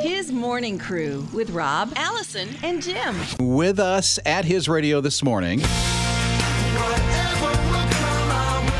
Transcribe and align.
His 0.00 0.30
morning 0.30 0.78
crew 0.78 1.26
with 1.32 1.50
Rob, 1.50 1.92
Allison, 1.96 2.48
and 2.62 2.82
Jim. 2.82 3.16
With 3.40 3.78
us 3.80 4.18
at 4.24 4.44
his 4.44 4.68
radio 4.68 5.00
this 5.00 5.22
morning 5.22 5.60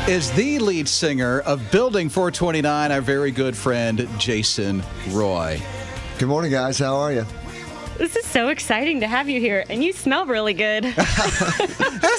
is 0.07 0.31
the 0.33 0.59
lead 0.59 0.87
singer 0.87 1.41
of 1.41 1.71
Building 1.71 2.09
429, 2.09 2.91
our 2.91 3.01
very 3.01 3.31
good 3.31 3.57
friend 3.57 4.07
Jason 4.17 4.83
Roy. 5.09 5.61
Good 6.17 6.27
morning, 6.29 6.51
guys. 6.51 6.79
How 6.79 6.95
are 6.95 7.11
you? 7.11 7.25
This 7.97 8.17
is 8.17 8.25
so 8.25 8.49
exciting 8.49 8.99
to 8.99 9.07
have 9.07 9.29
you 9.29 9.39
here, 9.39 9.63
and 9.69 9.81
you 9.83 9.93
smell 9.93 10.25
really 10.25 10.53
good. 10.53 10.83
That's 10.95 10.95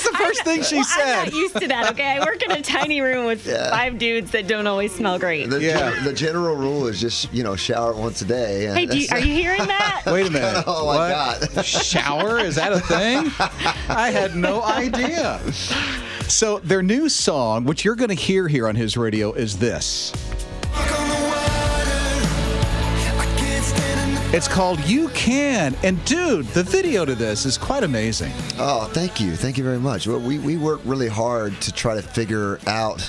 the 0.04 0.14
first 0.16 0.42
thing 0.42 0.62
she 0.62 0.76
well, 0.76 0.84
said. 0.84 1.18
I'm 1.18 1.24
not 1.26 1.32
used 1.34 1.56
to 1.60 1.68
that. 1.68 1.90
Okay, 1.92 2.16
I 2.16 2.20
work 2.24 2.42
in 2.42 2.50
a 2.52 2.62
tiny 2.62 3.02
room 3.02 3.26
with 3.26 3.46
Yeah. 3.46 3.70
five 3.70 3.98
dudes 3.98 4.30
that 4.30 4.46
don't 4.48 4.66
always 4.66 4.94
smell 4.94 5.18
great. 5.18 5.50
The, 5.50 5.60
Yeah. 5.62 5.90
gen- 5.92 6.04
the 6.04 6.12
general 6.14 6.56
rule 6.56 6.86
is 6.86 6.98
just 7.00 7.32
you 7.32 7.42
know 7.42 7.56
shower 7.56 7.92
once 7.92 8.22
a 8.22 8.24
day. 8.24 8.66
Hey, 8.72 8.86
do 8.86 8.98
you, 8.98 9.06
are 9.10 9.18
you 9.18 9.34
hearing 9.34 9.66
that? 9.66 10.02
Wait 10.06 10.26
a 10.26 10.30
minute. 10.30 10.64
Oh, 10.66 10.86
my 10.86 11.10
What? 11.10 11.54
God. 11.54 11.64
Shower? 11.64 12.38
Is 12.38 12.54
that 12.56 12.72
a 12.72 12.80
thing? 12.80 13.30
I 13.88 14.10
had 14.10 14.34
no 14.34 14.62
idea. 14.62 15.40
So, 16.28 16.58
their 16.60 16.82
new 16.82 17.08
song, 17.08 17.64
which 17.64 17.84
you're 17.84 17.94
going 17.94 18.08
to 18.08 18.14
hear 18.14 18.48
here 18.48 18.66
on 18.66 18.74
his 18.74 18.96
radio, 18.96 19.32
is 19.32 19.58
this. 19.58 20.12
It's 24.32 24.48
called 24.48 24.84
You 24.84 25.08
Can. 25.10 25.76
And, 25.84 26.04
dude, 26.04 26.46
the 26.46 26.64
video 26.64 27.04
to 27.04 27.14
this 27.14 27.46
is 27.46 27.56
quite 27.56 27.84
amazing. 27.84 28.32
Oh, 28.58 28.90
thank 28.92 29.20
you, 29.20 29.36
thank 29.36 29.56
you 29.56 29.62
very 29.62 29.78
much. 29.78 30.08
Well, 30.08 30.18
we 30.18 30.40
we 30.40 30.56
worked 30.56 30.84
really 30.84 31.06
hard 31.06 31.58
to 31.60 31.72
try 31.72 31.94
to 31.94 32.02
figure 32.02 32.58
out. 32.66 33.08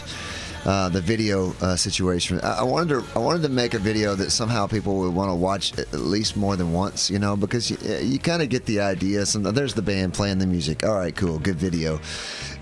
Uh, 0.66 0.90
the 0.90 1.00
video 1.00 1.54
uh, 1.62 1.76
situation. 1.76 2.42
I, 2.42 2.60
I 2.60 2.64
wanted 2.64 2.90
to. 2.90 3.06
I 3.16 3.20
wanted 3.20 3.42
to 3.44 3.50
make 3.50 3.74
a 3.74 3.80
video 3.80 4.16
that 4.16 4.32
somehow 4.32 4.68
people 4.68 4.98
would 4.98 5.14
want 5.14 5.30
to 5.30 5.36
watch 5.36 5.78
at 5.78 5.94
least 5.94 6.36
more 6.36 6.58
than 6.58 6.74
once. 6.74 7.10
You 7.10 7.20
know, 7.20 7.38
because 7.38 7.72
you, 7.72 7.78
you 8.00 8.20
kind 8.20 8.42
of 8.42 8.50
get 8.50 8.66
the 8.66 8.82
idea. 8.82 9.26
Some 9.26 9.44
there's 9.44 9.74
the 9.74 9.82
band 9.82 10.14
playing 10.14 10.40
the 10.40 10.48
music. 10.48 10.84
All 10.84 10.96
right, 10.96 11.16
cool, 11.16 11.40
good 11.40 11.56
video. 11.56 12.02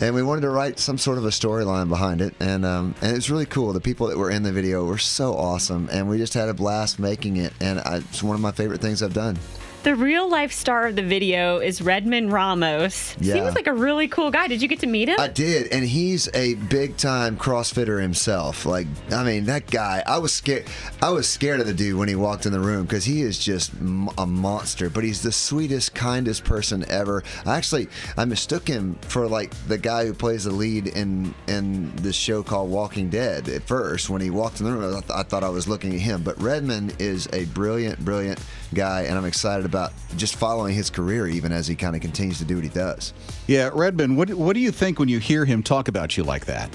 And 0.01 0.13
we 0.13 0.21
wanted 0.21 0.41
to 0.41 0.49
write 0.49 0.77
some 0.77 0.97
sort 0.97 1.17
of 1.17 1.25
a 1.25 1.29
storyline 1.29 1.89
behind 1.89 2.21
it, 2.21 2.35
and 2.39 2.63
um, 2.63 2.93
and 3.01 3.17
it's 3.17 3.29
really 3.29 3.47
cool. 3.47 3.73
The 3.73 3.81
people 3.81 4.07
that 4.07 4.17
were 4.17 4.29
in 4.29 4.43
the 4.43 4.51
video 4.51 4.85
were 4.85 4.99
so 4.99 5.33
awesome, 5.33 5.89
and 5.91 6.07
we 6.07 6.17
just 6.17 6.33
had 6.35 6.49
a 6.49 6.53
blast 6.53 6.99
making 6.99 7.37
it. 7.37 7.53
And 7.59 7.79
I, 7.79 7.97
it's 7.97 8.21
one 8.21 8.35
of 8.35 8.41
my 8.41 8.51
favorite 8.51 8.81
things 8.81 9.01
I've 9.01 9.13
done. 9.13 9.39
The 9.85 9.93
real 9.93 10.27
life 10.27 10.51
star 10.51 10.87
of 10.87 10.95
the 10.95 11.03
video 11.03 11.59
is 11.59 11.79
Redmond 11.79 12.33
Ramos. 12.33 13.15
Yeah. 13.19 13.35
Seems 13.35 13.53
like 13.53 13.67
a 13.67 13.73
really 13.73 14.07
cool 14.07 14.31
guy. 14.31 14.47
Did 14.47 14.59
you 14.59 14.67
get 14.67 14.79
to 14.79 14.87
meet 14.87 15.09
him? 15.09 15.19
I 15.19 15.27
did, 15.27 15.71
and 15.71 15.85
he's 15.85 16.27
a 16.33 16.55
big 16.55 16.97
time 16.97 17.37
CrossFitter 17.37 18.01
himself. 18.01 18.65
Like, 18.65 18.87
I 19.11 19.23
mean, 19.23 19.45
that 19.45 19.67
guy. 19.67 20.01
I 20.07 20.17
was 20.17 20.33
scared. 20.33 20.65
I 21.03 21.11
was 21.11 21.29
scared 21.29 21.59
of 21.59 21.67
the 21.67 21.73
dude 21.75 21.99
when 21.99 22.07
he 22.07 22.15
walked 22.15 22.47
in 22.47 22.51
the 22.51 22.59
room 22.59 22.85
because 22.85 23.05
he 23.05 23.21
is 23.21 23.37
just 23.37 23.73
a 24.17 24.25
monster. 24.25 24.89
But 24.89 25.03
he's 25.03 25.21
the 25.21 25.31
sweetest, 25.31 25.93
kindest 25.93 26.45
person 26.45 26.83
ever. 26.89 27.23
I 27.45 27.55
actually, 27.55 27.87
I 28.17 28.25
mistook 28.25 28.67
him 28.67 28.95
for 29.01 29.27
like 29.27 29.53
the 29.67 29.77
guy 29.77 30.07
who 30.07 30.15
plays 30.15 30.45
the 30.45 30.51
lead 30.51 30.87
in 30.87 31.35
in 31.47 31.95
this 31.97 32.15
show 32.15 32.41
called 32.41 32.71
Walking 32.71 33.11
Dead. 33.11 33.47
At 33.49 33.67
first, 33.67 34.09
when 34.09 34.23
he 34.23 34.31
walked 34.31 34.61
in 34.61 34.65
the 34.65 34.71
room, 34.71 34.97
I, 34.97 35.01
th- 35.01 35.11
I 35.13 35.21
thought 35.21 35.43
I 35.43 35.49
was 35.49 35.67
looking 35.67 35.93
at 35.93 35.99
him. 35.99 36.23
But 36.23 36.41
Redmond 36.41 36.95
is 36.97 37.29
a 37.33 37.45
brilliant, 37.45 38.03
brilliant 38.03 38.39
guy, 38.73 39.03
and 39.03 39.15
I'm 39.15 39.25
excited 39.25 39.63
about 39.63 39.74
just 40.15 40.35
following 40.35 40.73
his 40.73 40.89
career, 40.89 41.27
even 41.27 41.51
as 41.51 41.67
he 41.67 41.75
kind 41.75 41.95
of 41.95 42.01
continues 42.01 42.37
to 42.39 42.45
do 42.45 42.55
what 42.55 42.63
he 42.63 42.69
does. 42.69 43.13
Yeah, 43.47 43.69
Redmond, 43.73 44.17
what, 44.17 44.29
what 44.33 44.53
do 44.53 44.59
you 44.59 44.71
think 44.71 44.99
when 44.99 45.09
you 45.09 45.19
hear 45.19 45.45
him 45.45 45.63
talk 45.63 45.87
about 45.87 46.17
you 46.17 46.23
like 46.23 46.45
that? 46.45 46.69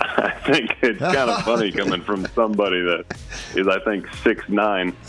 I 0.00 0.30
think 0.46 0.76
it's 0.82 0.98
kind 0.98 1.30
of 1.30 1.42
funny 1.44 1.72
coming 1.72 2.02
from 2.02 2.26
somebody 2.34 2.80
that 2.82 3.04
is, 3.54 3.66
I 3.68 3.78
think, 3.80 4.06
six 4.16 4.48
nine. 4.48 4.94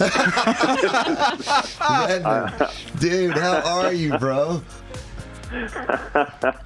Redmond. 1.89 2.71
Dude, 2.99 3.37
how 3.37 3.81
are 3.81 3.93
you, 3.93 4.17
bro? 4.17 4.61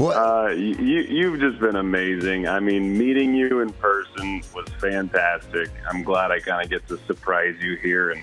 What? 0.00 0.16
Uh, 0.16 0.48
you 0.52 1.02
you've 1.02 1.40
just 1.40 1.60
been 1.60 1.76
amazing. 1.76 2.48
I 2.48 2.58
mean, 2.58 2.96
meeting 2.96 3.34
you 3.34 3.60
in 3.60 3.70
person 3.70 4.40
was 4.54 4.66
fantastic. 4.78 5.68
I'm 5.90 6.02
glad 6.02 6.30
I 6.30 6.40
kind 6.40 6.64
of 6.64 6.70
get 6.70 6.88
to 6.88 6.96
surprise 7.06 7.56
you 7.60 7.76
here 7.76 8.12
and. 8.12 8.22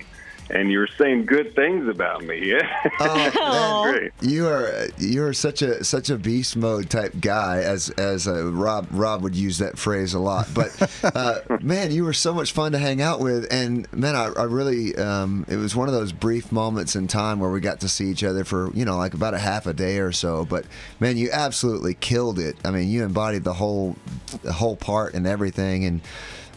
And 0.50 0.70
you 0.70 0.78
were 0.78 0.88
saying 0.98 1.26
good 1.26 1.54
things 1.54 1.88
about 1.88 2.22
me. 2.24 2.38
Yeah, 2.48 2.90
Oh, 3.00 3.92
man, 3.92 4.10
you 4.22 4.46
are 4.46 4.86
you 4.98 5.22
are 5.24 5.32
such 5.34 5.60
a 5.62 5.84
such 5.84 6.08
a 6.08 6.16
beast 6.16 6.56
mode 6.56 6.88
type 6.88 7.12
guy, 7.20 7.58
as 7.58 7.90
as 7.90 8.26
uh, 8.26 8.50
Rob 8.52 8.86
Rob 8.90 9.22
would 9.22 9.36
use 9.36 9.58
that 9.58 9.78
phrase 9.78 10.14
a 10.14 10.18
lot. 10.18 10.48
But 10.54 10.90
uh, 11.14 11.40
man, 11.60 11.90
you 11.90 12.04
were 12.04 12.12
so 12.14 12.32
much 12.32 12.52
fun 12.52 12.72
to 12.72 12.78
hang 12.78 13.02
out 13.02 13.20
with, 13.20 13.46
and 13.52 13.90
man, 13.92 14.16
I, 14.16 14.26
I 14.36 14.44
really 14.44 14.96
um, 14.96 15.44
it 15.48 15.56
was 15.56 15.76
one 15.76 15.88
of 15.88 15.94
those 15.94 16.12
brief 16.12 16.50
moments 16.50 16.96
in 16.96 17.06
time 17.08 17.40
where 17.40 17.50
we 17.50 17.60
got 17.60 17.80
to 17.80 17.88
see 17.88 18.06
each 18.06 18.24
other 18.24 18.44
for 18.44 18.72
you 18.72 18.84
know 18.84 18.96
like 18.96 19.14
about 19.14 19.34
a 19.34 19.38
half 19.38 19.66
a 19.66 19.74
day 19.74 19.98
or 19.98 20.12
so. 20.12 20.44
But 20.46 20.64
man, 21.00 21.16
you 21.18 21.28
absolutely 21.30 21.94
killed 21.94 22.38
it. 22.38 22.56
I 22.64 22.70
mean, 22.70 22.88
you 22.88 23.04
embodied 23.04 23.44
the 23.44 23.54
whole 23.54 23.96
the 24.42 24.52
whole 24.54 24.76
part 24.76 25.14
and 25.14 25.26
everything, 25.26 25.84
and 25.84 26.00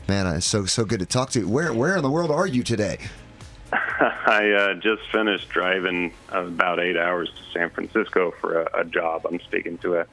man, 0.07 0.27
it's 0.35 0.45
so 0.45 0.65
so 0.65 0.85
good 0.85 0.99
to 0.99 1.05
talk 1.05 1.31
to. 1.31 1.41
you. 1.41 1.49
Where 1.49 1.73
where 1.73 1.97
in 1.97 2.03
the 2.03 2.11
world 2.11 2.31
are 2.31 2.47
you 2.47 2.63
today? 2.63 2.97
I 4.25 4.49
uh, 4.51 4.73
just 4.73 5.03
finished 5.11 5.49
driving 5.49 6.11
about 6.29 6.79
eight 6.79 6.97
hours 6.97 7.29
to 7.29 7.43
San 7.53 7.69
Francisco 7.69 8.31
for 8.31 8.61
a, 8.61 8.79
a 8.79 8.83
job. 8.83 9.27
I'm 9.27 9.39
speaking 9.41 9.77
to 9.79 9.97
a, 9.97 10.07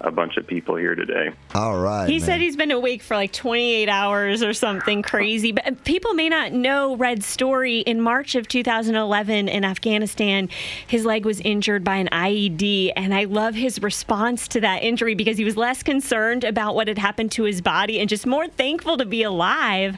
a 0.00 0.10
bunch 0.10 0.36
of 0.36 0.46
people 0.46 0.76
here 0.76 0.94
today. 0.94 1.30
All 1.54 1.78
right, 1.78 2.08
He 2.08 2.18
man. 2.18 2.26
said 2.26 2.40
he's 2.40 2.56
been 2.56 2.70
awake 2.70 3.02
for 3.02 3.16
like 3.16 3.32
28 3.32 3.88
hours 3.88 4.42
or 4.42 4.52
something 4.52 5.02
crazy. 5.02 5.52
But 5.52 5.84
people 5.84 6.14
may 6.14 6.28
not 6.28 6.52
know 6.52 6.96
Red's 6.96 7.26
story. 7.26 7.80
In 7.80 8.00
March 8.00 8.34
of 8.34 8.46
2011 8.48 9.48
in 9.48 9.64
Afghanistan, 9.64 10.48
his 10.86 11.04
leg 11.04 11.24
was 11.24 11.40
injured 11.40 11.82
by 11.84 11.96
an 11.96 12.08
IED. 12.12 12.92
And 12.96 13.14
I 13.14 13.24
love 13.24 13.54
his 13.54 13.82
response 13.82 14.46
to 14.48 14.60
that 14.60 14.82
injury 14.82 15.14
because 15.14 15.36
he 15.38 15.44
was 15.44 15.56
less 15.56 15.82
concerned 15.82 16.44
about 16.44 16.74
what 16.74 16.88
had 16.88 16.98
happened 16.98 17.32
to 17.32 17.42
his 17.44 17.60
body 17.60 17.98
and 17.98 18.08
just 18.08 18.26
more 18.26 18.46
thankful 18.48 18.96
to 18.98 19.04
be 19.04 19.22
alive. 19.22 19.96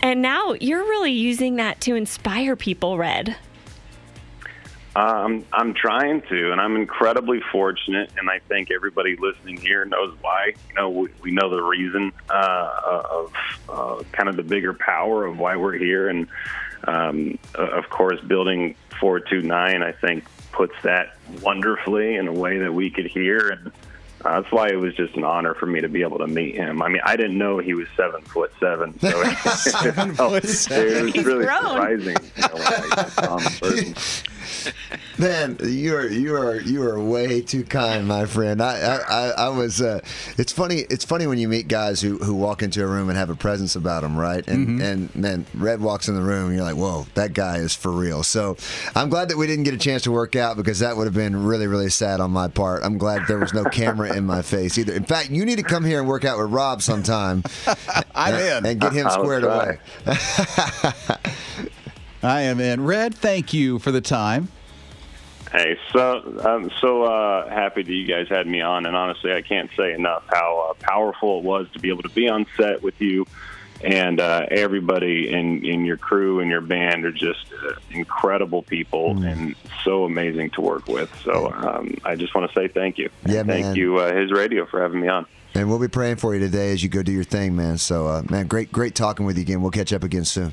And 0.00 0.22
now 0.22 0.54
you're 0.60 0.84
really 0.84 1.12
using 1.12 1.56
that 1.56 1.80
to 1.82 1.94
inspire 1.94 2.54
people, 2.54 2.98
Red. 2.98 3.36
I'm 4.98 5.44
I'm 5.52 5.74
trying 5.74 6.22
to, 6.22 6.52
and 6.52 6.60
I'm 6.60 6.76
incredibly 6.76 7.40
fortunate, 7.52 8.10
and 8.18 8.28
I 8.28 8.40
think 8.40 8.70
everybody 8.70 9.16
listening 9.16 9.58
here 9.58 9.84
knows 9.84 10.16
why. 10.20 10.54
You 10.68 10.74
know, 10.74 10.90
we, 10.90 11.08
we 11.22 11.30
know 11.30 11.50
the 11.50 11.62
reason 11.62 12.12
uh, 12.28 13.02
of 13.10 13.32
uh, 13.68 14.02
kind 14.12 14.28
of 14.28 14.36
the 14.36 14.42
bigger 14.42 14.74
power 14.74 15.24
of 15.24 15.38
why 15.38 15.56
we're 15.56 15.76
here, 15.76 16.08
and 16.08 16.26
um, 16.84 17.38
of 17.54 17.88
course, 17.90 18.20
building 18.22 18.74
429, 19.00 19.82
I 19.82 19.92
think, 19.92 20.24
puts 20.52 20.74
that 20.82 21.16
wonderfully 21.42 22.16
in 22.16 22.26
a 22.26 22.32
way 22.32 22.58
that 22.58 22.72
we 22.72 22.90
could 22.90 23.06
hear, 23.06 23.50
and 23.50 23.72
uh, 24.24 24.40
that's 24.40 24.52
why 24.52 24.68
it 24.68 24.76
was 24.76 24.94
just 24.94 25.14
an 25.16 25.24
honor 25.24 25.54
for 25.54 25.66
me 25.66 25.80
to 25.80 25.88
be 25.88 26.02
able 26.02 26.18
to 26.18 26.26
meet 26.26 26.54
him. 26.56 26.82
I 26.82 26.88
mean, 26.88 27.02
I 27.04 27.16
didn't 27.16 27.38
know 27.38 27.58
he 27.58 27.74
was 27.74 27.86
seven 27.96 28.22
foot 28.22 28.52
seven, 28.60 28.98
so 29.00 29.22
Seven 29.56 30.14
foot 30.16 30.44
seven. 30.44 30.86
it 30.96 31.04
was 31.04 31.12
He's 31.14 31.24
really 31.24 31.44
grown. 31.44 31.62
surprising 31.62 32.16
you 32.36 32.42
know, 33.92 33.94
when 35.18 35.30
I 35.30 35.34
saw 35.34 35.44
him 35.44 35.50
in 35.50 35.56
person. 35.56 35.68
Man, 35.68 35.72
you 35.72 35.96
are 35.96 36.06
you 36.06 36.36
are 36.36 36.60
you 36.60 36.82
are 36.82 37.00
way 37.00 37.40
too 37.40 37.64
kind, 37.64 38.06
my 38.06 38.26
friend. 38.26 38.62
I 38.62 38.98
I, 39.08 39.28
I, 39.28 39.48
was. 39.48 39.80
Uh, 39.80 40.00
it's 40.36 40.52
funny. 40.52 40.84
It's 40.90 41.04
funny 41.04 41.26
when 41.26 41.38
you 41.38 41.48
meet 41.48 41.68
guys 41.68 42.00
who, 42.00 42.18
who 42.18 42.34
walk 42.34 42.62
into 42.62 42.82
a 42.82 42.86
room 42.86 43.08
and 43.08 43.18
have 43.18 43.30
a 43.30 43.34
presence 43.36 43.76
about 43.76 44.02
them, 44.02 44.16
right? 44.16 44.46
And 44.46 44.80
and 44.80 45.14
man, 45.14 45.46
Red 45.54 45.80
walks 45.80 46.08
in 46.08 46.14
the 46.14 46.22
room, 46.22 46.46
and 46.46 46.56
you're 46.56 46.64
like, 46.64 46.76
whoa, 46.76 47.06
that 47.14 47.32
guy 47.32 47.58
is 47.58 47.74
for 47.74 47.90
real. 47.90 48.22
So 48.22 48.56
I'm 48.94 49.08
glad 49.08 49.28
that 49.30 49.36
we 49.36 49.46
didn't 49.46 49.64
get 49.64 49.74
a 49.74 49.78
chance 49.78 50.02
to 50.02 50.12
work 50.12 50.36
out 50.36 50.56
because 50.56 50.78
that 50.80 50.96
would 50.96 51.04
have 51.04 51.14
been 51.14 51.44
really 51.44 51.66
really 51.66 51.90
sad 51.90 52.20
on 52.20 52.30
my 52.30 52.48
part. 52.48 52.84
I'm 52.84 52.98
glad 52.98 53.22
there 53.26 53.38
was 53.38 53.54
no 53.54 53.64
camera 53.78 54.16
in 54.16 54.24
my 54.24 54.42
face 54.42 54.78
either. 54.78 54.92
In 54.92 55.04
fact, 55.04 55.30
you 55.30 55.44
need 55.44 55.56
to 55.56 55.64
come 55.64 55.84
here 55.84 56.00
and 56.00 56.08
work 56.08 56.24
out 56.24 56.38
with 56.38 56.50
Rob 56.50 56.82
sometime. 56.82 57.42
I'm 58.14 58.34
and, 58.34 58.66
in. 58.66 58.72
and 58.72 58.80
get 58.80 58.92
him 58.92 59.08
squared 59.10 59.44
away. 59.44 59.78
I 62.22 62.42
am 62.42 62.60
in. 62.60 62.84
Red, 62.84 63.14
thank 63.14 63.54
you 63.54 63.78
for 63.78 63.92
the 63.92 64.00
time. 64.00 64.48
Hey, 65.50 65.78
so 65.92 66.40
I'm 66.44 66.70
so 66.80 67.04
uh, 67.04 67.48
happy 67.48 67.82
that 67.82 67.92
you 67.92 68.06
guys 68.06 68.28
had 68.28 68.46
me 68.46 68.60
on, 68.60 68.84
and 68.84 68.94
honestly, 68.94 69.32
I 69.32 69.40
can't 69.40 69.70
say 69.76 69.94
enough 69.94 70.24
how 70.28 70.70
uh, 70.70 70.74
powerful 70.74 71.38
it 71.38 71.44
was 71.44 71.66
to 71.72 71.78
be 71.78 71.88
able 71.88 72.02
to 72.02 72.10
be 72.10 72.28
on 72.28 72.44
set 72.56 72.82
with 72.82 73.00
you, 73.00 73.26
and 73.82 74.20
uh, 74.20 74.46
everybody 74.50 75.32
in 75.32 75.64
in 75.64 75.84
your 75.86 75.96
crew 75.96 76.40
and 76.40 76.50
your 76.50 76.60
band 76.60 77.06
are 77.06 77.12
just 77.12 77.46
uh, 77.64 77.72
incredible 77.90 78.62
people 78.62 79.22
and 79.22 79.54
so 79.84 80.04
amazing 80.04 80.50
to 80.50 80.60
work 80.60 80.86
with. 80.86 81.10
So 81.24 81.50
um, 81.50 81.94
I 82.04 82.14
just 82.14 82.34
want 82.34 82.50
to 82.50 82.54
say 82.54 82.68
thank 82.68 82.98
you. 82.98 83.08
Yeah, 83.24 83.42
thank 83.42 83.66
man. 83.66 83.76
you, 83.76 83.98
uh, 83.98 84.14
His 84.14 84.30
Radio, 84.30 84.66
for 84.66 84.82
having 84.82 85.00
me 85.00 85.08
on. 85.08 85.26
And 85.54 85.68
we'll 85.68 85.78
be 85.78 85.88
praying 85.88 86.16
for 86.16 86.34
you 86.34 86.40
today 86.40 86.72
as 86.72 86.82
you 86.82 86.90
go 86.90 87.02
do 87.02 87.10
your 87.10 87.24
thing, 87.24 87.56
man. 87.56 87.78
So, 87.78 88.06
uh, 88.06 88.22
man, 88.28 88.46
great, 88.46 88.70
great 88.70 88.94
talking 88.94 89.24
with 89.24 89.36
you 89.38 89.42
again. 89.42 89.62
We'll 89.62 89.70
catch 89.70 89.92
up 89.94 90.04
again 90.04 90.24
soon. 90.24 90.52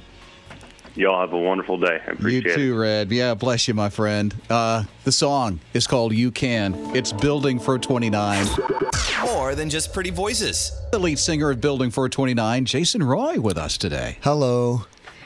Y'all 0.98 1.20
have 1.20 1.34
a 1.34 1.38
wonderful 1.38 1.78
day. 1.78 2.00
I 2.06 2.12
You 2.12 2.14
appreciate 2.14 2.46
it. 2.46 2.50
You 2.52 2.56
too, 2.56 2.80
Red. 2.80 3.12
Yeah, 3.12 3.34
bless 3.34 3.68
you, 3.68 3.74
my 3.74 3.90
friend. 3.90 4.34
Uh, 4.50 4.84
the 5.04 5.12
song 5.12 5.60
is 5.74 5.88
called 5.88 6.14
You 6.14 6.32
Can. 6.32 6.74
It's 6.96 7.12
Building 7.12 7.60
429. 7.60 9.26
More 9.26 9.56
than 9.56 9.70
just 9.70 9.94
pretty 9.94 10.10
voices. 10.12 10.72
The 10.94 11.00
lead 11.00 11.20
singer 11.20 11.50
of 11.52 11.60
Building 11.60 11.92
429, 11.92 12.64
Jason 12.64 13.04
Roy, 13.04 13.42
with 13.42 13.58
us 13.58 13.78
today. 13.78 14.20
Hello. 14.22 14.86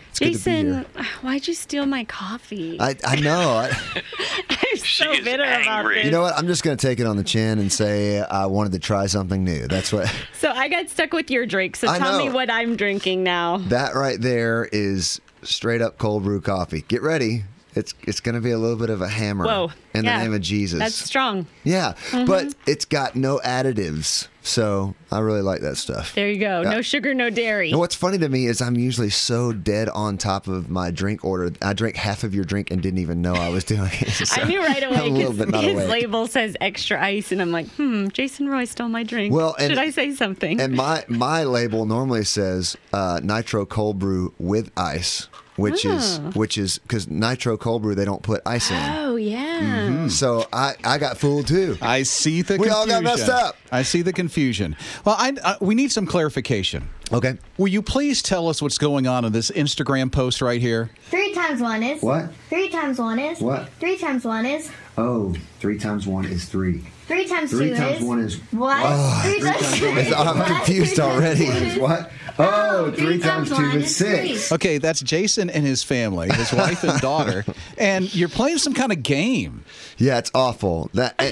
It's 0.09 0.17
good 0.17 0.25
to 0.25 0.31
be 0.31 0.35
Jason, 0.37 0.73
here. 0.95 1.05
why'd 1.21 1.47
you 1.47 1.53
steal 1.53 1.85
my 1.85 2.03
coffee? 2.05 2.81
I, 2.81 2.95
I 3.05 3.17
know. 3.17 3.49
I, 3.51 3.69
I'm 4.49 4.77
so 4.77 5.11
is 5.11 5.23
bitter 5.23 5.43
about 5.43 5.67
angry. 5.67 5.95
this. 5.97 6.05
you 6.05 6.11
know 6.11 6.21
what? 6.21 6.35
I'm 6.35 6.47
just 6.47 6.63
going 6.63 6.75
to 6.77 6.81
take 6.87 6.99
it 6.99 7.05
on 7.05 7.15
the 7.15 7.23
chin 7.23 7.59
and 7.59 7.71
say 7.71 8.21
I 8.21 8.47
wanted 8.47 8.71
to 8.71 8.79
try 8.79 9.05
something 9.05 9.43
new. 9.43 9.67
That's 9.67 9.93
what. 9.93 10.11
So 10.39 10.49
I 10.51 10.69
got 10.69 10.89
stuck 10.89 11.11
with 11.11 11.29
your 11.29 11.45
drink. 11.45 11.75
So 11.75 11.89
I 11.89 11.99
tell 11.99 12.17
me 12.17 12.29
what 12.29 12.49
I'm 12.49 12.77
drinking 12.77 13.23
now. 13.23 13.57
That 13.57 13.93
right 13.93 14.19
there 14.19 14.69
is 14.71 15.19
straight 15.43 15.81
up 15.81 15.97
cold 15.97 16.23
brew 16.23 16.41
coffee. 16.41 16.83
Get 16.87 17.01
ready. 17.01 17.43
It's 17.79 17.93
it's 18.03 18.19
going 18.19 18.35
to 18.35 18.41
be 18.41 18.51
a 18.51 18.57
little 18.59 18.77
bit 18.77 18.89
of 18.91 19.01
a 19.01 19.07
hammer. 19.07 19.45
Whoa. 19.45 19.71
In 19.95 20.05
Yeah. 20.05 20.17
the 20.19 20.23
name 20.25 20.33
of 20.35 20.41
Jesus. 20.41 20.77
That's 20.79 20.93
strong. 20.95 21.47
yeah, 21.63 21.93
Mm-hmm. 22.11 22.25
but 22.25 22.53
it's 22.67 22.85
got 22.85 23.15
no 23.15 23.39
additives, 23.43 24.27
so 24.43 24.93
I 25.11 25.17
really 25.19 25.41
like 25.41 25.61
that 25.61 25.77
stuff. 25.77 26.13
There 26.13 26.29
you 26.29 26.39
go. 26.39 26.61
Yeah. 26.61 26.69
No 26.69 26.81
sugar, 26.83 27.15
no 27.15 27.31
dairy. 27.31 27.71
And 27.71 27.79
what's 27.79 27.95
funny 27.95 28.19
to 28.19 28.29
me 28.29 28.45
is 28.45 28.61
I'm 28.61 28.75
usually 28.77 29.09
so 29.09 29.51
dead 29.51 29.89
on 29.89 30.17
top 30.19 30.47
of 30.47 30.69
my 30.69 30.91
drink 30.91 31.25
order. 31.25 31.51
I 31.61 31.73
drank 31.73 31.95
half 31.95 32.23
of 32.23 32.35
your 32.35 32.43
drink 32.45 32.69
and 32.69 32.81
didn't 32.83 32.99
even 32.99 33.21
know 33.23 33.33
I 33.33 33.49
was 33.49 33.63
doing 33.63 33.89
it. 33.91 34.09
So 34.29 34.41
I 34.41 34.45
knew 34.45 34.59
right 34.61 34.83
away 34.83 35.09
because 35.11 35.37
his 35.63 35.73
awake. 35.73 35.89
label 35.89 36.27
says 36.27 36.55
extra 36.61 37.01
ice, 37.03 37.31
and 37.31 37.41
I'm 37.41 37.51
like, 37.51 37.67
hmm, 37.69 38.09
Jason 38.09 38.47
Roy 38.49 38.65
stole 38.65 38.89
my 38.89 39.01
drink. 39.03 39.33
Well, 39.33 39.55
and- 39.57 39.69
should 39.71 39.79
I 39.79 39.89
say 39.89 40.13
something? 40.13 40.59
And 40.61 40.75
my 40.75 41.03
my 41.07 41.43
label 41.45 41.85
normally 41.85 42.25
says 42.25 42.77
uh, 42.93 43.19
nitro 43.23 43.65
cold 43.65 43.97
brew 43.97 44.33
with 44.37 44.69
ice, 44.77 45.27
which 45.59 45.85
is 45.85 46.19
which 46.33 46.57
is 46.57 46.79
because 46.79 47.07
nitro 47.09 47.57
cold 47.57 47.81
brew 47.81 47.95
they 47.95 48.05
don't 48.05 48.23
put 48.23 48.41
ice 48.45 48.71
in. 48.71 48.77
oh 48.97 49.15
yeah. 49.15 49.59
Mm-hmm. 49.59 50.07
So 50.09 50.47
I 50.53 50.75
I 50.83 50.97
got 50.97 51.17
fooled 51.17 51.47
too. 51.47 51.77
I 51.81 52.03
see 52.03 52.41
the 52.41 52.53
We 52.53 52.67
confusion. 52.67 52.75
all 52.77 52.87
got 52.87 53.03
messed 53.03 53.29
up. 53.29 53.55
I 53.71 53.83
see 53.83 54.01
the 54.01 54.13
confusion. 54.13 54.75
Well, 55.05 55.15
I, 55.19 55.33
uh, 55.43 55.55
we 55.61 55.75
need 55.75 55.91
some 55.91 56.05
clarification. 56.07 56.89
Okay. 57.11 57.37
Will 57.57 57.67
you 57.67 57.81
please 57.81 58.21
tell 58.21 58.47
us 58.49 58.61
what's 58.61 58.77
going 58.77 59.07
on 59.07 59.25
in 59.25 59.31
this 59.31 59.49
Instagram 59.51 60.11
post 60.11 60.41
right 60.41 60.61
here? 60.61 60.89
Three 61.09 61.33
times 61.33 61.59
one 61.61 61.81
is 61.83 62.01
What? 62.01 62.31
Three 62.49 62.69
times 62.69 62.99
one 62.99 63.19
is 63.19 63.39
What? 63.41 63.69
Three 63.79 63.97
times 63.97 64.25
one 64.25 64.45
is 64.45 64.69
Oh, 65.01 65.33
three 65.59 65.77
times 65.77 66.05
one 66.05 66.25
is 66.25 66.43
three. 66.45 66.83
three 67.07 67.25
times 67.25 67.51
Three 67.51 67.69
two 67.69 67.75
times 67.77 68.01
is 68.01 68.03
one 68.03 68.19
is 68.19 68.35
what? 68.51 69.23
three 69.23 69.39
times 69.39 69.79
two 69.79 69.85
is 69.85 70.11
I'm 70.13 70.37
what? 70.37 70.47
confused 70.47 70.95
Three 70.95 71.03
already. 71.05 71.45
two 71.45 71.51
is- 71.51 71.77
What? 71.77 72.11
Oh, 72.37 72.91
three 72.91 73.17
times 73.19 73.49
two 73.49 73.63
is 73.77 73.95
six. 73.95 74.51
Okay, 74.51 74.77
that's 74.77 74.99
Jason 75.01 75.49
and 75.49 75.65
his 75.65 75.83
family, 75.83 76.29
his 76.33 76.51
wife 76.53 76.83
and 76.83 76.99
daughter, 77.01 77.45
and 77.77 78.13
you're 78.13 78.29
playing 78.29 78.57
some 78.59 78.73
kind 78.73 78.91
of 78.91 79.01
game. 79.03 79.63
Yeah, 79.97 80.17
it's 80.19 80.31
awful. 80.35 80.89
That 80.93 81.15
eh, 81.19 81.31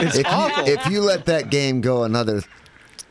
It's 0.00 0.16
if 0.18 0.26
awful. 0.26 0.66
You, 0.66 0.74
if 0.74 0.86
you 0.86 1.00
let 1.00 1.26
that 1.26 1.50
game 1.50 1.80
go 1.80 2.04
another 2.04 2.42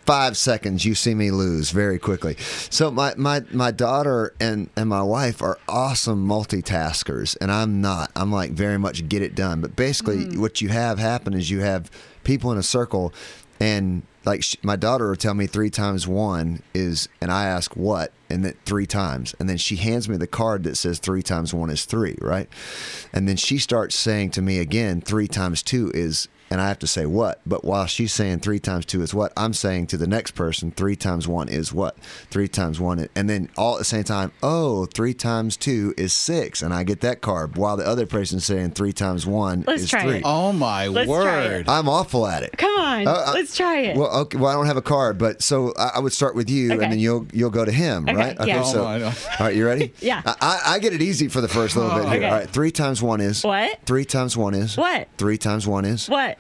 five 0.07 0.37
seconds, 0.37 0.85
you 0.85 0.95
see 0.95 1.13
me 1.13 1.29
lose 1.29 1.71
very 1.71 1.99
quickly. 1.99 2.37
So 2.71 2.89
my 2.89 3.13
my 3.15 3.43
my 3.51 3.71
daughter 3.71 4.33
and 4.39 4.69
and 4.75 4.89
my 4.89 5.03
wife 5.03 5.41
are 5.41 5.59
awesome 5.67 6.25
multitaskers, 6.25 7.37
and 7.39 7.51
I'm 7.51 7.81
not. 7.81 8.11
I'm 8.15 8.31
like 8.31 8.51
very 8.51 8.79
much 8.79 9.07
get 9.07 9.21
it 9.21 9.35
done. 9.35 9.61
But 9.61 9.75
basically, 9.75 10.25
mm-hmm. 10.25 10.41
what 10.41 10.61
you 10.61 10.69
have 10.69 10.97
happen 10.97 11.33
is 11.33 11.51
you 11.51 11.59
have 11.59 11.91
people 12.23 12.51
in 12.51 12.57
a 12.57 12.63
circle, 12.63 13.13
and 13.59 14.01
like 14.23 14.43
sh- 14.43 14.55
my 14.63 14.77
daughter 14.77 15.09
will 15.09 15.15
tell 15.15 15.33
me 15.33 15.45
three 15.45 15.69
times 15.69 16.07
one 16.07 16.61
is, 16.73 17.09
and 17.21 17.31
I 17.31 17.45
ask 17.45 17.75
what, 17.75 18.11
and 18.29 18.45
then 18.45 18.55
three 18.65 18.85
times, 18.85 19.35
and 19.39 19.49
then 19.49 19.57
she 19.57 19.75
hands 19.75 20.07
me 20.07 20.17
the 20.17 20.27
card 20.27 20.63
that 20.63 20.75
says 20.75 20.99
three 20.99 21.23
times 21.23 21.53
one 21.53 21.69
is 21.69 21.85
three, 21.85 22.17
right? 22.21 22.49
And 23.13 23.27
then 23.27 23.37
she 23.37 23.57
starts 23.57 23.95
saying 23.95 24.31
to 24.31 24.41
me 24.41 24.59
again, 24.59 25.01
three 25.01 25.27
times 25.27 25.63
two 25.63 25.91
is, 25.93 26.27
and 26.49 26.61
I 26.61 26.67
have 26.67 26.79
to 26.79 26.87
say 26.87 27.05
what. 27.05 27.41
But 27.45 27.65
while 27.65 27.85
she's 27.87 28.13
saying 28.13 28.39
three 28.39 28.59
times 28.59 28.85
two 28.85 29.01
is 29.01 29.13
what, 29.13 29.33
I'm 29.35 29.53
saying 29.53 29.87
to 29.87 29.97
the 29.97 30.07
next 30.07 30.31
person, 30.31 30.71
three 30.71 30.95
times 30.95 31.27
one 31.27 31.49
is 31.49 31.73
what? 31.73 31.97
Three 32.29 32.47
times 32.47 32.79
one, 32.79 32.99
is, 32.99 33.09
and 33.15 33.29
then 33.29 33.49
all 33.57 33.75
at 33.75 33.79
the 33.79 33.85
same 33.85 34.03
time, 34.03 34.31
oh, 34.41 34.85
three 34.85 35.13
times 35.13 35.57
two 35.57 35.93
is 35.97 36.13
six, 36.13 36.61
and 36.61 36.73
I 36.73 36.83
get 36.83 37.01
that 37.01 37.21
card. 37.21 37.55
While 37.57 37.77
the 37.77 37.85
other 37.87 38.05
person's 38.05 38.45
saying 38.45 38.71
three 38.71 38.93
times 38.93 39.25
one 39.25 39.63
Let's 39.67 39.83
is 39.83 39.89
try 39.89 40.03
three. 40.03 40.15
it. 40.17 40.21
Oh 40.25 40.53
my 40.53 40.87
Let's 40.87 41.07
try 41.07 41.17
word! 41.17 41.61
it. 41.61 41.69
I'm 41.69 41.89
awful 41.89 42.25
at 42.27 42.43
it. 42.43 42.57
Come 42.57 42.71
on, 42.79 43.07
Uh, 43.07 43.11
uh, 43.11 43.31
let's 43.33 43.55
try 43.55 43.79
it. 43.81 43.97
Well, 43.97 44.15
okay. 44.21 44.37
Well, 44.37 44.49
I 44.49 44.53
don't 44.53 44.67
have 44.67 44.77
a 44.77 44.81
card, 44.81 45.17
but 45.17 45.41
so 45.41 45.73
I, 45.77 45.91
I 45.95 45.99
would 45.99 46.13
start 46.13 46.35
with 46.35 46.49
you, 46.49 46.73
Okay. 46.73 46.83
and 46.83 46.91
then 46.93 46.99
you'll 46.99 47.27
you'll 47.33 47.49
go 47.49 47.65
to 47.65 47.71
him, 47.71 48.03
Okay, 48.07 48.15
right? 48.15 48.37
yeah. 48.47 48.63
So, 48.63 48.83
Oh, 48.83 48.85
I 48.87 49.03
all 49.03 49.11
right, 49.39 49.55
you 49.55 49.65
ready? 49.65 49.93
Yeah. 50.01 50.21
I, 50.25 50.35
I 50.41 50.61
I 50.75 50.79
get 50.79 50.93
it 50.93 51.01
easy 51.01 51.27
for 51.27 51.41
the 51.41 51.47
first 51.47 51.75
little 51.75 51.91
bit 51.91 52.07
here. 52.07 52.17
Okay. 52.17 52.25
All 52.29 52.31
right, 52.39 52.49
three 52.49 52.71
times 52.71 53.01
one 53.01 53.19
is 53.21 53.43
What? 53.43 53.79
Three 53.85 54.05
times 54.05 54.37
one 54.37 54.53
is 54.53 54.77
What? 54.77 55.07
Three 55.17 55.37
times 55.37 55.67
one 55.67 55.83
is 55.85 56.07
what? 56.07 56.36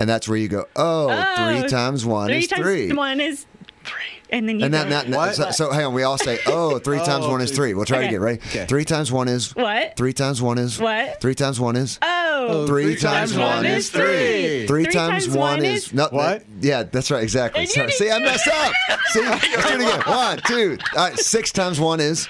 And 0.00 0.08
that's 0.08 0.28
where 0.28 0.38
you 0.38 0.48
go. 0.48 0.66
Oh, 0.76 1.08
Oh, 1.10 1.60
three 1.60 1.68
times 1.68 2.04
one 2.04 2.28
three 2.28 2.38
is 2.38 2.48
times 2.48 2.62
three. 2.62 2.92
One 2.92 3.20
is 3.20 3.46
three, 3.84 4.02
and 4.30 4.48
then 4.48 4.58
you 4.58 4.66
And 4.66 4.72
go, 4.72 4.78
that, 4.78 4.88
that, 4.90 5.10
that- 5.10 5.16
What? 5.16 5.34
so, 5.36 5.50
so 5.52 5.72
hang 5.72 5.84
on, 5.86 5.94
we 5.94 6.02
all 6.02 6.18
say, 6.18 6.38
oh, 6.46 6.78
three 6.80 6.98
times 6.98 7.24
Oh, 7.24 7.30
one 7.30 7.40
is 7.40 7.50
three- 7.50 7.56
three. 7.56 7.74
We'll 7.74 7.84
try 7.84 7.98
Okay. 7.98 8.06
it 8.06 8.08
again, 8.08 8.20
right? 8.20 8.46
Okay. 8.46 8.66
Three 8.66 8.84
times 8.84 9.10
one 9.12 9.28
is 9.28 9.54
What? 9.54 9.96
Three 9.96 10.12
times 10.12 10.42
one 10.42 10.58
is 10.58 10.78
What? 10.80 11.20
Three 11.20 11.34
times 11.34 11.60
one 11.60 11.76
is 11.76 11.98
oh, 12.02 12.46
oh 12.48 12.66
Three 12.66 12.96
times 12.96 13.36
one 13.36 13.64
is 13.64 13.90
three. 13.90 14.66
Three, 14.66 14.66
Three 14.66 14.84
times, 14.86 15.24
times 15.24 15.28
one 15.28 15.38
one 15.58 15.64
is, 15.64 15.86
is- 15.88 15.94
no. 15.94 16.08
What? 16.10 16.12
that- 16.40 16.44
yeah, 16.60 16.82
that's 16.82 17.10
right. 17.10 17.22
Exactly. 17.22 17.62
And 17.62 17.70
Sorry. 17.70 17.90
See, 17.92 18.10
I 18.10 18.18
messed 18.18 18.48
up. 18.48 18.72
See, 19.08 19.20
let's 19.24 19.46
do 19.46 19.52
it 19.54 19.74
again. 19.76 20.00
One, 20.06 20.38
two. 20.46 20.78
All 20.96 21.08
right. 21.10 21.18
Six 21.18 21.52
times 21.52 21.78
one 21.80 22.00
is 22.00 22.28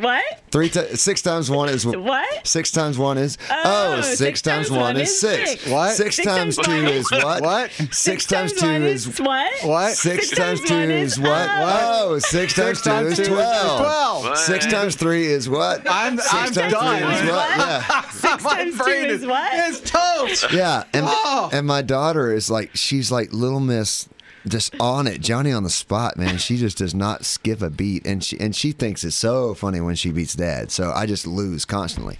what? 0.00 0.24
three. 0.50 0.68
Ti- 0.68 0.96
six 0.96 1.22
times 1.22 1.50
one 1.50 1.68
is 1.68 1.84
What? 2.02 2.46
Six 2.46 2.70
times 2.70 2.98
one 2.98 3.18
is 3.18 3.36
Oh, 3.50 3.62
oh 3.98 4.00
six, 4.02 4.18
six 4.18 4.42
times 4.42 4.70
one 4.70 4.96
is 4.96 5.20
six. 5.20 5.66
What? 5.68 5.94
Six, 5.94 6.16
Six 6.16 6.26
times, 6.26 6.56
times 6.56 6.66
two 6.66 6.72
one 6.84 6.92
is 6.92 7.10
what? 7.10 7.42
What? 7.42 7.70
Six, 7.92 8.26
times, 8.26 8.52
two 8.52 8.66
is 8.66 9.18
what? 9.20 9.52
What? 9.64 9.94
Six, 9.94 10.26
Six 10.28 10.36
times 10.38 10.60
times 10.60 10.76
two 10.78 10.90
is 10.92 11.12
is- 11.12 11.18
what? 11.20 11.48
oh. 11.50 12.08
Oh, 12.14 12.18
six 12.18 12.54
times 12.54 12.82
two 12.82 12.90
is 13.22 13.28
twelve. 13.28 14.22
12. 14.24 14.38
Six 14.38 14.66
times 14.66 14.96
three 14.96 15.26
is 15.26 15.48
what? 15.48 15.82
I'm, 15.88 16.16
Six 16.18 16.32
I'm 16.34 16.52
times 16.52 16.72
done. 16.72 16.98
three 17.02 17.14
is 17.14 17.30
what? 17.30 17.56
Yeah. 17.58 18.00
Six 18.10 18.42
times 18.44 18.78
two 18.78 18.90
is 18.90 19.26
what? 19.26 19.50
It's 19.54 19.80
toast. 19.90 20.52
Yeah, 20.52 20.84
and 20.92 21.06
Oh. 21.08 21.50
and 21.52 21.66
my 21.66 21.82
daughter 21.82 22.32
is 22.32 22.50
like 22.50 22.70
she's 22.74 23.10
like 23.12 23.32
little 23.32 23.60
miss 23.60 24.08
just 24.46 24.74
on 24.80 25.06
it, 25.06 25.20
Johnny 25.20 25.52
on 25.52 25.62
the 25.62 25.70
spot, 25.70 26.16
man. 26.16 26.38
She 26.38 26.56
just 26.56 26.78
does 26.78 26.94
not 26.94 27.24
skip 27.24 27.62
a 27.62 27.70
beat, 27.70 28.06
and 28.06 28.22
she 28.22 28.38
and 28.40 28.54
she 28.54 28.72
thinks 28.72 29.04
it's 29.04 29.16
so 29.16 29.54
funny 29.54 29.80
when 29.80 29.94
she 29.94 30.10
beats 30.10 30.34
dad. 30.34 30.70
So 30.70 30.92
I 30.92 31.06
just 31.06 31.26
lose 31.26 31.64
constantly. 31.64 32.18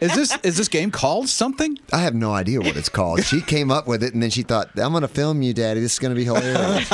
Is 0.00 0.14
this 0.14 0.36
is 0.42 0.56
this 0.56 0.68
game 0.68 0.90
called 0.90 1.28
something? 1.28 1.78
I 1.92 1.98
have 1.98 2.14
no 2.14 2.32
idea 2.32 2.60
what 2.60 2.76
it's 2.76 2.88
called. 2.88 3.24
She 3.24 3.40
came 3.40 3.70
up 3.70 3.86
with 3.86 4.02
it, 4.02 4.14
and 4.14 4.22
then 4.22 4.30
she 4.30 4.42
thought, 4.42 4.70
"I'm 4.78 4.92
going 4.92 5.02
to 5.02 5.08
film 5.08 5.42
you, 5.42 5.54
Daddy. 5.54 5.80
This 5.80 5.94
is 5.94 5.98
going 5.98 6.14
to 6.14 6.18
be 6.18 6.24
hilarious." 6.24 6.88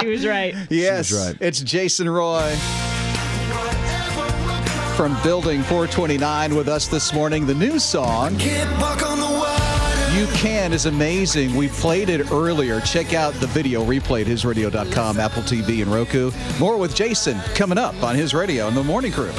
She 0.00 0.06
was 0.06 0.24
right. 0.24 0.54
Yes, 0.70 1.12
right. 1.12 1.36
it's 1.40 1.60
Jason 1.60 2.08
Roy 2.08 2.54
from 4.96 5.16
Building 5.22 5.62
429 5.62 6.54
with 6.54 6.68
us 6.68 6.88
this 6.88 7.12
morning. 7.12 7.46
The 7.46 7.54
new 7.54 7.78
song 7.78 8.36
"You 10.14 10.26
Can" 10.34 10.72
is 10.72 10.86
amazing. 10.86 11.54
We 11.54 11.68
played 11.68 12.08
it 12.08 12.30
earlier. 12.32 12.80
Check 12.80 13.14
out 13.14 13.34
the 13.34 13.46
video 13.48 13.84
replay 13.84 14.22
at 14.22 14.26
hisradio.com, 14.26 15.18
Apple 15.20 15.42
TV, 15.42 15.82
and 15.82 15.92
Roku. 15.92 16.30
More 16.58 16.76
with 16.76 16.94
Jason 16.94 17.38
coming 17.54 17.78
up 17.78 18.02
on 18.02 18.14
his 18.14 18.34
radio 18.34 18.68
in 18.68 18.74
the 18.74 18.84
morning 18.84 19.12
crew. 19.12 19.32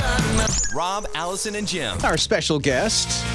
Rob, 0.74 1.08
Allison, 1.16 1.56
and 1.56 1.68
Jim. 1.68 1.98
Our 2.04 2.18
special 2.18 2.60
guest, 2.60 3.26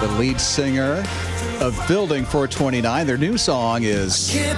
the 0.00 0.08
lead 0.18 0.40
singer 0.40 1.04
of 1.60 1.80
Building 1.88 2.24
429. 2.24 3.06
Their 3.06 3.16
new 3.16 3.38
song 3.38 3.84
is 3.84 4.34
You 4.34 4.52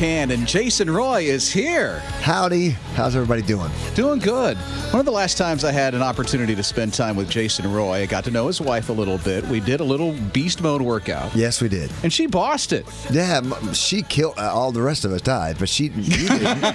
Can. 0.00 0.30
And 0.30 0.48
Jason 0.48 0.90
Roy 0.90 1.24
is 1.24 1.52
here. 1.52 1.98
Howdy, 2.22 2.70
how's 2.94 3.14
everybody 3.14 3.42
doing? 3.42 3.70
Doing 3.94 4.18
good. 4.18 4.56
One 4.56 4.98
of 4.98 5.04
the 5.04 5.12
last 5.12 5.36
times 5.36 5.62
I 5.62 5.72
had 5.72 5.94
an 5.94 6.00
opportunity 6.00 6.54
to 6.54 6.62
spend 6.62 6.94
time 6.94 7.16
with 7.16 7.28
Jason 7.28 7.70
Roy, 7.70 7.96
I 8.00 8.06
got 8.06 8.24
to 8.24 8.30
know 8.30 8.46
his 8.46 8.62
wife 8.62 8.88
a 8.88 8.94
little 8.94 9.18
bit. 9.18 9.44
We 9.44 9.60
did 9.60 9.80
a 9.80 9.84
little 9.84 10.14
beast 10.32 10.62
mode 10.62 10.80
workout. 10.80 11.36
Yes, 11.36 11.60
we 11.60 11.68
did. 11.68 11.92
And 12.02 12.10
she 12.10 12.26
bossed 12.26 12.72
it. 12.72 12.86
Yeah, 13.10 13.42
she 13.74 14.00
killed. 14.00 14.38
Uh, 14.38 14.50
all 14.50 14.72
the 14.72 14.80
rest 14.80 15.04
of 15.04 15.12
us 15.12 15.20
died, 15.20 15.56
but 15.58 15.68
she. 15.68 15.88
You 15.88 16.28
didn't. 16.28 16.64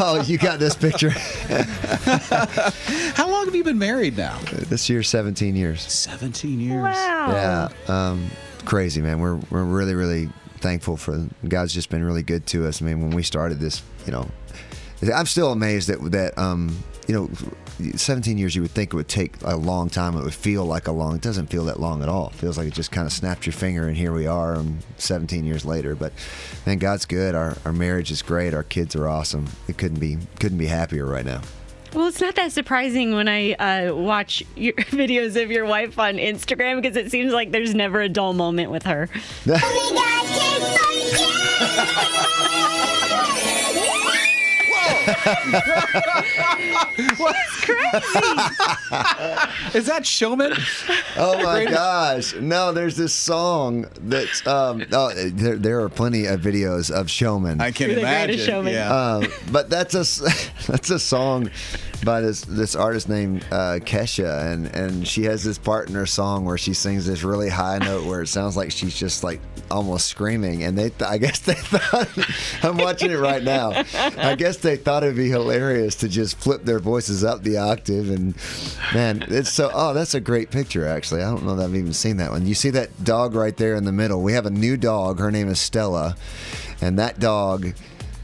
oh, 0.00 0.24
you 0.26 0.38
got 0.38 0.58
this 0.58 0.74
picture. 0.74 1.10
How 3.10 3.30
long 3.30 3.44
have 3.44 3.54
you 3.54 3.62
been 3.62 3.78
married 3.78 4.16
now? 4.16 4.38
this 4.70 4.88
year, 4.88 5.02
17 5.02 5.54
years. 5.54 5.82
17 5.82 6.60
years. 6.60 6.82
Wow. 6.82 7.28
Yeah, 7.30 7.68
um, 7.94 8.30
crazy 8.64 9.02
man. 9.02 9.20
We're 9.20 9.36
we're 9.50 9.64
really 9.64 9.94
really 9.94 10.30
thankful 10.62 10.96
for 10.96 11.28
God's 11.46 11.74
just 11.74 11.90
been 11.90 12.04
really 12.04 12.22
good 12.22 12.46
to 12.48 12.66
us. 12.66 12.80
I 12.80 12.86
mean, 12.86 13.00
when 13.00 13.10
we 13.10 13.22
started 13.22 13.60
this, 13.60 13.82
you 14.06 14.12
know, 14.12 14.30
I'm 15.14 15.26
still 15.26 15.52
amazed 15.52 15.88
that 15.88 15.98
that 16.12 16.38
um, 16.38 16.82
you 17.08 17.14
know, 17.14 17.30
17 17.96 18.38
years. 18.38 18.54
You 18.54 18.62
would 18.62 18.70
think 18.70 18.92
it 18.92 18.96
would 18.96 19.08
take 19.08 19.34
a 19.42 19.56
long 19.56 19.90
time. 19.90 20.16
It 20.16 20.22
would 20.22 20.34
feel 20.34 20.64
like 20.64 20.86
a 20.86 20.92
long. 20.92 21.16
It 21.16 21.22
doesn't 21.22 21.48
feel 21.48 21.64
that 21.64 21.80
long 21.80 22.02
at 22.02 22.08
all. 22.08 22.28
It 22.28 22.34
feels 22.34 22.56
like 22.56 22.68
it 22.68 22.74
just 22.74 22.92
kind 22.92 23.06
of 23.06 23.12
snapped 23.12 23.44
your 23.46 23.52
finger, 23.52 23.88
and 23.88 23.96
here 23.96 24.12
we 24.12 24.26
are, 24.26 24.56
um, 24.56 24.78
17 24.98 25.44
years 25.44 25.64
later. 25.64 25.94
But 25.94 26.12
man, 26.66 26.78
God's 26.78 27.04
good. 27.04 27.34
Our 27.34 27.56
our 27.64 27.72
marriage 27.72 28.10
is 28.10 28.22
great. 28.22 28.54
Our 28.54 28.62
kids 28.62 28.94
are 28.94 29.08
awesome. 29.08 29.48
It 29.68 29.78
couldn't 29.78 29.98
be 29.98 30.18
couldn't 30.38 30.58
be 30.58 30.66
happier 30.66 31.06
right 31.06 31.24
now. 31.24 31.42
Well, 31.94 32.06
it's 32.06 32.20
not 32.20 32.36
that 32.36 32.52
surprising 32.52 33.14
when 33.14 33.28
I 33.28 33.52
uh, 33.52 33.94
watch 33.94 34.42
your 34.56 34.72
videos 34.74 35.40
of 35.40 35.50
your 35.50 35.66
wife 35.66 35.98
on 35.98 36.14
Instagram 36.14 36.80
because 36.80 36.96
it 36.96 37.10
seems 37.10 37.32
like 37.32 37.50
there's 37.50 37.74
never 37.74 38.00
a 38.00 38.08
dull 38.08 38.32
moment 38.32 38.70
with 38.70 38.84
her. 38.84 39.08
Is 49.74 49.86
that 49.86 50.02
Showman? 50.04 50.52
Oh 51.16 51.42
my 51.42 51.64
gosh! 51.64 52.34
No, 52.34 52.72
there's 52.72 52.96
this 52.96 53.12
song 53.14 53.86
that's. 54.00 54.46
Um, 54.46 54.84
oh, 54.92 55.12
there, 55.14 55.56
there 55.56 55.80
are 55.80 55.88
plenty 55.88 56.26
of 56.26 56.40
videos 56.40 56.90
of 56.90 57.10
Showman. 57.10 57.60
I 57.60 57.70
can 57.70 57.90
You're 57.90 58.00
imagine. 58.00 58.38
showman. 58.38 58.72
Yeah. 58.74 58.92
Uh, 58.92 59.26
but 59.50 59.70
that's 59.70 59.94
a 59.94 60.00
s- 60.00 60.50
that's 60.66 60.90
a 60.90 60.98
song 60.98 61.50
by 62.04 62.20
this 62.20 62.42
this 62.42 62.74
artist 62.74 63.08
named 63.08 63.44
uh, 63.50 63.78
Kesha, 63.80 64.52
and 64.52 64.66
and 64.74 65.06
she 65.06 65.24
has 65.24 65.44
this 65.44 65.58
part 65.58 65.88
in 65.88 65.94
her 65.94 66.06
song 66.06 66.44
where 66.44 66.58
she 66.58 66.74
sings 66.74 67.06
this 67.06 67.22
really 67.22 67.48
high 67.48 67.78
note 67.78 68.04
where 68.06 68.22
it 68.22 68.28
sounds 68.28 68.56
like 68.56 68.70
she's 68.70 68.96
just 68.96 69.24
like 69.24 69.40
almost 69.70 70.06
screaming. 70.06 70.62
And 70.62 70.76
they, 70.76 70.90
th- 70.90 71.02
I 71.02 71.18
guess 71.18 71.40
they 71.40 71.54
thought, 71.56 72.08
I'm 72.62 72.76
watching 72.76 73.10
it 73.10 73.16
right 73.16 73.42
now. 73.42 73.70
I 73.94 74.34
guess 74.36 74.58
they 74.58 74.76
thought 74.76 75.02
it'd 75.02 75.16
be 75.16 75.30
hilarious 75.30 75.96
to 75.96 76.08
just 76.08 76.36
flip 76.36 76.64
their 76.64 76.78
voices 76.78 77.24
up 77.24 77.42
the 77.42 77.56
octave. 77.56 78.10
And 78.10 78.36
man, 78.94 79.24
it's 79.28 79.50
so. 79.50 79.70
Oh, 79.72 79.94
that's 79.94 80.14
a 80.14 80.20
great 80.20 80.50
picture. 80.50 80.86
Actually, 80.86 81.22
I 81.22 81.30
don't 81.30 81.44
know 81.44 81.56
that 81.56 81.64
I've 81.64 81.74
even 81.74 81.92
seen 81.92 82.18
that 82.18 82.30
one. 82.30 82.46
You 82.46 82.54
see 82.54 82.70
that 82.70 83.04
dog 83.04 83.34
right 83.34 83.56
there 83.56 83.74
in 83.74 83.84
the 83.84 83.92
middle. 83.92 84.22
We 84.22 84.34
have 84.34 84.46
a 84.46 84.50
new 84.50 84.76
dog. 84.76 85.18
Her 85.18 85.30
name 85.30 85.48
is 85.48 85.60
Stella, 85.60 86.16
and 86.80 86.98
that 86.98 87.18
dog 87.18 87.72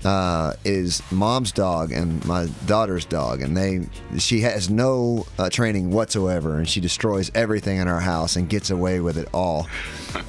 uh, 0.04 0.54
is 0.64 1.02
mom's 1.10 1.52
dog 1.52 1.92
and 1.92 2.24
my 2.24 2.46
daughter's 2.66 3.04
dog, 3.04 3.42
and 3.42 3.56
they 3.56 3.86
she 4.18 4.40
has 4.40 4.70
no 4.70 5.26
uh, 5.38 5.50
training 5.50 5.90
whatsoever, 5.90 6.58
and 6.58 6.68
she 6.68 6.80
destroys 6.80 7.30
everything 7.34 7.78
in 7.78 7.88
our 7.88 8.00
house 8.00 8.36
and 8.36 8.48
gets 8.48 8.70
away 8.70 9.00
with 9.00 9.16
it 9.18 9.28
all. 9.34 9.66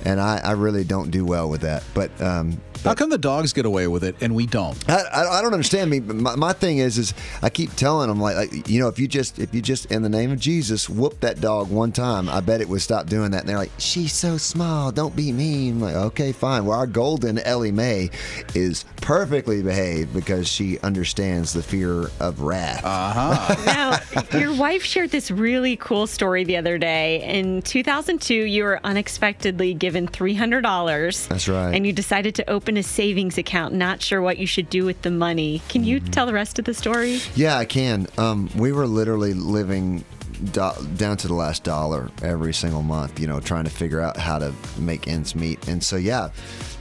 And 0.05 0.19
I, 0.19 0.39
I 0.43 0.51
really 0.51 0.83
don't 0.83 1.11
do 1.11 1.25
well 1.25 1.49
with 1.49 1.61
that. 1.61 1.83
But 1.93 2.19
um, 2.21 2.59
How 2.83 2.93
come 2.93 3.09
the 3.09 3.17
dogs 3.17 3.53
get 3.53 3.65
away 3.65 3.87
with 3.87 4.03
it 4.03 4.15
and 4.21 4.33
we 4.35 4.45
don't? 4.45 4.77
I, 4.89 5.01
I, 5.01 5.39
I 5.39 5.41
don't 5.41 5.53
understand 5.53 5.89
me. 5.91 5.99
but 5.99 6.15
My, 6.15 6.35
my 6.35 6.53
thing 6.53 6.77
is, 6.77 6.97
is 6.97 7.13
I 7.41 7.49
keep 7.49 7.75
telling 7.75 8.07
them 8.07 8.19
like, 8.19 8.35
like, 8.35 8.69
you 8.69 8.79
know, 8.79 8.87
if 8.87 8.99
you 8.99 9.07
just, 9.07 9.37
if 9.39 9.53
you 9.53 9.61
just, 9.61 9.91
in 9.91 10.01
the 10.01 10.09
name 10.09 10.31
of 10.31 10.39
Jesus, 10.39 10.89
whoop 10.89 11.19
that 11.19 11.41
dog 11.41 11.69
one 11.69 11.91
time, 11.91 12.29
I 12.29 12.39
bet 12.39 12.61
it 12.61 12.69
would 12.69 12.81
stop 12.81 13.07
doing 13.07 13.31
that. 13.31 13.41
And 13.41 13.49
they're 13.49 13.57
like, 13.57 13.71
she's 13.77 14.13
so 14.13 14.37
small, 14.37 14.91
don't 14.91 15.15
be 15.15 15.31
mean. 15.31 15.73
I'm 15.75 15.81
like, 15.81 15.95
okay, 15.95 16.31
fine. 16.31 16.65
Well, 16.65 16.77
our 16.77 16.87
golden 16.87 17.37
Ellie 17.39 17.71
Mae 17.71 18.09
is 18.55 18.85
perfectly 19.01 19.61
behaved 19.61 20.13
because 20.13 20.47
she 20.47 20.79
understands 20.79 21.53
the 21.53 21.63
fear 21.63 22.09
of 22.19 22.41
wrath. 22.41 22.83
Uh-huh. 22.83 23.55
now, 23.65 24.39
your 24.39 24.55
wife 24.55 24.83
shared 24.83 25.11
this 25.11 25.31
really 25.31 25.75
cool 25.75 26.07
story 26.07 26.43
the 26.43 26.57
other 26.57 26.77
day. 26.77 27.21
In 27.23 27.61
2002, 27.61 28.33
you 28.33 28.63
were 28.63 28.79
unexpectedly 28.83 29.73
given 29.73 30.07
$300. 30.07 31.27
That's 31.27 31.47
right. 31.47 31.73
And 31.75 31.85
you 31.85 31.93
decided 31.93 32.35
to 32.35 32.49
open 32.49 32.68
a 32.77 32.83
savings 32.83 33.37
account, 33.37 33.73
not 33.73 34.01
sure 34.01 34.21
what 34.21 34.37
you 34.37 34.45
should 34.47 34.69
do 34.69 34.85
with 34.85 35.01
the 35.01 35.11
money. 35.11 35.61
Can 35.69 35.83
you 35.83 35.99
Mm-hmm. 35.99 36.11
tell 36.11 36.25
the 36.25 36.33
rest 36.33 36.59
of 36.59 36.65
the 36.65 36.73
story? 36.73 37.19
Yeah, 37.35 37.57
I 37.57 37.65
can. 37.65 38.07
Um, 38.17 38.49
we 38.55 38.71
were 38.71 38.87
literally 38.87 39.33
living 39.33 40.03
do- 40.45 40.87
down 40.95 41.17
to 41.17 41.27
the 41.27 41.33
last 41.33 41.63
dollar 41.63 42.09
every 42.21 42.53
single 42.53 42.81
month, 42.81 43.19
you 43.19 43.27
know, 43.27 43.39
trying 43.39 43.65
to 43.65 43.69
figure 43.69 44.01
out 44.01 44.17
how 44.17 44.39
to 44.39 44.53
make 44.77 45.07
ends 45.07 45.35
meet. 45.35 45.67
And 45.67 45.83
so, 45.83 45.95
yeah, 45.95 46.29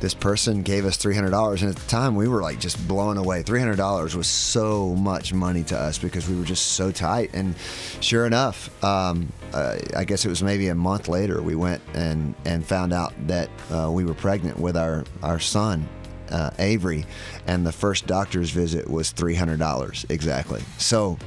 this 0.01 0.15
person 0.15 0.63
gave 0.63 0.85
us 0.85 0.97
$300. 0.97 1.61
And 1.61 1.71
at 1.71 1.77
the 1.77 1.89
time, 1.89 2.15
we 2.15 2.29
were 2.29 2.43
like 2.43 2.61
just 2.61 2.87
blown 2.89 3.17
away. 3.17 3.43
$300 3.43 4.15
was 4.15 4.27
so 4.27 4.95
much 4.95 5.33
money 5.33 5.65
to 5.65 5.79
us 5.79 5.99
because 5.99 6.29
we 6.29 6.37
were 6.37 6.45
just 6.45 6.73
so 6.73 6.91
tight. 6.91 7.31
And 7.35 7.55
sure 8.01 8.27
enough, 8.27 8.71
um, 8.85 9.33
uh, 9.53 9.77
I 9.97 10.05
guess 10.05 10.25
it 10.25 10.29
was 10.29 10.43
maybe 10.43 10.69
a 10.69 10.75
month 10.75 11.09
later, 11.09 11.43
we 11.43 11.55
went 11.55 11.83
and, 11.95 12.35
and 12.45 12.65
found 12.65 12.93
out 12.93 13.13
that 13.27 13.51
uh, 13.73 13.91
we 13.91 14.05
were 14.05 14.15
pregnant 14.15 14.59
with 14.59 14.77
our, 14.77 15.05
our 15.23 15.39
son 15.39 15.89
uh, 16.31 16.51
Avery, 16.59 17.07
and 17.47 17.67
the 17.67 17.73
first 17.73 18.07
doctor's 18.07 18.51
visit 18.51 18.89
was 18.89 19.11
three 19.11 19.35
hundred 19.35 19.59
dollars 19.59 20.05
exactly. 20.09 20.63
So, 20.79 21.19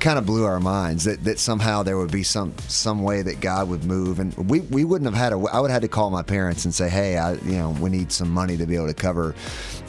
kind 0.00 0.18
of 0.18 0.26
blew 0.26 0.44
our 0.44 0.60
minds 0.60 1.04
that, 1.04 1.24
that 1.24 1.38
somehow 1.38 1.82
there 1.82 1.96
would 1.96 2.10
be 2.10 2.22
some 2.22 2.54
some 2.68 3.02
way 3.02 3.22
that 3.22 3.40
God 3.40 3.68
would 3.68 3.84
move, 3.84 4.20
and 4.20 4.34
we, 4.36 4.60
we 4.60 4.84
wouldn't 4.84 5.10
have 5.10 5.18
had 5.18 5.32
a. 5.32 5.36
I 5.36 5.60
would 5.60 5.70
have 5.70 5.76
had 5.76 5.82
to 5.82 5.88
call 5.88 6.10
my 6.10 6.22
parents 6.22 6.64
and 6.64 6.74
say, 6.74 6.88
hey, 6.88 7.18
I 7.18 7.34
you 7.34 7.56
know 7.56 7.70
we 7.80 7.90
need 7.90 8.12
some 8.12 8.30
money 8.30 8.56
to 8.56 8.66
be 8.66 8.76
able 8.76 8.88
to 8.88 8.94
cover, 8.94 9.34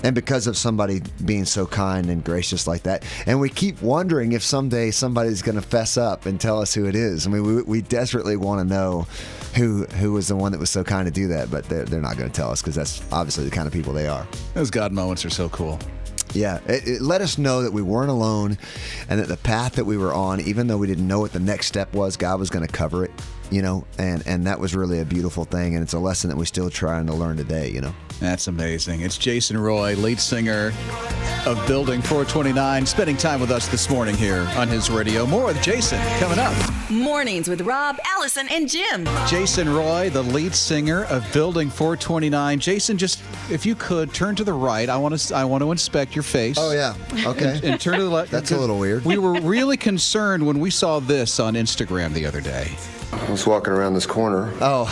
and 0.04 0.16
because 0.16 0.48
of 0.48 0.58
somebody 0.58 1.02
being 1.26 1.46
so 1.46 1.66
kind 1.66 2.10
and 2.10 2.24
gracious 2.24 2.68
like 2.68 2.84
that, 2.84 3.06
and 3.26 3.40
we 3.40 3.50
keep 3.50 3.82
wondering 3.82 4.32
if 4.32 4.44
someday 4.44 4.92
somebody's 4.92 5.42
going 5.42 5.56
to 5.56 5.62
fess 5.62 5.98
up 5.98 6.26
and 6.26 6.40
tell 6.40 6.62
us 6.62 6.74
who 6.74 6.86
it 6.86 6.96
is. 6.96 7.28
I 7.28 7.30
mean, 7.30 7.44
we, 7.44 7.62
we 7.64 7.82
desperately 7.82 8.38
want 8.38 8.68
to 8.68 8.74
know 8.74 9.08
who 9.56 9.86
who 9.86 10.14
was 10.14 10.28
the 10.28 10.36
one 10.36 10.52
that 10.52 10.60
was 10.60 10.70
so 10.70 10.84
kind 10.84 11.06
to 11.06 11.12
do 11.12 11.28
that, 11.30 11.50
but 11.52 11.66
they're, 11.66 11.86
they're 11.86 12.02
not 12.02 12.18
going 12.18 12.30
to 12.30 12.36
tell 12.36 12.52
us 12.52 12.62
because 12.62 12.76
that's 12.76 13.02
obviously 13.12 13.46
the 13.46 13.52
kind 13.52 13.68
of 13.68 13.74
people 13.74 13.94
they 13.94 14.08
are. 14.08 14.28
Those 14.54 14.72
God 14.72 14.92
moments 14.92 15.26
are 15.26 15.30
so 15.30 15.50
cool. 15.50 15.80
Yeah, 16.38 16.60
it, 16.67 16.88
it 16.88 17.01
let 17.01 17.22
us 17.22 17.38
know 17.38 17.63
that 17.63 17.74
we 17.74 17.82
weren't 17.82 18.12
alone, 18.12 18.58
and 19.10 19.20
that 19.20 19.27
the 19.27 19.38
path 19.38 19.74
that 19.74 19.86
we 19.86 19.98
were 19.98 20.13
on, 20.13 20.39
even 20.41 20.67
though 20.67 20.77
we 20.77 20.86
didn't 20.86 21.08
know 21.08 21.20
what 21.20 21.34
the 21.34 21.39
next 21.39 21.65
step 21.65 21.94
was, 21.94 22.15
God 22.15 22.39
was 22.39 22.50
going 22.50 22.65
to 22.65 22.72
cover 22.72 23.03
it. 23.03 23.12
You 23.50 23.62
know, 23.62 23.88
and 23.98 24.22
and 24.27 24.46
that 24.46 24.60
was 24.60 24.75
really 24.75 25.00
a 25.00 25.06
beautiful 25.06 25.46
thing, 25.46 25.74
and 25.74 25.84
it's 25.84 25.94
a 25.94 26.00
lesson 26.00 26.29
that 26.29 26.38
we're 26.38 26.46
still 26.46 26.70
trying 26.70 27.08
to 27.08 27.13
learn 27.13 27.38
today. 27.38 27.72
You 27.72 27.82
know. 27.82 27.94
That's 28.19 28.47
amazing. 28.47 29.01
It's 29.01 29.17
Jason 29.17 29.57
Roy, 29.57 29.95
lead 29.95 30.19
singer 30.19 30.74
of 31.45 31.65
Building 31.67 32.01
429, 32.01 32.86
spending 32.86 33.15
time 33.15 33.39
with 33.39 33.51
us 33.51 33.67
this 33.67 33.89
morning 33.89 34.15
here 34.15 34.50
on 34.55 34.67
his 34.67 34.89
radio. 34.89 35.25
More 35.25 35.45
with 35.45 35.62
Jason 35.62 36.00
coming 36.17 36.39
up. 36.39 36.53
Mornings 36.89 37.47
with 37.47 37.62
Rob, 37.62 37.97
Allison, 38.05 38.47
and 38.50 38.67
Jim. 38.67 39.05
Jason 39.27 39.69
Roy, 39.69 40.09
the 40.09 40.24
lead 40.24 40.55
singer 40.55 41.05
of 41.05 41.31
Building 41.31 41.69
429. 41.69 42.59
Jason, 42.59 42.97
just 42.97 43.21
if 43.51 43.65
you 43.65 43.75
could 43.75 44.13
turn 44.13 44.36
to 44.36 44.43
the 44.43 44.53
right, 44.53 44.89
I 44.89 44.97
want 44.97 45.17
to 45.17 45.36
I 45.36 45.45
want 45.45 45.62
to 45.62 45.71
inspect 45.71 46.15
your 46.15 46.24
face. 46.24 46.57
Oh 46.59 46.71
yeah. 46.71 46.95
Okay. 47.25 47.59
And 47.63 47.79
turn 47.79 47.97
to 47.97 48.03
the 48.03 48.09
left. 48.09 48.31
That's 48.31 48.51
a 48.51 48.57
little 48.57 48.79
weird. 48.79 49.05
We 49.05 49.17
were 49.19 49.39
really 49.41 49.77
concerned 49.77 50.45
when 50.45 50.59
we 50.59 50.71
saw 50.71 51.00
this 51.00 51.39
on 51.39 51.53
Instagram 51.53 52.13
the 52.13 52.25
other 52.25 52.41
day. 52.41 52.71
I 53.12 53.31
was 53.31 53.47
walking 53.47 53.74
around 53.74 53.93
this 53.93 54.05
corner 54.05 54.53
oh, 54.59 54.88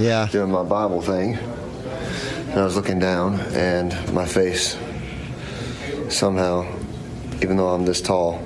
yeah. 0.00 0.26
doing 0.30 0.50
my 0.50 0.62
Bible 0.62 1.02
thing, 1.02 1.38
and 2.58 2.64
I 2.64 2.66
was 2.66 2.74
looking 2.74 2.98
down, 2.98 3.38
and 3.54 3.94
my 4.12 4.26
face 4.26 4.76
somehow, 6.08 6.66
even 7.40 7.56
though 7.56 7.68
I'm 7.68 7.84
this 7.84 8.02
tall, 8.02 8.38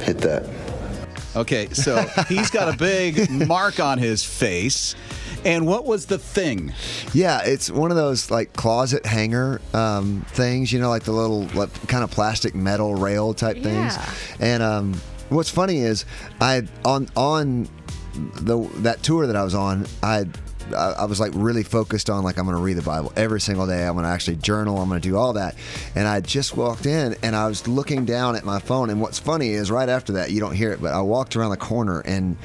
hit 0.00 0.16
that. 0.22 0.48
Okay, 1.36 1.68
so 1.74 1.98
he's 2.26 2.48
got 2.48 2.72
a 2.72 2.78
big 2.78 3.28
mark 3.46 3.80
on 3.80 3.98
his 3.98 4.24
face. 4.24 4.94
And 5.44 5.66
what 5.66 5.84
was 5.84 6.06
the 6.06 6.16
thing? 6.16 6.72
Yeah, 7.12 7.42
it's 7.44 7.70
one 7.70 7.90
of 7.90 7.98
those 7.98 8.30
like 8.30 8.54
closet 8.54 9.04
hanger 9.04 9.60
um, 9.74 10.24
things, 10.28 10.72
you 10.72 10.80
know, 10.80 10.88
like 10.88 11.02
the 11.02 11.12
little 11.12 11.42
like, 11.48 11.86
kind 11.86 12.02
of 12.02 12.10
plastic 12.10 12.54
metal 12.54 12.94
rail 12.94 13.34
type 13.34 13.58
things. 13.58 13.94
Yeah. 13.94 14.14
And 14.40 14.62
um, 14.62 14.94
what's 15.28 15.50
funny 15.50 15.80
is 15.80 16.06
I 16.40 16.62
on 16.82 17.08
on 17.14 17.68
the 18.14 18.66
that 18.76 19.02
tour 19.02 19.26
that 19.26 19.36
I 19.36 19.44
was 19.44 19.54
on, 19.54 19.86
I 20.02 20.28
I 20.72 20.92
I 20.98 21.04
was 21.04 21.20
like 21.20 21.32
really 21.34 21.62
focused 21.62 22.08
on 22.10 22.24
like 22.24 22.38
I'm 22.38 22.44
going 22.44 22.56
to 22.56 22.62
read 22.62 22.76
the 22.76 22.82
Bible 22.82 23.12
every 23.16 23.40
single 23.40 23.66
day. 23.66 23.86
I'm 23.86 23.94
going 23.94 24.04
to 24.04 24.10
actually 24.10 24.36
journal. 24.36 24.78
I'm 24.78 24.88
going 24.88 25.00
to 25.00 25.08
do 25.08 25.16
all 25.16 25.32
that. 25.34 25.54
And 25.94 26.06
I 26.06 26.20
just 26.20 26.56
walked 26.56 26.86
in 26.86 27.16
and 27.22 27.34
I 27.34 27.46
was 27.48 27.66
looking 27.68 28.04
down 28.04 28.36
at 28.36 28.44
my 28.44 28.58
phone. 28.58 28.90
And 28.90 29.00
what's 29.00 29.18
funny 29.18 29.50
is 29.50 29.70
right 29.70 29.88
after 29.88 30.14
that, 30.14 30.30
you 30.30 30.40
don't 30.40 30.54
hear 30.54 30.72
it, 30.72 30.80
but 30.80 30.92
I 30.92 31.00
walked 31.00 31.36
around 31.36 31.50
the 31.50 31.56
corner 31.56 32.00
and 32.00 32.36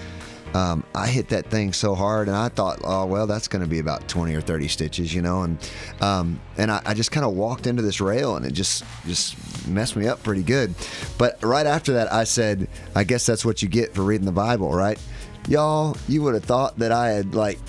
um, 0.54 0.84
I 0.96 1.08
hit 1.08 1.30
that 1.30 1.46
thing 1.46 1.74
so 1.74 1.94
hard, 1.94 2.28
and 2.28 2.36
I 2.36 2.50
thought, 2.50 2.80
oh 2.84 3.06
well, 3.06 3.28
that's 3.28 3.48
going 3.48 3.62
to 3.62 3.68
be 3.68 3.80
about 3.80 4.08
twenty 4.08 4.34
or 4.34 4.42
thirty 4.42 4.68
stitches, 4.68 5.14
you 5.14 5.22
know, 5.22 5.44
and 5.44 5.72
um, 6.02 6.42
and 6.58 6.72
I, 6.72 6.82
I 6.88 6.94
just 6.96 7.12
kind 7.12 7.26
of 7.26 7.36
walked 7.36 7.68
into 7.68 7.84
this 7.84 8.02
rail, 8.02 8.36
and 8.36 8.46
it 8.46 8.54
just 8.54 8.84
just 9.06 9.68
messed 9.68 9.96
me 9.96 10.08
up 10.08 10.24
pretty 10.24 10.42
good. 10.42 10.74
But 11.18 11.38
right 11.44 11.68
after 11.68 11.94
that, 11.94 12.12
I 12.12 12.24
said, 12.24 12.68
I 12.96 13.04
guess 13.04 13.26
that's 13.26 13.46
what 13.46 13.62
you 13.62 13.68
get 13.68 13.94
for 13.94 14.02
reading 14.02 14.26
the 14.26 14.32
Bible, 14.32 14.74
right? 14.74 15.00
Y'all, 15.48 15.96
you 16.08 16.24
would 16.24 16.34
have 16.34 16.46
thought 16.46 16.80
that 16.80 16.92
I 16.92 17.10
had 17.10 17.36
like 17.36 17.60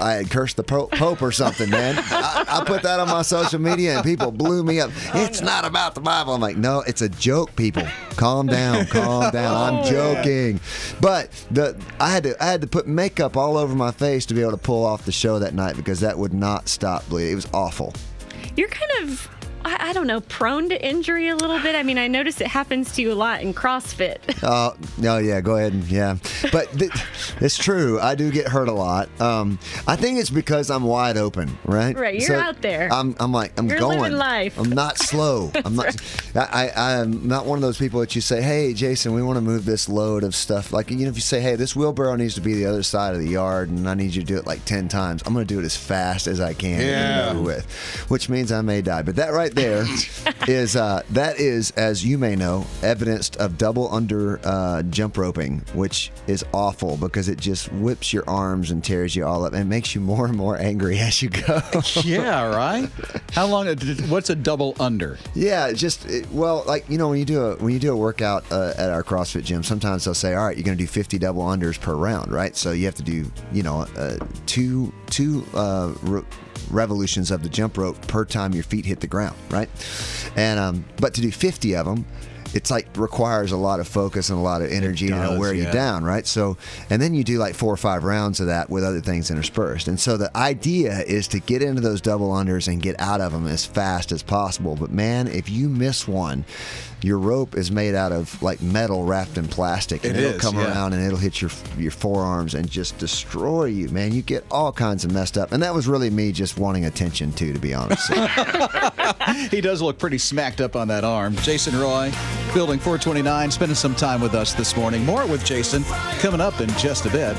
I 0.00 0.12
had 0.14 0.30
cursed 0.30 0.56
the 0.56 0.62
po- 0.62 0.86
Pope 0.88 1.22
or 1.22 1.32
something, 1.32 1.70
man. 1.70 1.96
I, 1.98 2.44
I 2.48 2.64
put 2.64 2.82
that 2.82 3.00
on 3.00 3.08
my 3.08 3.22
social 3.22 3.60
media 3.60 3.96
and 3.96 4.04
people 4.04 4.30
blew 4.30 4.62
me 4.62 4.80
up. 4.80 4.90
Oh, 5.14 5.24
it's 5.24 5.40
not 5.40 5.64
about 5.64 5.94
the 5.94 6.00
Bible. 6.00 6.34
I'm 6.34 6.40
like, 6.40 6.56
no, 6.56 6.80
it's 6.80 7.02
a 7.02 7.08
joke, 7.08 7.54
people. 7.56 7.86
Calm 8.16 8.46
down, 8.46 8.86
calm 8.86 9.30
down. 9.32 9.74
I'm 9.74 9.80
oh, 9.84 9.90
joking. 9.90 10.60
But 11.00 11.30
the 11.50 11.80
I 12.00 12.10
had 12.10 12.24
to 12.24 12.42
I 12.42 12.46
had 12.46 12.60
to 12.60 12.66
put 12.66 12.86
makeup 12.86 13.36
all 13.36 13.56
over 13.56 13.74
my 13.74 13.90
face 13.90 14.26
to 14.26 14.34
be 14.34 14.40
able 14.42 14.52
to 14.52 14.56
pull 14.56 14.84
off 14.84 15.04
the 15.04 15.12
show 15.12 15.38
that 15.38 15.54
night 15.54 15.76
because 15.76 16.00
that 16.00 16.18
would 16.18 16.34
not 16.34 16.68
stop 16.68 17.08
bleeding. 17.08 17.32
It 17.32 17.36
was 17.36 17.48
awful. 17.52 17.92
You're 18.56 18.68
kind 18.68 18.90
of, 19.02 19.28
I, 19.64 19.90
I 19.90 19.92
don't 19.92 20.06
know, 20.06 20.20
prone 20.20 20.68
to 20.68 20.86
injury 20.86 21.28
a 21.28 21.36
little 21.36 21.58
bit. 21.60 21.74
I 21.74 21.82
mean, 21.82 21.98
I 21.98 22.08
notice 22.08 22.40
it 22.40 22.46
happens 22.48 22.92
to 22.96 23.02
you 23.02 23.12
a 23.12 23.14
lot 23.14 23.40
in 23.42 23.54
CrossFit. 23.54 24.18
Oh 24.42 24.76
no, 24.98 25.18
yeah, 25.18 25.40
go 25.40 25.56
ahead 25.56 25.72
and 25.72 25.84
yeah, 25.88 26.16
but 26.52 26.70
th- 26.78 26.92
it's 27.40 27.56
true. 27.56 28.00
I 28.00 28.14
do 28.14 28.30
get 28.30 28.48
hurt 28.48 28.68
a 28.68 28.72
lot. 28.72 29.08
Um, 29.20 29.58
I 29.86 29.96
think 29.96 30.18
it's 30.18 30.30
because 30.30 30.70
I'm 30.70 30.84
wide 30.84 31.16
open, 31.16 31.56
right? 31.64 31.96
Right, 31.96 32.20
you're 32.20 32.36
out 32.36 32.60
there. 32.62 32.88
I'm, 32.92 33.14
I'm 33.18 33.32
like 33.32 33.58
I'm 33.58 33.68
You're 33.68 33.78
going. 33.78 34.00
living 34.00 34.18
life. 34.18 34.58
I'm 34.58 34.70
not 34.70 34.98
slow. 34.98 35.50
I'm 35.64 35.76
not. 35.76 35.96
I, 36.34 36.68
I 36.68 37.00
I'm 37.00 37.26
not 37.28 37.46
one 37.46 37.58
of 37.58 37.62
those 37.62 37.78
people 37.78 38.00
that 38.00 38.14
you 38.14 38.20
say, 38.20 38.42
hey, 38.42 38.74
Jason, 38.74 39.12
we 39.14 39.22
want 39.22 39.36
to 39.36 39.40
move 39.40 39.64
this 39.64 39.88
load 39.88 40.24
of 40.24 40.34
stuff. 40.34 40.72
Like 40.72 40.90
you 40.90 40.98
know, 40.98 41.08
if 41.08 41.16
you 41.16 41.20
say, 41.22 41.40
hey, 41.40 41.56
this 41.56 41.74
wheelbarrow 41.74 42.16
needs 42.16 42.34
to 42.34 42.40
be 42.40 42.54
the 42.54 42.66
other 42.66 42.82
side 42.82 43.14
of 43.14 43.20
the 43.20 43.28
yard, 43.28 43.70
and 43.70 43.88
I 43.88 43.94
need 43.94 44.14
you 44.14 44.22
to 44.22 44.26
do 44.26 44.36
it 44.36 44.46
like 44.46 44.64
ten 44.64 44.88
times, 44.88 45.22
I'm 45.26 45.32
going 45.32 45.46
to 45.46 45.54
do 45.54 45.60
it 45.60 45.64
as 45.64 45.76
fast 45.76 46.26
as 46.26 46.40
I 46.40 46.52
can. 46.54 46.78
to 46.78 46.84
get 46.84 46.86
it 46.86 46.90
Yeah. 46.90 47.30
over 47.30 47.40
with, 47.42 47.70
which 48.08 48.28
means 48.28 48.52
I 48.52 48.60
may 48.60 48.82
die. 48.82 49.02
But 49.02 49.16
that 49.16 49.32
right 49.32 49.53
right 49.54 49.86
there 49.86 49.86
is 50.48 50.76
uh, 50.76 51.02
that 51.10 51.38
is, 51.38 51.70
as 51.72 52.04
you 52.04 52.18
may 52.18 52.36
know, 52.36 52.66
evidenced 52.82 53.36
of 53.36 53.58
double 53.58 53.92
under 53.92 54.40
uh, 54.44 54.82
jump 54.84 55.16
roping, 55.16 55.60
which 55.74 56.10
is 56.26 56.44
awful 56.52 56.96
because 56.96 57.28
it 57.28 57.38
just 57.38 57.72
whips 57.72 58.12
your 58.12 58.28
arms 58.28 58.70
and 58.70 58.82
tears 58.84 59.14
you 59.16 59.24
all 59.24 59.44
up 59.44 59.52
and 59.52 59.68
makes 59.68 59.94
you 59.94 60.00
more 60.00 60.26
and 60.26 60.36
more 60.36 60.58
angry 60.58 60.98
as 61.04 61.22
you 61.22 61.30
go. 61.30 61.60
yeah, 62.02 62.54
right. 62.54 62.90
How 63.32 63.46
long? 63.46 63.66
What's 64.08 64.30
a 64.30 64.34
double 64.36 64.74
under? 64.80 65.18
Yeah, 65.34 65.72
just 65.72 66.06
it, 66.06 66.30
well, 66.30 66.64
like 66.66 66.88
you 66.88 66.98
know, 66.98 67.08
when 67.08 67.18
you 67.18 67.24
do 67.24 67.42
a 67.42 67.56
when 67.56 67.72
you 67.72 67.78
do 67.78 67.92
a 67.92 67.96
workout 67.96 68.44
uh, 68.50 68.74
at 68.76 68.90
our 68.90 69.02
CrossFit 69.02 69.44
gym, 69.44 69.62
sometimes 69.62 70.04
they'll 70.04 70.14
say, 70.14 70.34
"All 70.34 70.46
right, 70.46 70.56
you're 70.56 70.64
going 70.64 70.76
to 70.76 70.82
do 70.82 70.88
50 70.88 71.18
double 71.18 71.42
unders 71.42 71.80
per 71.80 71.94
round, 71.94 72.32
right?" 72.32 72.56
So 72.56 72.72
you 72.72 72.84
have 72.86 72.94
to 72.96 73.02
do, 73.02 73.30
you 73.52 73.62
know, 73.62 73.82
uh, 73.96 74.18
two 74.46 74.92
two 75.06 75.44
uh, 75.54 75.92
re- 76.02 76.22
revolutions 76.70 77.30
of 77.30 77.42
the 77.42 77.48
jump 77.48 77.76
rope 77.78 78.00
per 78.06 78.24
time 78.24 78.52
your 78.52 78.64
feet 78.64 78.84
hit 78.84 79.00
the 79.00 79.06
ground, 79.06 79.36
right? 79.50 79.68
And 80.36 80.58
um, 80.58 80.84
but 80.96 81.14
to 81.14 81.20
do 81.20 81.30
50 81.30 81.74
of 81.76 81.86
them, 81.86 82.06
it's 82.54 82.70
like 82.70 82.86
requires 82.96 83.52
a 83.52 83.56
lot 83.56 83.80
of 83.80 83.88
focus 83.88 84.30
and 84.30 84.38
a 84.38 84.42
lot 84.42 84.62
of 84.62 84.70
energy 84.70 85.10
and 85.10 85.22
it'll 85.22 85.38
wear 85.38 85.52
you 85.52 85.70
down, 85.72 86.04
right? 86.04 86.26
So, 86.26 86.56
and 86.88 87.02
then 87.02 87.12
you 87.14 87.24
do 87.24 87.38
like 87.38 87.54
four 87.54 87.72
or 87.72 87.76
five 87.76 88.04
rounds 88.04 88.40
of 88.40 88.46
that 88.46 88.70
with 88.70 88.84
other 88.84 89.00
things 89.00 89.30
interspersed. 89.30 89.88
And 89.88 89.98
so 89.98 90.16
the 90.16 90.34
idea 90.36 91.00
is 91.02 91.26
to 91.28 91.40
get 91.40 91.62
into 91.62 91.80
those 91.80 92.00
double 92.00 92.30
unders 92.30 92.68
and 92.68 92.80
get 92.80 92.98
out 93.00 93.20
of 93.20 93.32
them 93.32 93.46
as 93.46 93.66
fast 93.66 94.12
as 94.12 94.22
possible. 94.22 94.76
But 94.76 94.90
man, 94.90 95.26
if 95.26 95.48
you 95.50 95.68
miss 95.68 96.06
one, 96.08 96.44
your 97.02 97.18
rope 97.18 97.54
is 97.54 97.70
made 97.70 97.94
out 97.94 98.12
of 98.12 98.40
like 98.42 98.62
metal 98.62 99.04
wrapped 99.04 99.36
in 99.36 99.46
plastic, 99.46 100.04
and 100.04 100.16
It 100.16 100.32
will 100.32 100.40
come 100.40 100.56
yeah. 100.56 100.68
around 100.68 100.94
and 100.94 101.04
it'll 101.04 101.18
hit 101.18 101.42
your 101.42 101.50
your 101.76 101.90
forearms 101.90 102.54
and 102.54 102.70
just 102.70 102.96
destroy 102.96 103.64
you, 103.66 103.90
man. 103.90 104.12
You 104.14 104.22
get 104.22 104.42
all 104.50 104.72
kinds 104.72 105.04
of 105.04 105.12
messed 105.12 105.36
up, 105.36 105.52
and 105.52 105.62
that 105.62 105.74
was 105.74 105.86
really 105.86 106.08
me 106.08 106.32
just 106.32 106.56
wanting 106.56 106.86
attention 106.86 107.32
too, 107.32 107.52
to 107.52 107.58
be 107.58 107.74
honest. 107.74 108.06
So- 108.06 108.14
He 109.50 109.60
does 109.60 109.82
look 109.82 109.98
pretty 109.98 110.18
smacked 110.18 110.60
up 110.60 110.76
on 110.76 110.88
that 110.88 111.04
arm. 111.04 111.36
Jason 111.36 111.78
Roy, 111.78 112.10
Building 112.52 112.78
429, 112.78 113.50
spending 113.50 113.74
some 113.74 113.94
time 113.94 114.20
with 114.20 114.34
us 114.34 114.52
this 114.54 114.76
morning. 114.76 115.04
More 115.04 115.26
with 115.26 115.44
Jason 115.44 115.84
coming 116.18 116.40
up 116.40 116.60
in 116.60 116.68
just 116.70 117.06
a 117.06 117.10
bit. 117.10 117.36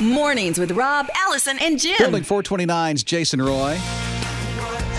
Mornings 0.00 0.58
with 0.58 0.72
Rob, 0.72 1.08
Allison, 1.14 1.58
and 1.60 1.78
Jim. 1.78 1.96
Building 1.98 2.22
429's 2.22 3.04
Jason 3.04 3.40
Roy 3.40 3.78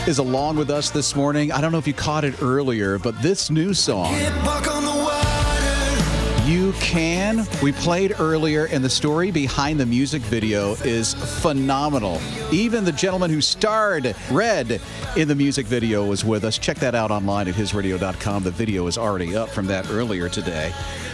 is 0.07 0.19
along 0.19 0.55
with 0.55 0.69
us 0.69 0.89
this 0.91 1.15
morning. 1.15 1.51
I 1.51 1.59
don't 1.61 1.71
know 1.71 1.79
if 1.79 1.87
you 1.87 1.93
caught 1.93 2.23
it 2.23 2.41
earlier, 2.41 2.99
but 2.99 3.19
this 3.21 3.49
new 3.49 3.73
song, 3.73 4.13
You 4.13 4.29
Can, 6.85 7.47
we 7.63 7.71
played 7.71 8.13
earlier, 8.19 8.65
and 8.67 8.83
the 8.83 8.89
story 8.89 9.31
behind 9.31 9.79
the 9.79 9.87
music 9.87 10.21
video 10.21 10.73
is 10.83 11.15
phenomenal. 11.41 12.21
Even 12.51 12.85
the 12.85 12.91
gentleman 12.91 13.31
who 13.31 13.41
starred 13.41 14.15
Red 14.29 14.79
in 15.17 15.27
the 15.27 15.33
music 15.33 15.65
video 15.65 16.05
was 16.05 16.23
with 16.23 16.43
us. 16.43 16.59
Check 16.59 16.77
that 16.77 16.93
out 16.93 17.09
online 17.09 17.47
at 17.47 17.55
hisradio.com. 17.55 18.43
The 18.43 18.51
video 18.51 18.85
is 18.85 18.99
already 18.99 19.35
up 19.35 19.49
from 19.49 19.65
that 19.65 19.89
earlier 19.89 20.29
today. 20.29 20.71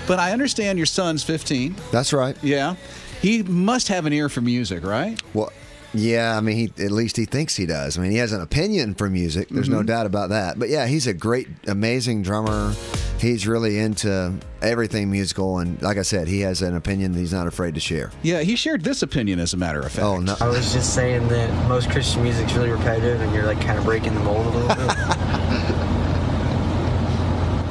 But 0.08 0.20
I 0.20 0.34
understand 0.34 0.78
your 0.78 0.86
son's 0.86 1.24
15. 1.24 1.74
That's 1.90 2.12
right. 2.12 2.36
Yeah. 2.44 2.76
He 3.22 3.42
must 3.42 3.88
have 3.88 4.06
an 4.06 4.12
ear 4.12 4.28
for 4.28 4.42
music, 4.42 4.84
right? 4.84 5.20
Well, 5.34 5.54
yeah, 5.94 6.38
I 6.38 6.42
mean, 6.42 6.58
he, 6.58 6.84
at 6.84 6.92
least 6.92 7.16
he 7.16 7.24
thinks 7.24 7.56
he 7.56 7.66
does. 7.66 7.98
I 7.98 8.02
mean, 8.02 8.12
he 8.12 8.18
has 8.18 8.34
an 8.34 8.42
opinion 8.42 8.94
for 8.94 9.10
music. 9.10 9.48
There's 9.48 9.70
no 9.70 9.78
mm-hmm. 9.78 9.86
doubt 9.86 10.06
about 10.06 10.32
that. 10.32 10.60
But 10.60 10.68
yeah, 10.68 10.86
he's 10.86 11.08
a 11.08 11.14
great, 11.14 11.48
amazing 11.66 12.24
drummer. 12.24 12.74
He's 13.22 13.46
really 13.46 13.78
into 13.78 14.34
everything 14.64 15.12
musical, 15.12 15.60
and 15.60 15.80
like 15.80 15.98
I 15.98 16.02
said, 16.02 16.28
he 16.28 16.40
has 16.40 16.64
an 16.64 16.76
opinion 16.76 17.12
that 17.12 17.20
he's 17.20 17.32
not 17.32 17.46
afraid 17.46 17.76
to 17.76 17.80
share. 17.80 18.10
Yeah, 18.24 18.42
he 18.42 18.56
shared 18.56 18.84
this 18.84 19.04
opinion, 19.04 19.40
as 19.40 19.54
a 19.54 19.58
matter 19.58 19.78
of 19.78 19.86
oh, 19.86 19.90
fact. 19.90 20.04
Oh 20.04 20.18
no, 20.18 20.36
I 20.42 20.48
was 20.48 20.74
just 20.74 20.96
saying 20.96 21.28
that 21.28 21.70
most 21.70 21.92
Christian 21.92 22.24
music's 22.24 22.56
really 22.56 22.72
repetitive, 22.72 23.22
and 23.22 23.32
you're 23.32 23.46
like 23.46 23.62
kind 23.62 23.78
of 23.78 23.86
breaking 23.86 24.16
the 24.16 24.22
mold 24.22 24.48
a 24.48 24.50
little 24.50 24.68
bit. 24.70 24.78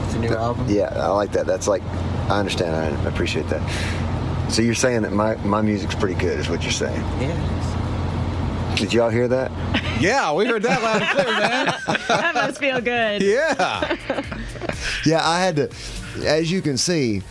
it's 0.04 0.14
a 0.14 0.18
new 0.20 0.28
album. 0.28 0.66
Yeah, 0.68 0.92
I 0.94 1.08
like 1.08 1.32
that. 1.32 1.46
That's 1.46 1.66
like, 1.66 1.82
I 2.30 2.38
understand. 2.38 2.76
I 2.76 3.08
appreciate 3.08 3.48
that. 3.48 4.52
So 4.52 4.62
you're 4.62 4.76
saying 4.76 5.02
that 5.02 5.12
my, 5.12 5.34
my 5.38 5.62
music's 5.62 5.96
pretty 5.96 6.14
good, 6.14 6.38
is 6.38 6.48
what 6.48 6.62
you're 6.62 6.70
saying. 6.70 7.00
Yeah. 7.20 8.76
Did 8.76 8.92
y'all 8.92 9.10
hear 9.10 9.26
that? 9.26 9.50
Yeah, 10.00 10.32
we 10.32 10.46
heard 10.46 10.62
that 10.62 10.80
loud 10.80 11.02
and 11.02 11.10
clear, 11.10 11.26
man. 11.26 11.74
that 12.08 12.34
must 12.36 12.60
feel 12.60 12.80
good. 12.80 13.20
Yeah. 13.20 13.96
Yeah, 15.04 15.26
I 15.26 15.40
had 15.40 15.56
to, 15.56 15.70
as 16.24 16.50
you 16.50 16.62
can 16.62 16.76
see, 16.76 17.22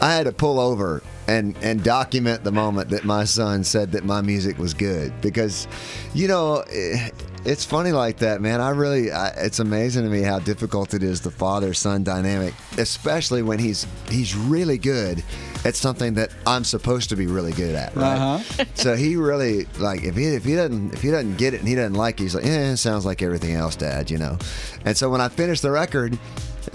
I 0.00 0.12
had 0.12 0.24
to 0.24 0.32
pull 0.32 0.58
over 0.58 1.02
and 1.28 1.56
and 1.62 1.84
document 1.84 2.42
the 2.42 2.50
moment 2.50 2.90
that 2.90 3.04
my 3.04 3.24
son 3.24 3.62
said 3.62 3.92
that 3.92 4.04
my 4.04 4.20
music 4.20 4.58
was 4.58 4.74
good 4.74 5.12
because, 5.20 5.68
you 6.14 6.26
know, 6.26 6.64
eh, 6.70 7.10
it's 7.44 7.64
funny 7.64 7.92
like 7.92 8.18
that, 8.18 8.40
man. 8.40 8.60
I 8.60 8.70
really, 8.70 9.10
I, 9.10 9.28
it's 9.28 9.58
amazing 9.58 10.04
to 10.04 10.08
me 10.08 10.22
how 10.22 10.38
difficult 10.38 10.94
it 10.94 11.02
is 11.02 11.20
the 11.20 11.30
father 11.30 11.74
son 11.74 12.04
dynamic, 12.04 12.54
especially 12.78 13.42
when 13.42 13.58
he's 13.58 13.86
he's 14.08 14.36
really 14.36 14.78
good 14.78 15.22
at 15.64 15.74
something 15.74 16.14
that 16.14 16.30
I'm 16.46 16.64
supposed 16.64 17.08
to 17.10 17.16
be 17.16 17.26
really 17.26 17.52
good 17.52 17.74
at, 17.74 17.94
right? 17.96 18.16
Uh-huh. 18.16 18.64
so 18.74 18.96
he 18.96 19.16
really 19.16 19.66
like 19.78 20.02
if 20.02 20.16
he 20.16 20.26
if 20.26 20.44
he 20.44 20.54
doesn't 20.54 20.92
if 20.92 21.02
he 21.02 21.10
doesn't 21.10 21.36
get 21.36 21.54
it 21.54 21.60
and 21.60 21.68
he 21.68 21.74
doesn't 21.74 21.94
like 21.94 22.20
it, 22.20 22.24
he's 22.24 22.34
like, 22.34 22.44
yeah, 22.44 22.72
it 22.72 22.76
sounds 22.76 23.04
like 23.04 23.22
everything 23.22 23.54
else, 23.54 23.76
Dad, 23.76 24.10
you 24.10 24.18
know. 24.18 24.38
And 24.84 24.96
so 24.96 25.10
when 25.10 25.20
I 25.20 25.28
finished 25.28 25.62
the 25.62 25.70
record. 25.70 26.18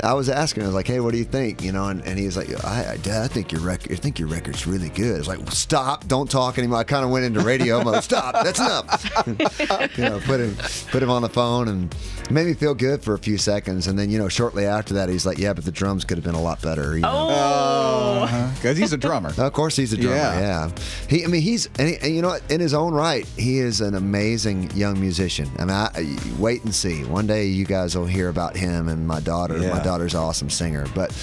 I 0.04 0.13
was 0.13 0.30
asking, 0.30 0.63
I 0.63 0.65
was 0.67 0.76
like, 0.76 0.88
"Hey, 0.88 1.00
what 1.00 1.12
do 1.12 1.17
you 1.17 1.23
think?" 1.23 1.63
You 1.63 1.71
know, 1.71 1.88
and, 1.88 2.04
and 2.06 2.17
he 2.17 2.26
was 2.26 2.38
like, 2.38 2.50
I, 2.65 2.93
I, 2.93 2.97
"Dad, 2.97 3.23
I 3.23 3.28
think 3.28 3.52
your 3.52 3.62
record, 3.62 3.91
I 3.91 3.95
think 3.95 4.19
your 4.19 4.28
record's 4.28 4.67
really 4.67 4.89
good." 4.89 5.15
I 5.15 5.17
was 5.19 5.28
like, 5.28 5.39
well, 5.39 5.52
"Stop! 5.52 6.08
Don't 6.08 6.30
talk 6.30 6.58
anymore." 6.58 6.80
I 6.80 6.84
kind 6.84 7.04
of 7.04 7.12
went 7.12 7.26
into 7.26 7.41
radio 7.41 7.84
mode. 7.84 8.04
Stop! 8.04 8.34
That's 8.43 8.60
enough. 8.60 9.28
you 9.97 10.04
know, 10.04 10.19
put 10.26 10.39
him 10.39 10.56
put 10.91 11.04
him 11.04 11.10
on 11.10 11.21
the 11.21 11.30
phone 11.30 11.67
and 11.67 11.95
made 12.30 12.47
me 12.47 12.54
feel 12.54 12.76
good 12.76 13.04
for 13.04 13.13
a 13.13 13.19
few 13.19 13.38
seconds. 13.38 13.88
And 13.88 13.97
then, 13.97 14.10
you 14.10 14.17
know, 14.17 14.30
shortly 14.30 14.65
after 14.65 14.93
that, 14.95 15.10
he's 15.10 15.26
like, 15.26 15.38
"Yeah, 15.38 15.54
but 15.54 15.65
the 15.65 15.71
drums 15.71 16.06
could 16.06 16.17
have 16.17 16.26
been 16.26 16.36
a 16.36 16.41
lot 16.41 16.62
better." 16.62 16.95
You 16.95 17.02
know? 17.02 17.28
Oh. 17.30 18.23
Uh-huh. 18.23 18.47
Because 18.58 18.78
he's 18.78 18.91
a 18.91 18.97
drummer. 18.97 19.32
Of 19.38 19.54
course, 19.54 19.76
he's 19.76 19.93
a 19.93 19.97
drummer. 19.97 20.15
Yeah. 20.15 20.39
Yeah, 20.39 20.69
he. 21.08 21.23
I 21.23 21.28
mean, 21.28 21.41
he's 21.41 21.67
and, 21.78 21.89
he, 21.89 21.97
and 21.97 22.15
you 22.15 22.21
know 22.21 22.30
what? 22.30 22.52
In 22.52 22.60
his 22.60 22.73
own 22.73 22.93
right, 22.93 23.26
he 23.38 23.60
is 23.60 23.82
an 23.82 23.93
amazing 23.95 24.71
young 24.71 25.00
musician. 25.00 25.47
I 25.60 25.65
mean, 25.65 25.76
I, 25.76 26.17
wait 26.39 26.63
and 26.63 26.73
see. 26.73 27.04
One 27.06 27.28
day, 27.28 27.45
you 27.45 27.65
guys 27.65 27.95
will 27.95 28.06
hear 28.08 28.30
about 28.30 28.58
him 28.58 28.88
and 28.88 29.08
my 29.08 29.19
daughter. 29.19 29.58
Yeah. 29.58 29.69
My 29.77 29.77
daughter's 29.84 30.13
an 30.13 30.20
awesome 30.22 30.50
singer, 30.50 30.86
but 30.96 31.16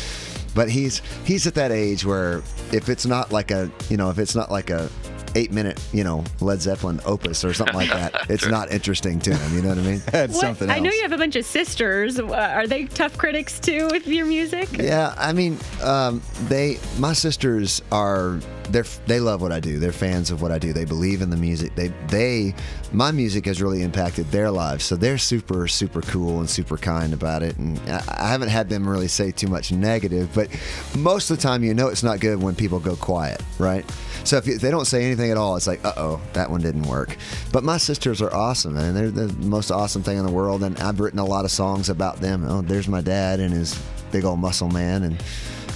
but 0.54 0.70
he's 0.70 1.02
he's 1.24 1.46
at 1.46 1.54
that 1.54 1.72
age 1.72 2.04
where 2.04 2.38
if 2.72 2.88
it's 2.88 3.06
not 3.06 3.32
like 3.32 3.50
a 3.50 3.70
you 3.88 3.96
know 3.96 4.10
if 4.10 4.18
it's 4.18 4.34
not 4.34 4.50
like 4.50 4.70
a 4.70 4.88
eight 5.36 5.50
minute 5.50 5.82
you 5.92 6.04
know 6.04 6.22
Led 6.40 6.60
Zeppelin 6.62 7.00
opus 7.04 7.44
or 7.44 7.52
something 7.52 7.74
like 7.74 7.90
that, 7.90 8.14
it's 8.30 8.46
not 8.46 8.70
interesting 8.70 9.18
to 9.20 9.34
him. 9.36 9.54
You 9.56 9.62
know 9.62 9.70
what 9.70 9.78
I 9.78 9.82
mean? 9.82 10.02
That's 10.12 10.34
What- 10.34 10.40
something 10.42 10.70
I 10.70 10.78
know 10.78 10.90
you 10.92 11.02
have 11.02 11.12
a 11.12 11.18
bunch 11.18 11.34
of 11.36 11.44
sisters. 11.44 12.20
Are 12.20 12.66
they 12.68 12.84
tough 12.84 13.18
critics 13.18 13.58
too 13.58 13.88
with 13.90 14.06
your 14.06 14.26
music? 14.26 14.68
Yeah, 14.78 15.12
I 15.18 15.32
mean, 15.32 15.58
um, 15.82 16.22
they 16.44 16.78
my 16.98 17.14
sisters 17.14 17.82
are 17.90 18.38
they're 18.70 18.84
they 19.06 19.20
love 19.20 19.42
what 19.42 19.52
I 19.52 19.60
do. 19.60 19.78
They're 19.78 19.92
fans 19.92 20.30
of 20.30 20.42
what 20.42 20.50
I 20.50 20.58
do. 20.58 20.72
They 20.72 20.84
believe 20.84 21.22
in 21.22 21.30
the 21.30 21.36
music. 21.36 21.74
They 21.74 21.88
they 22.08 22.54
my 22.92 23.10
music 23.10 23.46
has 23.46 23.60
really 23.60 23.82
impacted 23.82 24.30
their 24.30 24.50
lives. 24.50 24.84
So 24.84 24.96
they're 24.96 25.18
super 25.18 25.68
super 25.68 26.00
cool 26.02 26.40
and 26.40 26.48
super 26.48 26.76
kind 26.76 27.12
about 27.12 27.42
it. 27.42 27.56
And 27.58 27.78
I, 27.88 28.02
I 28.08 28.28
haven't 28.28 28.48
had 28.48 28.68
them 28.68 28.88
really 28.88 29.08
say 29.08 29.30
too 29.30 29.48
much 29.48 29.72
negative, 29.72 30.30
but 30.34 30.48
most 30.96 31.30
of 31.30 31.36
the 31.36 31.42
time 31.42 31.62
you 31.62 31.74
know 31.74 31.88
it's 31.88 32.02
not 32.02 32.20
good 32.20 32.42
when 32.42 32.54
people 32.54 32.80
go 32.80 32.96
quiet, 32.96 33.42
right? 33.58 33.84
So 34.24 34.38
if, 34.38 34.46
you, 34.46 34.54
if 34.54 34.62
they 34.62 34.70
don't 34.70 34.86
say 34.86 35.04
anything 35.04 35.30
at 35.30 35.36
all, 35.36 35.56
it's 35.56 35.66
like, 35.66 35.84
uh 35.84 35.92
oh, 35.96 36.20
that 36.32 36.50
one 36.50 36.62
didn't 36.62 36.84
work. 36.84 37.16
But 37.52 37.62
my 37.62 37.76
sisters 37.76 38.22
are 38.22 38.32
awesome, 38.34 38.76
and 38.78 38.96
they're 38.96 39.10
the 39.10 39.32
most 39.46 39.70
awesome 39.70 40.02
thing 40.02 40.18
in 40.18 40.24
the 40.24 40.32
world. 40.32 40.62
And 40.62 40.78
I've 40.78 40.98
written 40.98 41.18
a 41.18 41.24
lot 41.24 41.44
of 41.44 41.50
songs 41.50 41.90
about 41.90 42.20
them. 42.20 42.44
Oh, 42.48 42.62
there's 42.62 42.88
my 42.88 43.02
dad 43.02 43.38
and 43.40 43.52
his 43.52 43.78
big 44.10 44.24
old 44.24 44.38
muscle 44.38 44.68
man, 44.68 45.02
and 45.02 45.22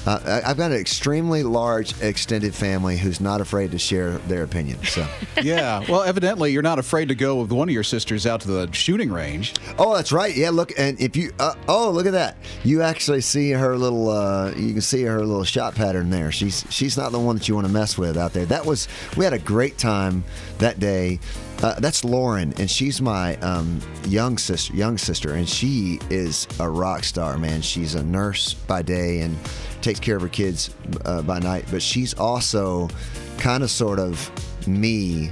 uh, 0.09 0.40
I- 0.44 0.51
I've 0.51 0.57
got 0.57 0.71
an 0.71 0.79
extremely 0.79 1.42
large 1.42 2.01
extended 2.01 2.55
family 2.55 2.97
who's 2.97 3.21
not 3.21 3.40
afraid 3.40 3.71
to 3.73 3.79
share 3.79 4.12
their 4.27 4.42
opinion. 4.42 4.83
So, 4.85 5.07
yeah. 5.42 5.85
Well, 5.88 6.03
evidently, 6.03 6.53
you're 6.53 6.62
not 6.62 6.79
afraid 6.79 7.09
to 7.09 7.14
go 7.14 7.37
with 7.40 7.53
one 7.53 7.68
of 7.68 7.73
your 7.75 7.83
sisters 7.85 8.27
out 8.27 8.40
to 8.42 8.49
the 8.49 8.73
shooting 8.73 9.11
range. 9.11 9.55
oh, 9.79 9.94
that's 9.94 10.11
right. 10.12 10.35
Yeah, 10.35 10.51
look, 10.51 10.73
and 10.79 10.99
if 11.01 11.16
you, 11.16 11.33
uh, 11.38 11.55
oh, 11.68 11.90
look 11.90 12.07
at 12.07 12.12
that. 12.12 12.37
You 12.64 12.83
actually 12.83 13.21
see 13.21 13.51
her 13.51 13.77
little, 13.77 14.09
uh, 14.09 14.53
you 14.57 14.73
can 14.73 14.81
see 14.81 15.03
her 15.03 15.18
little 15.21 15.44
shot 15.44 15.75
pattern 15.75 16.11
there. 16.11 16.33
She's 16.33 16.64
she's 16.71 16.97
not 16.97 17.12
the 17.12 17.21
one 17.21 17.37
that 17.37 17.47
you 17.49 17.55
want 17.55 17.66
to 17.66 17.73
mess 17.73 17.99
with 17.99 18.16
out 18.16 18.33
there. 18.33 18.47
That 18.47 18.64
was 18.64 18.88
we 19.16 19.25
had 19.25 19.35
a 19.35 19.38
great 19.38 19.77
time 19.79 20.25
that 20.59 20.81
day. 20.81 21.21
Uh, 21.61 21.75
that's 21.81 22.05
Lauren, 22.05 22.55
and 22.59 22.71
she's 22.71 23.01
my 23.01 23.35
um, 23.38 23.81
young 24.07 24.38
sister. 24.38 24.73
Young 24.75 24.97
sister, 24.97 25.35
and 25.35 25.49
she 25.49 25.99
is 26.09 26.47
a 26.61 26.68
rock 26.68 27.03
star, 27.03 27.37
man. 27.37 27.61
She's 27.62 27.97
a 27.97 28.03
nurse 28.05 28.55
by 28.55 28.81
day 28.83 29.21
and 29.23 29.37
takes 29.81 30.01
care 30.01 30.17
of 30.17 30.23
her 30.23 30.29
kids 30.29 30.75
uh, 31.05 31.23
by 31.23 31.38
night. 31.38 31.64
But 31.71 31.83
she's 31.83 32.14
also 32.14 32.88
kind 33.38 33.62
of, 33.62 33.71
sort 33.71 33.99
of 33.99 34.31
me 34.67 35.31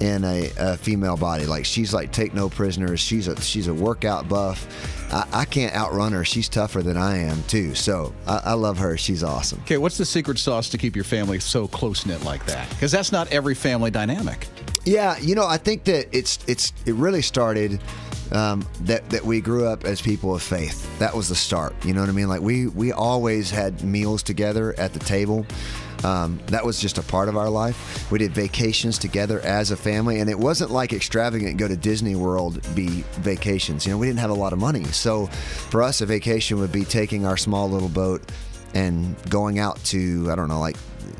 in 0.00 0.24
a, 0.24 0.50
a 0.58 0.76
female 0.76 1.16
body. 1.16 1.46
Like 1.46 1.64
she's 1.64 1.94
like 1.94 2.12
take 2.12 2.34
no 2.34 2.48
prisoners. 2.48 3.00
She's 3.00 3.28
a 3.28 3.40
she's 3.40 3.68
a 3.68 3.74
workout 3.74 4.28
buff. 4.28 4.66
I, 5.12 5.26
I 5.32 5.44
can't 5.44 5.74
outrun 5.74 6.12
her. 6.12 6.24
She's 6.24 6.48
tougher 6.48 6.82
than 6.82 6.96
I 6.96 7.18
am 7.18 7.42
too. 7.44 7.74
So 7.74 8.14
I, 8.26 8.42
I 8.46 8.52
love 8.54 8.78
her. 8.78 8.96
She's 8.96 9.22
awesome. 9.22 9.60
Okay, 9.62 9.78
what's 9.78 9.96
the 9.96 10.04
secret 10.04 10.38
sauce 10.38 10.68
to 10.70 10.78
keep 10.78 10.94
your 10.94 11.04
family 11.04 11.40
so 11.40 11.66
close 11.68 12.06
knit 12.06 12.24
like 12.24 12.44
that? 12.46 12.68
Because 12.70 12.92
that's 12.92 13.12
not 13.12 13.30
every 13.32 13.54
family 13.54 13.90
dynamic. 13.90 14.48
Yeah, 14.84 15.18
you 15.18 15.34
know, 15.34 15.46
I 15.46 15.56
think 15.56 15.84
that 15.84 16.08
it's 16.12 16.38
it's 16.46 16.72
it 16.84 16.94
really 16.94 17.22
started 17.22 17.80
um, 18.32 18.66
that 18.82 19.08
that 19.10 19.24
we 19.24 19.40
grew 19.40 19.66
up 19.66 19.84
as 19.84 20.00
people 20.00 20.34
of 20.34 20.42
faith. 20.42 20.98
That 20.98 21.14
was 21.14 21.28
the 21.28 21.34
start. 21.34 21.74
You 21.84 21.94
know 21.94 22.00
what 22.00 22.08
I 22.08 22.12
mean? 22.12 22.28
Like 22.28 22.40
we 22.40 22.66
we 22.68 22.92
always 22.92 23.50
had 23.50 23.82
meals 23.82 24.22
together 24.22 24.74
at 24.78 24.92
the 24.92 25.00
table. 25.00 25.46
Um, 26.04 26.38
that 26.48 26.64
was 26.64 26.78
just 26.78 26.98
a 26.98 27.02
part 27.02 27.28
of 27.28 27.36
our 27.36 27.48
life. 27.48 28.10
We 28.10 28.18
did 28.18 28.32
vacations 28.32 28.98
together 28.98 29.40
as 29.40 29.70
a 29.70 29.76
family, 29.76 30.20
and 30.20 30.28
it 30.28 30.38
wasn't 30.38 30.70
like 30.70 30.92
extravagant 30.92 31.56
go 31.56 31.68
to 31.68 31.76
Disney 31.76 32.16
World 32.16 32.60
be 32.74 33.02
vacations. 33.12 33.86
You 33.86 33.92
know, 33.92 33.98
we 33.98 34.06
didn't 34.06 34.20
have 34.20 34.30
a 34.30 34.34
lot 34.34 34.52
of 34.52 34.58
money, 34.58 34.84
so 34.84 35.26
for 35.26 35.82
us, 35.82 36.00
a 36.02 36.06
vacation 36.06 36.58
would 36.60 36.72
be 36.72 36.84
taking 36.84 37.24
our 37.24 37.36
small 37.36 37.68
little 37.70 37.88
boat 37.88 38.22
and 38.74 39.16
going 39.30 39.58
out 39.58 39.82
to 39.84 40.28
I 40.30 40.34
don't 40.34 40.48
know 40.48 40.60
like 40.60 40.76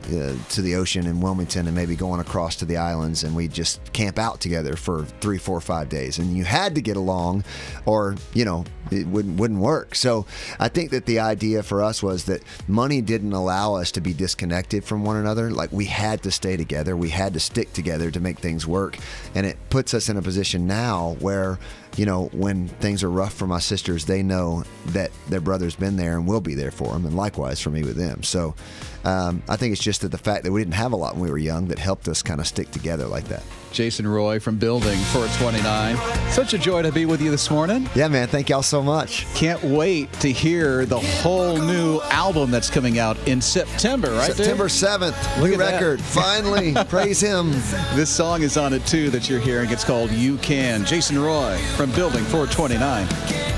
uh, 0.09 0.35
to 0.51 0.63
the 0.63 0.75
ocean 0.75 1.07
in 1.07 1.21
Wilmington 1.21 1.67
and 1.67 1.75
maybe 1.75 1.97
going 1.97 2.21
across 2.21 2.57
to 2.57 2.65
the 2.65 2.77
islands 2.77 3.25
and 3.25 3.35
we'd 3.35 3.53
just 3.53 3.93
camp 3.93 4.19
out 4.19 4.41
together 4.41 4.77
for 4.77 5.05
three, 5.21 5.39
four, 5.39 5.61
five 5.61 5.89
days. 5.89 6.19
And 6.19 6.37
you 6.37 6.45
had 6.45 6.75
to 6.75 6.81
get 6.81 6.97
along, 6.97 7.45
or 7.85 8.17
you 8.35 8.45
know 8.45 8.65
it 8.91 9.07
wouldn't 9.07 9.39
wouldn't 9.39 9.61
work. 9.61 9.95
So 9.95 10.27
I 10.59 10.69
think 10.69 10.91
that 10.91 11.07
the 11.07 11.21
idea 11.21 11.63
for 11.63 11.83
us 11.83 12.03
was 12.03 12.25
that 12.25 12.43
money 12.69 13.01
didn't 13.01 13.33
allow 13.33 13.75
us 13.75 13.91
to 13.93 14.01
be 14.01 14.13
disconnected 14.13 14.85
from 14.85 15.05
one 15.05 15.17
another. 15.17 15.51
Like 15.51 15.73
we 15.73 15.87
had 15.87 16.23
to 16.23 16.31
stay 16.31 16.57
together, 16.57 16.97
we 16.97 17.11
had 17.11 17.35
to 17.35 17.41
stick 17.41 17.73
together 17.73 18.11
to 18.11 18.21
make 18.21 18.39
things 18.39 18.67
work, 18.67 18.99
and 19.35 19.47
it 19.47 19.57
puts 19.71 19.95
us 19.95 20.09
in 20.09 20.17
a 20.17 20.23
position 20.23 20.67
now 20.67 21.17
where 21.21 21.59
you 21.97 22.05
know, 22.05 22.27
when 22.33 22.69
things 22.69 23.03
are 23.03 23.11
rough 23.11 23.33
for 23.33 23.47
my 23.47 23.59
sisters, 23.59 24.05
they 24.05 24.23
know 24.23 24.65
that 24.87 25.11
their 25.29 25.41
brother's 25.41 25.75
been 25.75 25.97
there 25.97 26.17
and 26.19 26.27
will 26.27 26.41
be 26.43 26.55
there 26.55 26.71
for 26.71 26.93
them, 26.93 27.07
and 27.07 27.17
likewise 27.17 27.61
for 27.61 27.71
me 27.71 27.83
with 27.83 27.97
them. 27.97 28.23
So 28.23 28.55
um, 29.05 29.43
I 29.49 29.57
think 29.57 29.73
it's 29.73 29.83
just 29.83 30.03
that 30.03 30.11
the 30.11 30.19
fact 30.19 30.45
that 30.45 30.53
we 30.53 30.61
didn't 30.61 30.75
have 30.75 30.93
a 30.93 30.97
lot 30.97 31.15
when 31.15 31.23
we 31.23 31.31
were 31.31 31.39
young 31.39 31.69
that 31.69 31.79
helped 31.79 32.07
us 32.09 32.23
kind 32.23 32.41
of 32.41 32.47
stick 32.47 32.71
together 32.71 33.07
like 33.07 33.25
that. 33.29 33.43
Jason 33.77 34.09
Roy 34.09 34.41
from 34.41 34.57
Building 34.57 34.99
429. 35.13 36.31
Such 36.31 36.55
a 36.55 36.59
joy 36.59 36.81
to 36.81 36.91
be 36.91 37.05
with 37.05 37.21
you 37.21 37.31
this 37.31 37.51
morning. 37.51 37.87
Yeah, 37.95 38.09
man. 38.09 38.27
Thank 38.27 38.49
y'all 38.49 38.63
so 38.63 38.83
much. 38.83 39.27
Can't 39.35 39.63
wait 39.63 40.11
to 40.15 40.33
hear 40.33 40.87
the 40.87 40.99
whole 40.99 41.59
new 41.59 42.01
album 42.05 42.51
that's 42.51 42.71
coming 42.71 42.99
out 42.99 43.19
in 43.29 43.43
September, 43.43 44.13
right? 44.13 44.33
September 44.33 44.69
7th. 44.69 45.41
Look 45.43 45.51
new 45.51 45.59
record. 45.59 46.01
Finally. 46.01 46.73
Praise 46.89 47.21
Him. 47.21 47.51
This 47.95 48.09
song 48.09 48.41
is 48.41 48.57
on 48.57 48.73
it 48.73 48.87
too 48.87 49.11
that 49.11 49.29
you're 49.29 49.41
hearing. 49.41 49.71
It's 49.71 49.85
called 49.85 50.11
You 50.11 50.39
Can. 50.39 50.87
Jason 50.87 51.19
Roy 51.19 51.59
from 51.77 51.91
Building 51.93 52.25
429. 52.25 53.56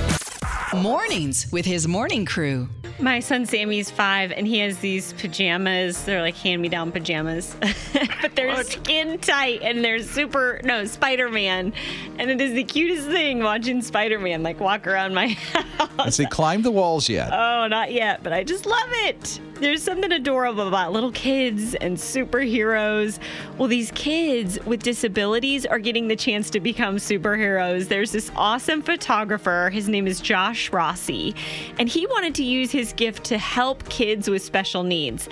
Mornings 0.74 1.50
with 1.50 1.64
his 1.64 1.88
morning 1.88 2.26
crew. 2.26 2.68
My 3.00 3.20
son 3.20 3.46
Sammy's 3.46 3.90
five, 3.90 4.32
and 4.32 4.46
he 4.46 4.58
has 4.58 4.78
these 4.78 5.12
pajamas. 5.14 6.04
They're 6.04 6.20
like 6.20 6.34
hand-me-down 6.36 6.90
pajamas, 6.92 7.56
but 8.20 8.34
they're 8.34 8.48
what? 8.48 8.66
skin 8.66 9.18
tight 9.18 9.62
and 9.62 9.84
they're 9.84 10.02
super 10.02 10.60
no 10.64 10.84
Spider-Man, 10.84 11.72
and 12.18 12.30
it 12.30 12.40
is 12.40 12.52
the 12.52 12.64
cutest 12.64 13.06
thing 13.06 13.42
watching 13.42 13.80
Spider-Man 13.80 14.42
like 14.42 14.58
walk 14.58 14.86
around 14.86 15.14
my 15.14 15.28
house. 15.78 15.88
Has 16.04 16.16
he 16.16 16.26
climbed 16.26 16.64
the 16.64 16.72
walls 16.72 17.08
yet? 17.08 17.30
Oh, 17.32 17.68
not 17.68 17.92
yet, 17.92 18.22
but 18.24 18.32
I 18.32 18.42
just 18.42 18.66
love 18.66 18.88
it. 18.90 19.40
There's 19.54 19.82
something 19.82 20.12
adorable 20.12 20.68
about 20.68 20.92
little 20.92 21.10
kids 21.10 21.74
and 21.74 21.96
superheroes. 21.96 23.18
Well, 23.58 23.68
these 23.68 23.90
kids 23.92 24.58
with 24.64 24.84
disabilities 24.84 25.66
are 25.66 25.80
getting 25.80 26.06
the 26.06 26.14
chance 26.14 26.48
to 26.50 26.60
become 26.60 26.96
superheroes. 26.96 27.88
There's 27.88 28.12
this 28.12 28.30
awesome 28.36 28.82
photographer. 28.82 29.68
His 29.72 29.88
name 29.88 30.06
is 30.06 30.20
Josh 30.20 30.57
Rossi, 30.72 31.34
and 31.78 31.88
he 31.88 32.06
wanted 32.06 32.34
to 32.36 32.44
use 32.44 32.70
his 32.70 32.92
gift 32.92 33.24
to 33.24 33.38
help 33.38 33.88
kids 33.88 34.28
with 34.28 34.42
special 34.42 34.82
needs. 34.82 35.28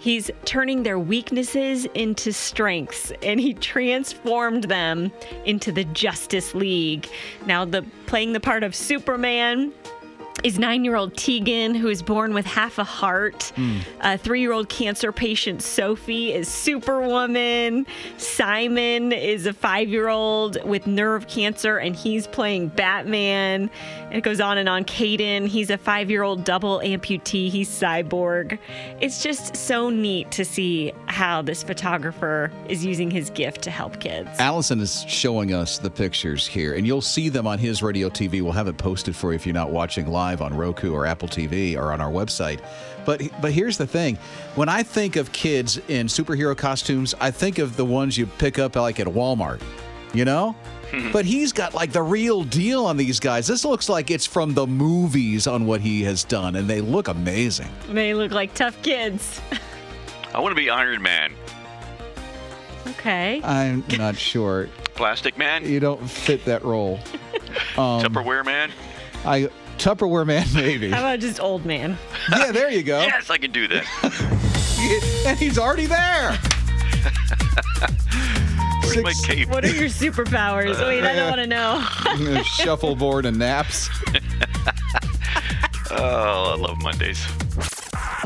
He's 0.00 0.30
turning 0.46 0.82
their 0.82 0.98
weaknesses 0.98 1.84
into 1.94 2.32
strengths 2.32 3.12
and 3.22 3.38
he 3.38 3.52
transformed 3.52 4.64
them 4.64 5.12
into 5.44 5.72
the 5.72 5.84
Justice 5.84 6.54
League. 6.54 7.06
Now 7.44 7.66
the 7.66 7.84
playing 8.06 8.32
the 8.32 8.40
part 8.40 8.62
of 8.62 8.74
Superman, 8.74 9.74
is 10.42 10.58
nine 10.58 10.84
year 10.84 10.96
old 10.96 11.16
Tegan, 11.16 11.74
who 11.74 11.88
is 11.88 12.02
born 12.02 12.34
with 12.34 12.46
half 12.46 12.78
a 12.78 12.84
heart. 12.84 13.52
Mm. 13.56 13.80
Uh, 14.00 14.16
Three 14.16 14.40
year 14.40 14.52
old 14.52 14.68
cancer 14.68 15.12
patient 15.12 15.62
Sophie 15.62 16.32
is 16.32 16.48
Superwoman. 16.48 17.86
Simon 18.16 19.12
is 19.12 19.46
a 19.46 19.52
five 19.52 19.88
year 19.88 20.08
old 20.08 20.62
with 20.64 20.86
nerve 20.86 21.26
cancer, 21.26 21.76
and 21.78 21.94
he's 21.94 22.26
playing 22.26 22.68
Batman. 22.68 23.70
And 24.04 24.14
it 24.14 24.22
goes 24.22 24.40
on 24.40 24.58
and 24.58 24.68
on. 24.68 24.84
Caden, 24.84 25.46
he's 25.46 25.70
a 25.70 25.78
five 25.78 26.10
year 26.10 26.22
old 26.22 26.44
double 26.44 26.80
amputee. 26.80 27.50
He's 27.50 27.68
cyborg. 27.68 28.58
It's 29.00 29.22
just 29.22 29.56
so 29.56 29.90
neat 29.90 30.30
to 30.32 30.44
see 30.44 30.92
how 31.06 31.42
this 31.42 31.62
photographer 31.62 32.50
is 32.68 32.84
using 32.84 33.10
his 33.10 33.30
gift 33.30 33.62
to 33.62 33.70
help 33.70 34.00
kids. 34.00 34.30
Allison 34.38 34.80
is 34.80 35.04
showing 35.06 35.52
us 35.52 35.78
the 35.78 35.90
pictures 35.90 36.46
here, 36.46 36.74
and 36.74 36.86
you'll 36.86 37.00
see 37.00 37.28
them 37.28 37.46
on 37.46 37.58
his 37.58 37.82
radio 37.82 38.08
TV. 38.08 38.42
We'll 38.42 38.52
have 38.52 38.68
it 38.68 38.78
posted 38.78 39.14
for 39.14 39.32
you 39.32 39.36
if 39.36 39.46
you're 39.46 39.52
not 39.52 39.70
watching 39.70 40.06
live 40.06 40.19
live 40.20 40.42
on 40.42 40.54
Roku 40.54 40.92
or 40.92 41.06
Apple 41.06 41.28
TV 41.28 41.76
or 41.76 41.92
on 41.92 42.00
our 42.00 42.10
website. 42.10 42.60
But 43.06 43.22
but 43.40 43.52
here's 43.52 43.78
the 43.78 43.86
thing: 43.86 44.18
when 44.54 44.68
I 44.68 44.82
think 44.82 45.16
of 45.16 45.32
kids 45.32 45.80
in 45.88 46.06
superhero 46.06 46.54
costumes, 46.56 47.14
I 47.20 47.30
think 47.30 47.58
of 47.58 47.76
the 47.76 47.84
ones 47.84 48.18
you 48.18 48.26
pick 48.26 48.58
up 48.58 48.76
like 48.76 49.00
at 49.00 49.06
Walmart. 49.06 49.60
You 50.12 50.24
know. 50.24 50.54
but 51.12 51.24
he's 51.24 51.52
got 51.52 51.72
like 51.72 51.92
the 51.92 52.02
real 52.02 52.42
deal 52.42 52.84
on 52.84 52.96
these 52.96 53.20
guys. 53.20 53.46
This 53.46 53.64
looks 53.64 53.88
like 53.88 54.10
it's 54.10 54.26
from 54.26 54.54
the 54.54 54.66
movies 54.66 55.46
on 55.46 55.64
what 55.64 55.80
he 55.80 56.02
has 56.02 56.24
done, 56.24 56.56
and 56.56 56.68
they 56.68 56.80
look 56.80 57.06
amazing. 57.06 57.68
They 57.88 58.12
look 58.12 58.32
like 58.32 58.54
tough 58.54 58.80
kids. 58.82 59.40
I 60.34 60.40
want 60.40 60.50
to 60.50 60.56
be 60.56 60.68
Iron 60.68 61.00
Man. 61.00 61.32
Okay. 62.88 63.40
I'm 63.44 63.84
not 63.96 64.16
sure. 64.16 64.68
Plastic 64.94 65.38
Man? 65.38 65.64
You 65.64 65.78
don't 65.78 66.10
fit 66.10 66.44
that 66.44 66.64
role. 66.64 66.98
Um, 67.76 68.00
Tupperware 68.00 68.44
Man? 68.44 68.70
I 69.24 69.48
Tupperware 69.80 70.26
man, 70.26 70.46
maybe. 70.54 70.90
How 70.90 70.98
about 71.00 71.20
just 71.20 71.40
old 71.40 71.64
man? 71.64 71.96
Yeah, 72.30 72.52
there 72.52 72.70
you 72.70 72.82
go. 72.82 73.00
yes, 73.00 73.30
I 73.30 73.38
can 73.38 73.50
do 73.50 73.66
that. 73.68 75.24
and 75.26 75.38
he's 75.38 75.58
already 75.58 75.86
there. 75.86 76.38
Where's 78.82 79.02
my 79.02 79.14
cape? 79.24 79.48
What 79.48 79.64
are 79.64 79.70
your 79.70 79.88
superpowers? 79.88 80.78
Wait, 80.86 81.02
I 81.02 81.14
don't 81.14 81.30
want 81.30 81.40
to 81.40 81.46
know. 81.46 82.42
Shuffleboard 82.42 83.24
and 83.24 83.38
naps. 83.38 83.88
oh, 85.90 86.52
I 86.52 86.56
love 86.56 86.82
Mondays. 86.82 87.26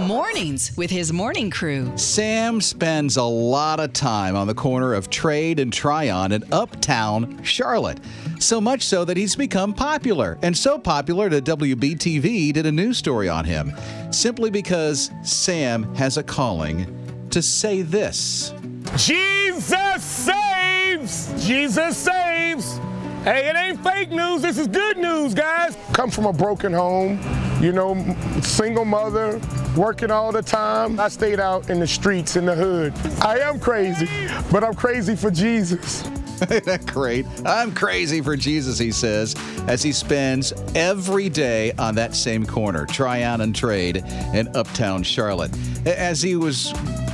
Mornings 0.01 0.77
with 0.77 0.91
his 0.91 1.13
morning 1.13 1.51
crew. 1.51 1.93
Sam 1.97 2.61
spends 2.61 3.17
a 3.17 3.23
lot 3.23 3.79
of 3.79 3.93
time 3.93 4.35
on 4.35 4.49
the 4.49 4.55
corner 4.55 4.93
of 4.93 5.09
Trade 5.09 5.61
and 5.61 5.73
Tryon 5.73 6.33
in 6.33 6.43
uptown 6.53 7.45
Charlotte. 7.45 8.01
So 8.45 8.61
much 8.61 8.83
so 8.83 9.07
that 9.07 9.17
he's 9.17 9.35
become 9.35 9.73
popular. 9.73 10.37
And 10.43 10.55
so 10.55 10.79
popular 10.79 11.31
that 11.31 11.45
WBTV 11.45 12.53
did 12.53 12.67
a 12.67 12.73
news 12.73 12.99
story 12.99 13.27
on 13.27 13.47
him. 13.47 13.73
Simply 14.11 14.51
because 14.51 15.11
Sam 15.23 15.95
has 15.95 16.19
a 16.19 16.23
calling 16.23 17.27
to 17.31 17.41
say 17.41 17.81
this 17.81 18.53
Jesus 18.99 20.05
saves! 20.05 21.47
Jesus 21.47 21.97
saves! 21.97 22.77
Hey, 23.25 23.49
it 23.49 23.57
ain't 23.57 23.83
fake 23.83 24.11
news. 24.11 24.43
This 24.43 24.59
is 24.59 24.69
good 24.69 24.99
news, 24.99 25.33
guys. 25.33 25.75
Come 25.95 26.11
from 26.11 26.27
a 26.27 26.33
broken 26.33 26.71
home, 26.71 27.19
you 27.63 27.73
know, 27.73 27.95
single 28.43 28.85
mother, 28.85 29.41
working 29.75 30.11
all 30.11 30.33
the 30.33 30.43
time. 30.43 31.01
I 31.01 31.09
stayed 31.09 31.41
out 31.41 31.71
in 31.71 31.81
the 31.81 31.87
streets 31.87 32.37
in 32.37 32.45
the 32.45 32.55
hood. 32.55 32.93
I 33.23 33.39
am 33.39 33.59
crazy, 33.59 34.07
but 34.53 34.63
I'm 34.63 34.75
crazy 34.75 35.17
for 35.17 35.31
Jesus. 35.31 36.05
Isn't 36.51 36.87
great? 36.93 37.27
I'm 37.45 37.75
crazy 37.75 38.21
for 38.21 38.37
Jesus, 38.37 38.79
he 38.79 38.91
says, 38.91 39.35
as 39.67 39.83
he 39.83 39.93
spends 39.93 40.53
every 40.75 41.29
day 41.29 41.73
on 41.73 41.95
that 41.95 42.15
same 42.15 42.45
corner, 42.45 42.87
try 42.87 43.15
Tryon 43.15 43.43
and 43.43 43.55
Trade 43.55 43.99
in 44.35 44.49
uptown 44.57 45.03
Charlotte. 45.03 45.51
As 45.87 46.21
he 46.21 46.37
was 46.37 46.73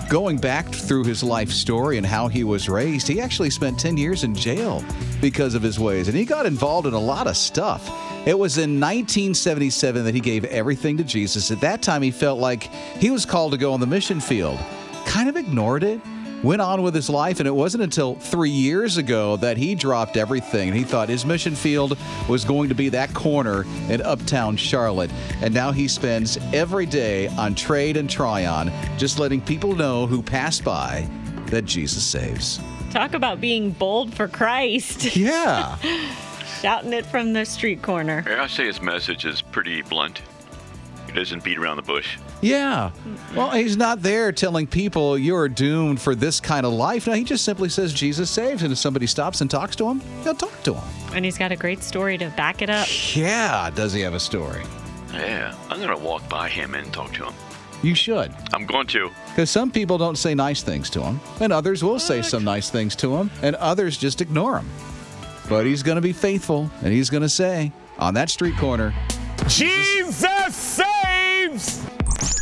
going 0.08 0.38
back 0.38 0.66
through 0.66 1.04
his 1.04 1.22
life 1.22 1.50
story 1.50 1.98
and 1.98 2.06
how 2.06 2.26
he 2.26 2.42
was 2.42 2.68
raised, 2.68 3.06
he 3.06 3.20
actually 3.20 3.50
spent 3.50 3.78
10 3.78 3.96
years 3.96 4.24
in 4.24 4.34
jail 4.34 4.82
because 5.20 5.54
of 5.54 5.62
his 5.62 5.78
ways, 5.78 6.08
and 6.08 6.16
he 6.16 6.24
got 6.24 6.46
involved 6.46 6.86
in 6.86 6.94
a 6.94 6.98
lot 6.98 7.26
of 7.26 7.36
stuff. 7.36 7.88
It 8.26 8.38
was 8.38 8.58
in 8.58 8.80
1977 8.80 10.04
that 10.04 10.14
he 10.14 10.20
gave 10.20 10.44
everything 10.46 10.96
to 10.96 11.04
Jesus. 11.04 11.50
At 11.50 11.60
that 11.60 11.82
time, 11.82 12.02
he 12.02 12.10
felt 12.10 12.38
like 12.38 12.64
he 12.98 13.10
was 13.10 13.24
called 13.26 13.52
to 13.52 13.58
go 13.58 13.72
on 13.72 13.80
the 13.80 13.86
mission 13.86 14.20
field. 14.20 14.58
Kind 15.06 15.28
of 15.28 15.36
ignored 15.36 15.84
it, 15.84 16.00
went 16.42 16.62
on 16.62 16.82
with 16.82 16.94
his 16.94 17.08
life, 17.10 17.40
and 17.40 17.46
it 17.46 17.54
wasn't 17.54 17.82
until 17.82 18.14
three 18.16 18.50
years 18.50 18.96
ago 18.96 19.36
that 19.36 19.56
he 19.56 19.74
dropped 19.74 20.16
everything. 20.16 20.68
And 20.68 20.76
he 20.76 20.84
thought 20.84 21.08
his 21.08 21.24
mission 21.24 21.54
field 21.54 21.96
was 22.28 22.44
going 22.44 22.68
to 22.68 22.74
be 22.74 22.88
that 22.90 23.12
corner 23.14 23.64
in 23.88 24.00
uptown 24.02 24.56
Charlotte. 24.56 25.10
And 25.42 25.52
now 25.52 25.72
he 25.72 25.88
spends 25.88 26.38
every 26.52 26.86
day 26.86 27.28
on 27.28 27.54
Trade 27.54 27.96
and 27.96 28.08
Tryon, 28.08 28.72
just 28.98 29.18
letting 29.18 29.40
people 29.40 29.74
know 29.74 30.06
who 30.06 30.22
pass 30.22 30.60
by 30.60 31.08
that 31.46 31.64
Jesus 31.64 32.04
saves. 32.04 32.60
Talk 32.90 33.14
about 33.14 33.40
being 33.40 33.70
bold 33.70 34.14
for 34.14 34.28
Christ. 34.28 35.16
Yeah. 35.20 35.76
Shouting 36.60 36.92
it 36.92 37.06
from 37.06 37.32
the 37.32 37.44
street 37.44 37.80
corner. 37.82 38.24
I 38.26 38.46
say 38.46 38.66
his 38.66 38.82
message 38.82 39.24
is 39.24 39.40
pretty 39.40 39.80
blunt. 39.82 40.20
He 41.10 41.18
doesn't 41.18 41.42
beat 41.42 41.58
around 41.58 41.76
the 41.76 41.82
bush. 41.82 42.18
Yeah. 42.40 42.92
Well, 43.34 43.50
he's 43.50 43.76
not 43.76 44.00
there 44.00 44.30
telling 44.30 44.68
people 44.68 45.18
you're 45.18 45.48
doomed 45.48 46.00
for 46.00 46.14
this 46.14 46.38
kind 46.38 46.64
of 46.64 46.72
life. 46.72 47.08
No, 47.08 47.14
he 47.14 47.24
just 47.24 47.44
simply 47.44 47.68
says 47.68 47.92
Jesus 47.92 48.30
saves. 48.30 48.62
And 48.62 48.72
if 48.72 48.78
somebody 48.78 49.08
stops 49.08 49.40
and 49.40 49.50
talks 49.50 49.74
to 49.76 49.88
him, 49.88 50.00
he'll 50.22 50.34
talk 50.34 50.62
to 50.62 50.74
him. 50.74 50.84
And 51.12 51.24
he's 51.24 51.36
got 51.36 51.50
a 51.50 51.56
great 51.56 51.82
story 51.82 52.16
to 52.18 52.28
back 52.30 52.62
it 52.62 52.70
up. 52.70 52.86
Yeah. 53.16 53.70
Does 53.70 53.92
he 53.92 54.02
have 54.02 54.14
a 54.14 54.20
story? 54.20 54.62
Yeah, 55.12 55.52
I'm 55.68 55.80
gonna 55.80 55.98
walk 55.98 56.28
by 56.28 56.48
him 56.48 56.76
and 56.76 56.92
talk 56.92 57.12
to 57.14 57.24
him. 57.24 57.34
You 57.82 57.96
should. 57.96 58.32
I'm 58.52 58.64
going 58.64 58.86
to. 58.88 59.10
Because 59.30 59.50
some 59.50 59.72
people 59.72 59.98
don't 59.98 60.16
say 60.16 60.34
nice 60.34 60.62
things 60.62 60.88
to 60.90 61.02
him, 61.02 61.20
and 61.40 61.52
others 61.52 61.82
will 61.82 61.98
say 61.98 62.22
some 62.22 62.44
nice 62.44 62.70
things 62.70 62.94
to 62.96 63.16
him, 63.16 63.30
and 63.42 63.56
others 63.56 63.96
just 63.96 64.20
ignore 64.20 64.58
him. 64.58 64.68
But 65.48 65.66
he's 65.66 65.82
going 65.82 65.96
to 65.96 66.02
be 66.02 66.12
faithful, 66.12 66.70
and 66.82 66.92
he's 66.92 67.10
going 67.10 67.22
to 67.22 67.28
say, 67.28 67.72
on 67.98 68.14
that 68.14 68.30
street 68.30 68.56
corner, 68.56 68.94
Jesus 69.48 70.54
saves. 70.54 70.89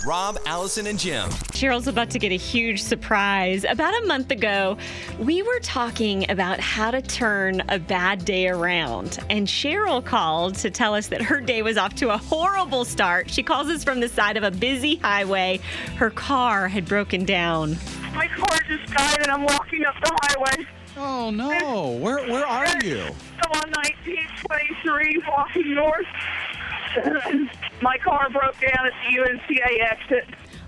Rob, 0.04 0.38
Allison, 0.46 0.86
and 0.86 0.98
Jim. 0.98 1.28
Cheryl's 1.52 1.88
about 1.88 2.10
to 2.10 2.18
get 2.18 2.30
a 2.30 2.36
huge 2.36 2.82
surprise. 2.82 3.64
About 3.64 4.00
a 4.02 4.06
month 4.06 4.30
ago, 4.30 4.78
we 5.18 5.42
were 5.42 5.58
talking 5.60 6.30
about 6.30 6.60
how 6.60 6.90
to 6.90 7.02
turn 7.02 7.62
a 7.68 7.78
bad 7.78 8.24
day 8.24 8.48
around. 8.48 9.18
And 9.28 9.46
Cheryl 9.46 10.04
called 10.04 10.54
to 10.56 10.70
tell 10.70 10.94
us 10.94 11.08
that 11.08 11.20
her 11.22 11.40
day 11.40 11.62
was 11.62 11.76
off 11.76 11.94
to 11.96 12.10
a 12.10 12.16
horrible 12.16 12.84
start. 12.84 13.28
She 13.28 13.42
calls 13.42 13.68
us 13.68 13.82
from 13.82 13.98
the 14.00 14.08
side 14.08 14.36
of 14.36 14.44
a 14.44 14.52
busy 14.52 14.96
highway. 14.96 15.58
Her 15.96 16.10
car 16.10 16.68
had 16.68 16.86
broken 16.86 17.24
down. 17.24 17.76
My 18.14 18.28
car 18.28 18.58
just 18.68 18.92
died 18.94 19.20
and 19.22 19.30
I'm 19.30 19.42
walking 19.42 19.84
up 19.84 19.94
the 20.02 20.16
highway. 20.22 20.66
Oh 20.96 21.30
no! 21.30 21.96
Where 22.00 22.18
where 22.28 22.44
are 22.44 22.66
you? 22.82 22.98
I'm 23.44 23.52
on 23.62 23.70
1923 23.70 25.22
walking 25.28 25.74
north. 25.74 26.06
My 27.82 27.98
car 27.98 28.28
broke 28.30 28.58
down 28.60 28.86
at 28.86 28.92
the 29.04 29.18
UNCA 29.18 29.80
exit. 29.80 30.24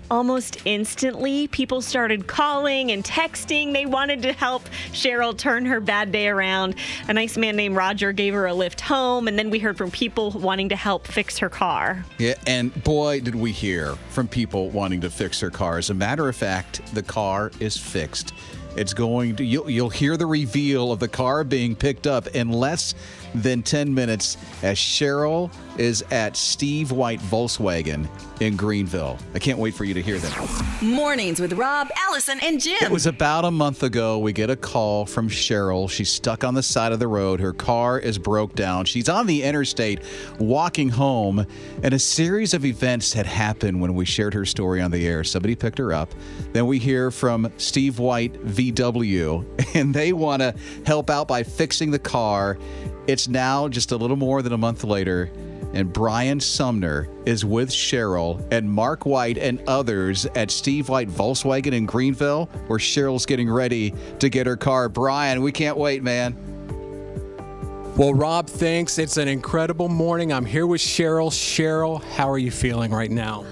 Almost 0.09 0.57
instantly, 0.65 1.47
people 1.47 1.81
started 1.81 2.27
calling 2.27 2.91
and 2.91 3.01
texting. 3.01 3.71
They 3.71 3.85
wanted 3.85 4.21
to 4.23 4.33
help 4.33 4.67
Cheryl 4.91 5.37
turn 5.37 5.65
her 5.65 5.79
bad 5.79 6.11
day 6.11 6.27
around. 6.27 6.75
A 7.07 7.13
nice 7.13 7.37
man 7.37 7.55
named 7.55 7.77
Roger 7.77 8.11
gave 8.11 8.33
her 8.33 8.45
a 8.45 8.53
lift 8.53 8.81
home, 8.81 9.29
and 9.29 9.39
then 9.39 9.49
we 9.49 9.59
heard 9.59 9.77
from 9.77 9.89
people 9.89 10.31
wanting 10.31 10.67
to 10.67 10.75
help 10.75 11.07
fix 11.07 11.37
her 11.37 11.47
car. 11.47 12.03
Yeah, 12.17 12.33
and 12.45 12.83
boy, 12.83 13.21
did 13.21 13.35
we 13.35 13.53
hear 13.53 13.95
from 14.09 14.27
people 14.27 14.69
wanting 14.69 14.99
to 14.99 15.09
fix 15.09 15.39
her 15.39 15.49
car. 15.49 15.77
As 15.77 15.89
a 15.89 15.93
matter 15.93 16.27
of 16.27 16.35
fact, 16.35 16.93
the 16.93 17.03
car 17.03 17.49
is 17.61 17.77
fixed. 17.77 18.33
It's 18.75 18.93
going 18.93 19.35
to, 19.37 19.43
you'll, 19.43 19.69
you'll 19.69 19.89
hear 19.89 20.15
the 20.15 20.25
reveal 20.25 20.91
of 20.91 20.99
the 20.99 21.07
car 21.07 21.43
being 21.43 21.75
picked 21.75 22.07
up 22.07 22.27
in 22.27 22.49
less 22.49 22.95
than 23.35 23.63
10 23.63 23.93
minutes 23.93 24.37
as 24.63 24.77
Cheryl 24.77 25.51
is 25.77 26.03
at 26.11 26.35
Steve 26.35 26.91
White 26.91 27.19
Volkswagen 27.19 28.07
in 28.41 28.55
Greenville. 28.55 29.17
I 29.33 29.39
can't 29.39 29.59
wait 29.59 29.73
for 29.73 29.83
you 29.85 29.93
to 29.93 30.01
hear 30.01 30.17
that. 30.17 30.81
Mornings 30.81 31.39
with 31.39 31.53
Rob, 31.53 31.89
Allison, 31.95 32.39
and 32.41 32.59
Jim. 32.59 32.77
It 32.81 32.91
was 32.91 33.05
about 33.05 33.45
a 33.45 33.51
month 33.51 33.83
ago. 33.83 34.19
We 34.19 34.33
get 34.33 34.49
a 34.49 34.55
call 34.55 35.05
from 35.05 35.29
Cheryl. 35.29 35.89
She's 35.89 36.11
stuck 36.11 36.43
on 36.43 36.53
the 36.53 36.63
side 36.63 36.91
of 36.91 36.99
the 36.99 37.07
road. 37.07 37.39
Her 37.39 37.53
car 37.53 37.99
is 37.99 38.17
broke 38.17 38.55
down. 38.55 38.85
She's 38.85 39.09
on 39.09 39.27
the 39.27 39.43
interstate 39.43 40.01
walking 40.39 40.89
home, 40.89 41.45
and 41.83 41.93
a 41.93 41.99
series 41.99 42.53
of 42.53 42.65
events 42.65 43.13
had 43.13 43.25
happened 43.25 43.79
when 43.79 43.93
we 43.93 44.05
shared 44.05 44.33
her 44.33 44.45
story 44.45 44.81
on 44.81 44.91
the 44.91 45.07
air. 45.07 45.23
Somebody 45.23 45.55
picked 45.55 45.77
her 45.77 45.93
up. 45.93 46.13
Then 46.53 46.67
we 46.67 46.79
hear 46.79 47.11
from 47.11 47.51
Steve 47.57 47.99
White 47.99 48.33
VW, 48.45 49.75
and 49.75 49.93
they 49.93 50.13
want 50.13 50.41
to 50.41 50.55
help 50.85 51.09
out 51.09 51.27
by 51.27 51.43
fixing 51.43 51.91
the 51.91 51.99
car. 51.99 52.57
It's 53.07 53.27
now 53.27 53.67
just 53.67 53.91
a 53.91 53.97
little 53.97 54.17
more 54.17 54.41
than 54.41 54.53
a 54.53 54.57
month 54.57 54.83
later 54.83 55.31
and 55.73 55.91
Brian 55.91 56.39
Sumner 56.39 57.07
is 57.25 57.45
with 57.45 57.69
Cheryl 57.69 58.43
and 58.51 58.69
Mark 58.69 59.05
White 59.05 59.37
and 59.37 59.61
others 59.67 60.25
at 60.35 60.51
Steve 60.51 60.89
White 60.89 61.09
Volkswagen 61.09 61.73
in 61.73 61.85
Greenville, 61.85 62.47
where 62.67 62.79
Cheryl's 62.79 63.25
getting 63.25 63.49
ready 63.49 63.93
to 64.19 64.29
get 64.29 64.47
her 64.47 64.57
car. 64.57 64.89
Brian, 64.89 65.41
we 65.41 65.51
can't 65.51 65.77
wait, 65.77 66.03
man. 66.03 66.35
Well, 67.95 68.13
Rob, 68.13 68.47
thanks. 68.47 68.97
It's 68.97 69.17
an 69.17 69.27
incredible 69.27 69.89
morning. 69.89 70.33
I'm 70.33 70.45
here 70.45 70.67
with 70.67 70.81
Cheryl. 70.81 71.29
Cheryl, 71.29 72.03
how 72.03 72.29
are 72.29 72.37
you 72.37 72.51
feeling 72.51 72.91
right 72.91 73.11
now? 73.11 73.45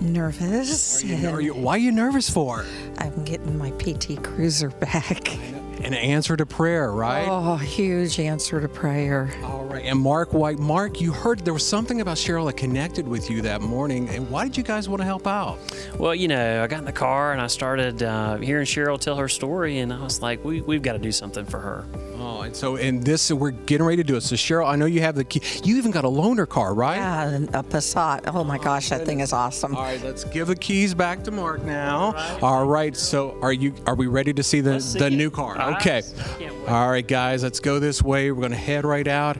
Nervous. 0.00 1.02
Are 1.02 1.06
you, 1.06 1.28
are 1.28 1.40
you, 1.40 1.54
why 1.54 1.74
are 1.74 1.78
you 1.78 1.92
nervous 1.92 2.28
for? 2.28 2.66
I'm 2.98 3.24
getting 3.24 3.56
my 3.56 3.70
PT 3.72 4.22
Cruiser 4.22 4.70
back. 4.70 5.38
An 5.80 5.94
answer 5.94 6.36
to 6.36 6.46
prayer, 6.46 6.92
right? 6.92 7.26
Oh, 7.28 7.56
huge 7.56 8.20
answer 8.20 8.60
to 8.60 8.68
prayer. 8.68 9.34
All 9.42 9.64
right. 9.64 9.84
And 9.84 9.98
Mark 9.98 10.32
White, 10.32 10.58
Mark, 10.58 11.00
you 11.00 11.12
heard 11.12 11.40
there 11.40 11.54
was 11.54 11.66
something 11.66 12.00
about 12.00 12.16
Cheryl 12.16 12.46
that 12.46 12.56
connected 12.56 13.08
with 13.08 13.28
you 13.28 13.42
that 13.42 13.62
morning. 13.62 14.08
And 14.10 14.30
why 14.30 14.44
did 14.44 14.56
you 14.56 14.62
guys 14.62 14.88
want 14.88 15.00
to 15.00 15.04
help 15.04 15.26
out? 15.26 15.58
Well, 15.98 16.14
you 16.14 16.28
know, 16.28 16.62
I 16.62 16.66
got 16.68 16.78
in 16.78 16.84
the 16.84 16.92
car 16.92 17.32
and 17.32 17.40
I 17.40 17.48
started 17.48 18.02
uh, 18.02 18.36
hearing 18.36 18.66
Cheryl 18.66 18.98
tell 18.98 19.16
her 19.16 19.28
story, 19.28 19.78
and 19.78 19.92
I 19.92 20.02
was 20.02 20.22
like, 20.22 20.44
we, 20.44 20.60
we've 20.60 20.82
got 20.82 20.92
to 20.92 20.98
do 21.00 21.10
something 21.10 21.44
for 21.44 21.58
her. 21.58 21.84
Oh, 22.22 22.42
and 22.42 22.54
so 22.54 22.76
and 22.76 23.02
this 23.02 23.32
we're 23.32 23.50
getting 23.50 23.84
ready 23.84 23.96
to 23.96 24.04
do 24.04 24.16
it. 24.16 24.20
So 24.20 24.36
Cheryl, 24.36 24.66
I 24.66 24.76
know 24.76 24.86
you 24.86 25.00
have 25.00 25.16
the 25.16 25.24
key. 25.24 25.42
You 25.64 25.76
even 25.76 25.90
got 25.90 26.04
a 26.04 26.08
loaner 26.08 26.48
car, 26.48 26.72
right? 26.72 26.96
Yeah, 26.96 27.36
a 27.52 27.62
Passat. 27.64 28.32
Oh 28.32 28.44
my 28.44 28.58
oh, 28.58 28.62
gosh, 28.62 28.90
that 28.90 29.04
thing 29.04 29.20
is 29.20 29.32
awesome. 29.32 29.74
All 29.74 29.82
right, 29.82 30.00
let's 30.02 30.22
give 30.24 30.46
the 30.46 30.54
keys 30.54 30.94
back 30.94 31.24
to 31.24 31.32
Mark 31.32 31.64
now. 31.64 32.14
All 32.40 32.66
right. 32.66 32.96
So 32.96 33.36
are 33.42 33.52
you? 33.52 33.74
Are 33.86 33.96
we 33.96 34.06
ready 34.06 34.32
to 34.34 34.42
see 34.42 34.60
the 34.60 34.80
see 34.80 35.00
the 35.00 35.06
it. 35.06 35.14
new 35.14 35.30
car? 35.30 35.58
All 35.58 35.72
right. 35.72 35.80
Okay. 35.80 36.02
All 36.68 36.88
right, 36.88 37.06
guys, 37.06 37.42
let's 37.42 37.58
go 37.58 37.80
this 37.80 38.02
way. 38.02 38.30
We're 38.30 38.40
going 38.40 38.52
to 38.52 38.56
head 38.56 38.84
right 38.84 39.08
out 39.08 39.36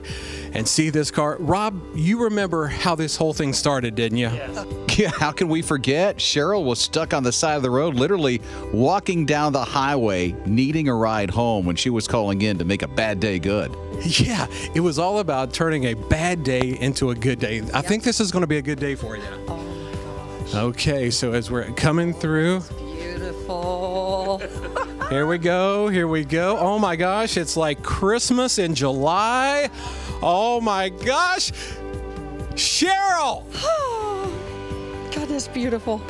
and 0.53 0.67
see 0.67 0.89
this 0.89 1.11
car. 1.11 1.37
Rob, 1.39 1.81
you 1.95 2.23
remember 2.23 2.67
how 2.67 2.95
this 2.95 3.15
whole 3.15 3.33
thing 3.33 3.53
started, 3.53 3.95
didn't 3.95 4.17
you? 4.17 4.29
Yeah, 4.95 5.09
how 5.09 5.31
can 5.31 5.49
we 5.49 5.63
forget? 5.63 6.17
Cheryl 6.17 6.63
was 6.63 6.77
stuck 6.79 7.15
on 7.15 7.23
the 7.23 7.31
side 7.31 7.55
of 7.55 7.63
the 7.63 7.71
road, 7.71 7.95
literally 7.95 8.41
walking 8.71 9.25
down 9.25 9.51
the 9.51 9.65
highway, 9.65 10.35
needing 10.45 10.87
a 10.87 10.93
ride 10.93 11.31
home 11.31 11.65
when 11.65 11.75
she 11.75 11.89
was 11.89 12.07
calling 12.07 12.43
in 12.43 12.59
to 12.59 12.63
make 12.63 12.83
a 12.83 12.87
bad 12.87 13.19
day 13.19 13.39
good. 13.39 13.75
Yeah, 14.05 14.45
it 14.75 14.81
was 14.81 14.99
all 14.99 15.17
about 15.17 15.51
turning 15.51 15.85
a 15.85 15.95
bad 15.95 16.43
day 16.43 16.77
into 16.79 17.09
a 17.09 17.15
good 17.15 17.39
day. 17.39 17.63
I 17.73 17.81
think 17.81 18.03
this 18.03 18.19
is 18.19 18.31
going 18.31 18.41
to 18.41 18.47
be 18.47 18.57
a 18.57 18.61
good 18.61 18.79
day 18.79 18.93
for 18.93 19.15
you. 19.17 19.23
Oh 19.47 19.57
my 19.57 20.43
gosh. 20.43 20.53
Okay, 20.55 21.09
so 21.09 21.31
as 21.33 21.49
we're 21.49 21.71
coming 21.71 22.13
through, 22.13 22.61
Beautiful. 22.77 24.41
here 25.13 25.27
we 25.27 25.37
go, 25.37 25.89
here 25.89 26.07
we 26.07 26.25
go. 26.25 26.57
Oh 26.57 26.79
my 26.79 26.95
gosh, 26.95 27.37
it's 27.37 27.55
like 27.55 27.83
Christmas 27.83 28.57
in 28.57 28.73
July. 28.73 29.69
Oh 30.23 30.59
my 30.59 30.89
gosh. 30.89 31.51
Cheryl! 32.55 33.43
God, 35.13 35.27
that's 35.27 35.47
beautiful. 35.47 36.01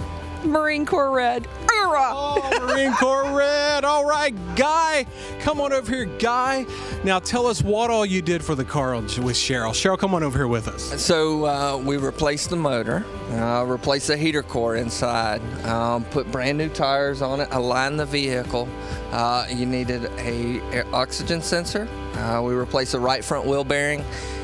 Marine 0.46 0.86
Corps 0.86 1.12
red. 1.12 1.48
Oh, 1.96 2.60
Marine 2.62 2.94
Corps 2.94 3.32
red. 3.36 3.86
All 3.86 4.06
right, 4.06 4.34
Guy, 4.56 5.06
come 5.42 5.62
on 5.62 5.74
over 5.74 5.92
here, 5.92 6.06
Guy. 6.06 6.66
Now 7.04 7.20
tell 7.20 7.46
us 7.46 7.62
what 7.62 7.90
all 7.90 8.06
you 8.06 8.22
did 8.22 8.44
for 8.44 8.56
the 8.56 8.66
car 8.66 8.96
with 8.96 9.12
Cheryl. 9.12 9.72
Cheryl, 9.72 9.98
come 9.98 10.16
on 10.16 10.24
over 10.24 10.38
here 10.38 10.48
with 10.48 10.68
us. 10.68 11.02
So 11.02 11.46
uh, 11.46 11.78
we 11.78 11.98
replaced 11.98 12.50
the 12.50 12.56
motor, 12.56 13.06
uh, 13.32 13.64
replaced 13.64 14.08
the 14.08 14.18
heater 14.18 14.44
core 14.44 14.76
inside, 14.76 15.42
um, 15.66 16.04
put 16.06 16.32
brand 16.32 16.58
new 16.58 16.70
tires 16.70 17.22
on 17.22 17.42
it, 17.42 17.50
aligned 17.52 18.00
the 18.00 18.06
vehicle. 18.06 18.68
Uh, 19.12 19.46
you 19.50 19.66
needed 19.66 20.06
a, 20.18 20.60
a 20.80 20.86
oxygen 20.92 21.42
sensor. 21.42 21.88
Uh, 22.16 22.42
we 22.44 22.54
replaced 22.54 22.94
the 22.94 23.00
right 23.00 23.24
front 23.24 23.46
wheel 23.46 23.64
bearing, 23.64 24.04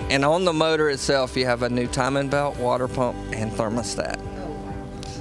and 0.10 0.24
on 0.24 0.46
the 0.46 0.54
motor 0.54 0.90
itself, 0.90 1.36
you 1.36 1.46
have 1.46 1.64
a 1.64 1.70
new 1.70 1.88
timing 1.88 2.30
belt, 2.30 2.58
water 2.58 2.88
pump, 2.88 3.18
and 3.32 3.52
thermostat. 3.52 4.20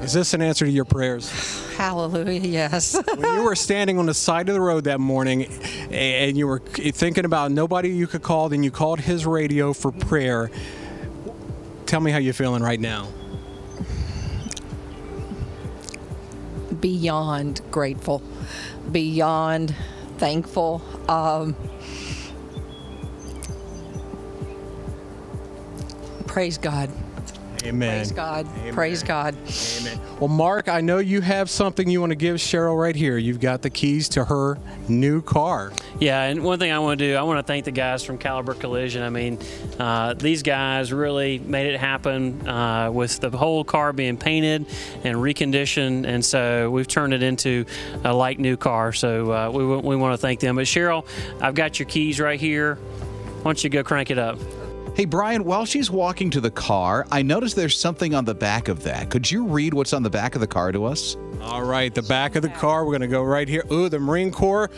Is 0.03 0.13
this 0.13 0.33
an 0.33 0.41
answer 0.43 0.65
to 0.65 0.71
your 0.71 0.85
prayers? 0.85 1.31
Hallelujah, 1.77 2.41
yes. 2.41 2.97
when 3.17 3.35
you 3.35 3.43
were 3.43 3.57
standing 3.57 3.99
on 3.99 4.07
the 4.07 4.15
side 4.15 4.49
of 4.49 4.55
the 4.55 4.61
road 4.61 4.85
that 4.85 5.01
morning 5.01 5.47
and 5.91 6.37
you 6.37 6.47
were 6.47 6.61
thinking 6.61 7.25
about 7.25 7.51
nobody 7.51 7.91
you 7.91 8.07
could 8.07 8.23
call, 8.23 8.49
then 8.49 8.63
you 8.63 8.71
called 8.71 9.01
his 9.01 9.27
radio 9.27 9.73
for 9.73 9.93
prayer. 9.93 10.51
Tell 11.87 12.01
me 12.01 12.11
how 12.11 12.19
you're 12.19 12.33
feeling 12.33 12.63
right 12.63 12.81
now. 12.81 13.09
Beyond 16.81 17.61
grateful, 17.71 18.23
beyond 18.93 19.75
thankful. 20.19 20.81
Um, 21.09 21.57
praise 26.27 26.57
God. 26.57 26.91
Amen. 27.65 27.91
Praise 27.91 28.13
God. 28.13 28.47
Praise 28.73 29.03
God. 29.03 29.35
Amen. 29.81 30.01
Well, 30.21 30.29
Mark, 30.29 30.69
I 30.69 30.81
know 30.81 30.99
you 30.99 31.21
have 31.21 31.51
something 31.51 31.89
you 31.89 32.01
want 32.01 32.11
to 32.11 32.17
give 32.17 32.37
Cheryl 32.37 32.81
right 32.81 32.95
here. 32.95 33.19
You've 33.19 33.41
got 33.41 33.63
the 33.63 33.71
keys 33.71 34.09
to 34.11 34.25
her 34.25 34.59
new 34.89 35.23
car. 35.23 35.73
Yeah, 36.01 36.23
and 36.23 36.43
one 36.43 36.59
thing 36.59 36.73
I 36.73 36.79
want 36.79 36.99
to 36.99 37.07
do, 37.07 37.17
I 37.17 37.23
want 37.23 37.39
to 37.39 37.43
thank 37.43 37.65
the 37.65 37.71
guys 37.71 38.05
from 38.05 38.19
Caliber 38.19 38.55
Collision. 38.55 39.03
I 39.03 39.11
mean, 39.11 39.39
uh, 39.79 40.15
these 40.15 40.43
guys 40.43 40.93
really 40.93 41.39
made 41.39 41.73
it 41.73 41.79
happen 41.79 42.47
uh, 42.49 42.91
with 42.91 43.21
the 43.21 43.31
whole 43.31 43.65
car 43.65 43.93
being 43.93 44.17
painted 44.17 44.67
and 45.05 45.17
reconditioned, 45.17 46.07
and 46.07 46.25
so 46.25 46.71
we've 46.71 46.89
turned 46.89 47.15
it 47.15 47.23
into 47.23 47.65
a 48.05 48.13
like 48.13 48.39
new 48.39 48.57
car. 48.57 48.93
So 48.93 49.33
uh, 49.33 49.51
we, 49.51 49.65
we 49.65 49.97
want 49.97 50.15
to 50.15 50.19
thank 50.19 50.41
them. 50.41 50.57
But 50.57 50.67
Cheryl, 50.67 51.07
I've 51.41 51.55
got 51.55 51.79
your 51.79 51.89
keys 51.89 52.21
right 52.21 52.41
here. 52.41 52.77
Why 52.77 53.43
don't 53.45 53.63
you 53.63 53.71
go 53.71 53.85
crank 53.85 54.11
it 54.11 54.19
up? 54.19 54.39
Hey, 54.95 55.05
Brian, 55.05 55.45
while 55.45 55.65
she's 55.65 55.91
walking 55.91 56.31
to 56.31 56.41
the 56.41 56.51
car, 56.51 57.07
I 57.13 57.23
noticed 57.23 57.55
there's 57.55 57.79
something 57.79 58.15
on 58.15 58.25
the 58.25 58.35
back 58.35 58.69
of 58.69 58.83
that. 58.83 59.11
Could 59.11 59.31
you 59.31 59.47
read 59.47 59.73
what's 59.73 59.93
on 59.93 60.03
the 60.03 60.11
back 60.11 60.35
of 60.35 60.41
the 60.41 60.47
car 60.47 60.73
to 60.73 60.87
us? 60.87 61.17
All 61.41 61.63
right, 61.63 61.95
the 61.95 62.03
back 62.03 62.35
of 62.35 62.43
the 62.43 62.49
car. 62.49 62.85
We're 62.85 62.99
going 62.99 63.03
to 63.03 63.07
go 63.07 63.23
right 63.23 63.49
here. 63.49 63.65
Ooh, 63.71 63.89
the 63.89 64.01
Marine 64.01 64.33
Corps. 64.33 64.71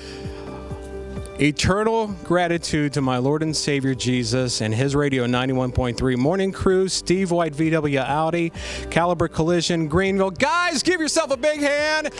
Eternal 1.40 2.09
gratitude 2.23 2.92
to 2.92 3.01
my 3.01 3.16
Lord 3.16 3.42
and 3.42 3.57
Savior 3.57 3.94
Jesus 3.94 4.61
and 4.61 4.75
his 4.75 4.94
radio 4.94 5.25
91.3 5.27 6.18
morning 6.18 6.53
crew, 6.53 6.87
Steve 6.87 7.31
White 7.31 7.55
VW 7.55 8.05
Audi, 8.07 8.53
Caliber 8.90 9.27
Collision, 9.27 9.88
Greenville. 9.88 10.33
Guys, 10.33 10.83
give 10.83 11.01
yourself 11.01 11.31
a 11.31 11.38
big 11.38 11.61
hand. 11.61 12.11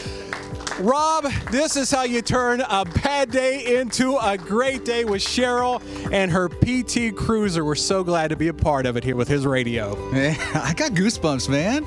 Rob, 0.81 1.31
this 1.51 1.75
is 1.75 1.91
how 1.91 2.03
you 2.03 2.23
turn 2.23 2.61
a 2.61 2.85
bad 2.85 3.29
day 3.29 3.79
into 3.79 4.17
a 4.17 4.35
great 4.35 4.83
day 4.83 5.05
with 5.05 5.21
Cheryl 5.21 5.79
and 6.11 6.31
her 6.31 6.49
PT 6.49 7.15
Cruiser. 7.15 7.63
We're 7.63 7.75
so 7.75 8.03
glad 8.03 8.29
to 8.29 8.35
be 8.35 8.47
a 8.47 8.53
part 8.53 8.87
of 8.87 8.97
it 8.97 9.03
here 9.03 9.15
with 9.15 9.27
his 9.27 9.45
radio. 9.45 9.91
I 10.13 10.73
got 10.75 10.93
goosebumps, 10.93 11.49
man. 11.49 11.85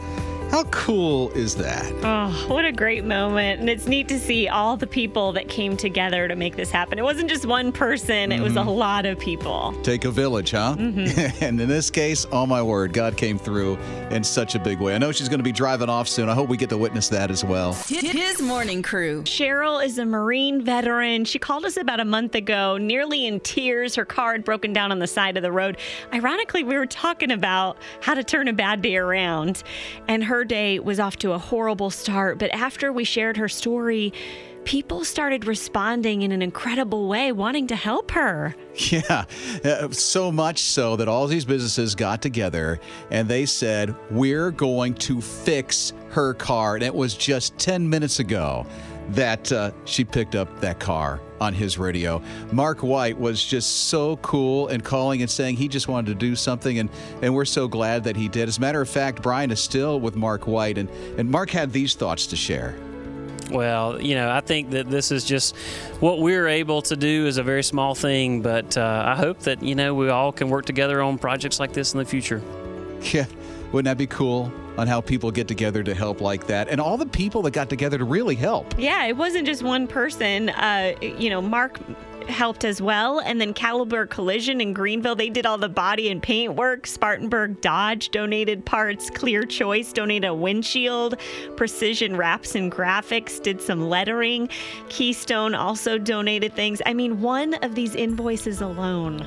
How 0.51 0.63
cool 0.71 1.31
is 1.33 1.57
that? 1.57 1.93
Oh, 2.05 2.31
what 2.49 2.65
a 2.65 2.71
great 2.71 3.05
moment. 3.05 3.59
And 3.59 3.69
it's 3.69 3.89
neat 3.89 4.07
to 4.09 4.21
see 4.21 4.47
all 4.49 4.77
the 4.77 4.87
people 4.87 5.33
that 5.33 5.49
came 5.49 5.77
together 5.77 6.29
to 6.29 6.37
make 6.37 6.55
this 6.55 6.71
happen. 6.71 6.97
It 6.97 7.03
wasn't 7.03 7.29
just 7.29 7.45
one 7.45 7.73
person, 7.73 8.31
it 8.31 8.41
was 8.41 8.55
a 8.55 8.61
Mhm. 8.61 8.77
lot 8.77 9.05
of 9.05 9.19
people. 9.19 9.75
Take 9.83 10.05
a 10.05 10.13
village, 10.13 10.53
huh? 10.53 10.77
Mhm. 10.79 11.43
and 11.43 11.61
in 11.61 11.69
this 11.69 11.91
case, 11.91 12.25
oh 12.31 12.47
my 12.47 12.63
word, 12.63 12.93
God 12.93 13.17
came 13.17 13.37
through 13.37 13.79
in 14.13 14.23
such 14.23 14.55
a 14.55 14.61
big 14.61 14.79
way. 14.79 14.95
I 14.95 14.99
know 14.99 15.11
she's 15.11 15.29
going 15.29 15.41
to 15.41 15.45
be 15.45 15.51
driving 15.51 15.89
off 15.89 16.07
soon. 16.07 16.29
I 16.29 16.35
hope 16.35 16.49
we 16.49 16.57
get 16.57 16.69
to 16.71 16.79
witness 16.79 17.09
that 17.09 17.33
as 17.33 17.45
well. 17.45 17.73
His 17.89 18.41
morning 18.41 18.81
crew. 18.83 19.23
Cheryl 19.23 19.85
is 19.85 19.99
a 19.99 20.05
Marine 20.05 20.63
veteran. 20.63 21.25
She 21.25 21.41
called 21.41 21.65
us 21.65 21.77
about 21.77 21.99
a 21.99 22.05
month 22.05 22.37
ago, 22.37 22.77
nearly 22.77 23.27
in 23.27 23.41
tears. 23.41 23.97
Her 23.97 24.05
car 24.05 24.33
had 24.33 24.45
broken 24.45 24.73
down 24.73 24.93
on 24.93 25.01
the 25.01 25.09
side 25.09 25.37
of 25.37 25.43
the 25.43 25.51
road. 25.53 25.79
Ironically, 26.13 26.63
we 26.63 26.77
were 26.77 26.87
talking 26.87 27.33
about 27.33 27.77
how 28.01 28.15
to 28.15 28.23
turn 28.23 28.47
a 28.47 28.53
bad 28.53 28.83
day 28.83 28.97
around, 28.97 29.65
and 30.07 30.23
her 30.23 30.34
day 30.43 30.81
was 30.81 30.99
off 30.99 31.17
to 31.19 31.33
a 31.33 31.39
horrible 31.39 31.91
start. 31.91 32.39
But 32.39 32.53
after 32.53 32.93
we 32.93 33.05
shared 33.05 33.37
her 33.37 33.49
story, 33.49 34.13
people 34.65 35.05
started 35.05 35.47
responding 35.47 36.23
in 36.23 36.33
an 36.33 36.43
incredible 36.43 37.07
way, 37.09 37.31
wanting 37.33 37.67
to 37.69 37.77
help 37.77 38.11
her. 38.13 38.55
Yeah, 38.91 39.25
uh, 39.65 39.91
so 39.91 40.33
much 40.33 40.59
so 40.59 40.97
that 40.97 41.07
all 41.07 41.29
these 41.29 41.45
businesses 41.45 41.95
got 41.95 42.21
together 42.21 42.81
and 43.11 43.29
they 43.29 43.47
said, 43.47 43.95
We're 44.11 44.51
going 44.51 44.95
to 44.95 45.21
fix 45.21 45.93
her 46.11 46.35
car. 46.35 46.75
And 46.75 46.83
it 46.83 46.95
was 46.95 47.15
just 47.15 47.57
10 47.59 47.89
minutes 47.89 48.19
ago 48.19 48.67
that 49.11 49.53
uh, 49.53 49.71
she 49.85 50.05
picked 50.05 50.35
up 50.35 50.61
that 50.61 50.81
car 50.81 51.21
on 51.45 51.55
his 51.55 51.79
radio. 51.79 52.21
Mark 52.51 52.83
White 52.83 53.19
was 53.19 53.45
just 53.45 53.89
so 53.89 54.17
cool 54.19 54.69
and 54.69 54.83
calling 54.83 55.21
and 55.21 55.31
saying 55.31 55.57
he 55.57 55.69
just 55.69 55.89
wanted 55.89 56.07
to 56.09 56.15
do 56.15 56.35
something, 56.35 56.79
and, 56.79 56.91
and 57.23 57.35
we're 57.35 57.45
so 57.45 57.69
glad 57.69 58.05
that 58.05 58.17
he 58.17 58.29
did. 58.29 58.49
As 58.49 58.59
a 58.59 58.61
matter 58.61 58.81
of 58.81 58.89
fact, 58.89 59.23
Brian 59.23 59.51
is 59.51 59.61
still 59.61 60.01
with 60.01 60.17
Mark 60.17 60.47
White, 60.47 60.79
and, 60.79 60.89
and 61.19 61.31
Mark 61.31 61.51
had 61.51 61.73
these 61.73 61.95
thoughts 61.95 62.27
to 62.29 62.37
share. 62.37 62.75
Well, 63.51 64.01
you 64.01 64.15
know, 64.15 64.31
I 64.31 64.41
think 64.41 64.71
that 64.71 64.89
this 64.89 65.13
is 65.13 65.23
just 65.23 65.55
what 66.01 66.21
we're 66.21 66.49
able 66.49 66.81
to 66.83 66.97
do 66.97 67.27
is 67.27 67.37
a 67.37 67.43
very 67.43 67.63
small 67.63 67.95
thing, 67.95 68.41
but 68.41 68.77
uh, 68.79 69.03
I 69.07 69.17
hope 69.17 69.41
that, 69.41 69.63
you 69.63 69.75
know, 69.75 69.95
we 69.95 70.09
all 70.09 70.33
can 70.33 70.49
work 70.49 70.65
together 70.65 71.03
on 71.03 71.19
projects 71.19 71.61
like 71.61 71.73
this 71.73 71.93
in 71.93 71.99
the 71.99 72.07
future. 72.07 72.43
Yeah, 73.13 73.27
wouldn't 73.71 73.85
that 73.85 73.99
be 73.99 74.07
cool 74.07 74.51
on 74.77 74.87
how 74.87 75.01
people 75.01 75.31
get 75.31 75.49
together 75.49 75.83
to 75.83 75.95
help 75.95 76.21
like 76.21 76.47
that? 76.47 76.69
And 76.69 76.81
all 76.81 76.97
the 76.97 77.07
people 77.07 77.43
that 77.43 77.53
got 77.53 77.69
together 77.69 77.99
to 77.99 78.05
really 78.05 78.35
help. 78.35 78.75
Yeah, 78.79 79.05
it 79.07 79.17
wasn't 79.17 79.47
just 79.47 79.63
one 79.63 79.87
person. 79.87 80.51
Uh, 80.51 80.95
you 81.01 81.31
know, 81.31 81.41
Mark 81.41 81.81
helped 82.29 82.65
as 82.65 82.81
well. 82.81 83.21
And 83.21 83.41
then 83.41 83.55
Caliber 83.55 84.07
Collision 84.07 84.61
in 84.61 84.73
Greenville, 84.73 85.15
they 85.15 85.31
did 85.31 85.47
all 85.47 85.59
the 85.59 85.69
body 85.69 86.11
and 86.11 86.23
paint 86.23 86.55
work. 86.55 86.87
Spartanburg 86.87 87.61
Dodge 87.61 88.11
donated 88.11 88.65
parts. 88.65 89.11
Clear 89.11 89.45
Choice 89.45 89.93
donated 89.93 90.29
a 90.29 90.35
windshield. 90.35 91.19
Precision 91.57 92.17
Wraps 92.17 92.55
and 92.55 92.71
Graphics 92.71 93.43
did 93.43 93.61
some 93.61 93.89
lettering. 93.89 94.49
Keystone 94.89 95.55
also 95.55 95.99
donated 95.99 96.55
things. 96.55 96.81
I 96.87 96.95
mean, 96.95 97.21
one 97.21 97.55
of 97.55 97.75
these 97.75 97.95
invoices 97.95 98.61
alone. 98.61 99.27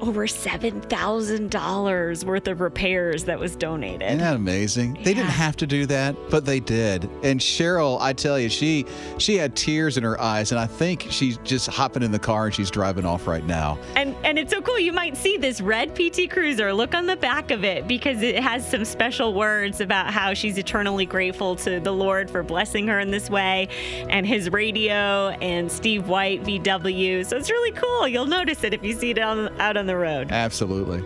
Over 0.00 0.26
$7,000 0.26 2.24
worth 2.24 2.48
of 2.48 2.60
repairs 2.60 3.24
that 3.24 3.38
was 3.38 3.56
donated. 3.56 4.02
Isn't 4.02 4.18
that 4.18 4.36
amazing? 4.36 4.94
They 4.94 5.14
didn't 5.14 5.30
have 5.30 5.56
to 5.56 5.66
do 5.66 5.86
that, 5.86 6.16
but 6.30 6.44
they 6.44 6.60
did. 6.60 7.04
And 7.22 7.40
Cheryl, 7.40 8.00
I 8.00 8.12
tell 8.12 8.38
you, 8.38 8.48
she 8.48 8.86
she 9.18 9.36
had 9.36 9.54
tears 9.56 9.96
in 9.96 10.04
her 10.04 10.20
eyes, 10.20 10.52
and 10.52 10.60
I 10.60 10.66
think 10.66 11.06
she's 11.10 11.38
just 11.38 11.68
hopping 11.68 12.02
in 12.02 12.12
the 12.12 12.18
car 12.18 12.46
and 12.46 12.54
she's 12.54 12.70
driving 12.70 13.04
off 13.04 13.26
right 13.26 13.44
now. 13.44 13.78
And 13.96 14.14
and 14.24 14.38
it's 14.38 14.52
so 14.52 14.60
cool. 14.62 14.78
You 14.78 14.92
might 14.92 15.16
see 15.16 15.36
this 15.36 15.60
red 15.60 15.94
PT 15.94 16.30
Cruiser. 16.30 16.72
Look 16.72 16.94
on 16.94 17.06
the 17.06 17.16
back 17.16 17.50
of 17.50 17.64
it 17.64 17.86
because 17.86 18.22
it 18.22 18.42
has 18.42 18.68
some 18.68 18.84
special 18.84 19.34
words 19.34 19.80
about 19.80 20.12
how 20.12 20.34
she's 20.34 20.58
eternally 20.58 21.06
grateful 21.06 21.56
to 21.56 21.80
the 21.80 21.92
Lord 21.92 22.30
for 22.30 22.42
blessing 22.42 22.86
her 22.88 23.00
in 23.00 23.10
this 23.10 23.28
way, 23.28 23.68
and 24.08 24.26
His 24.26 24.50
radio 24.50 25.28
and 25.40 25.70
Steve 25.70 26.08
White 26.08 26.42
VW. 26.44 27.26
So 27.26 27.36
it's 27.36 27.50
really 27.50 27.72
cool. 27.72 28.08
You'll 28.08 28.26
notice 28.26 28.64
it 28.64 28.74
if 28.74 28.82
you 28.82 28.94
see 28.94 29.10
it 29.10 29.18
on, 29.18 29.48
out 29.60 29.76
on 29.76 29.86
the 29.86 29.89
road. 29.96 30.30
Absolutely. 30.30 30.98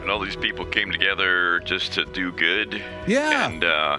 And 0.00 0.10
all 0.10 0.20
these 0.20 0.36
people 0.36 0.64
came 0.64 0.90
together 0.92 1.60
just 1.60 1.92
to 1.94 2.04
do 2.04 2.30
good. 2.32 2.82
Yeah. 3.06 3.48
And 3.48 3.64
uh, 3.64 3.98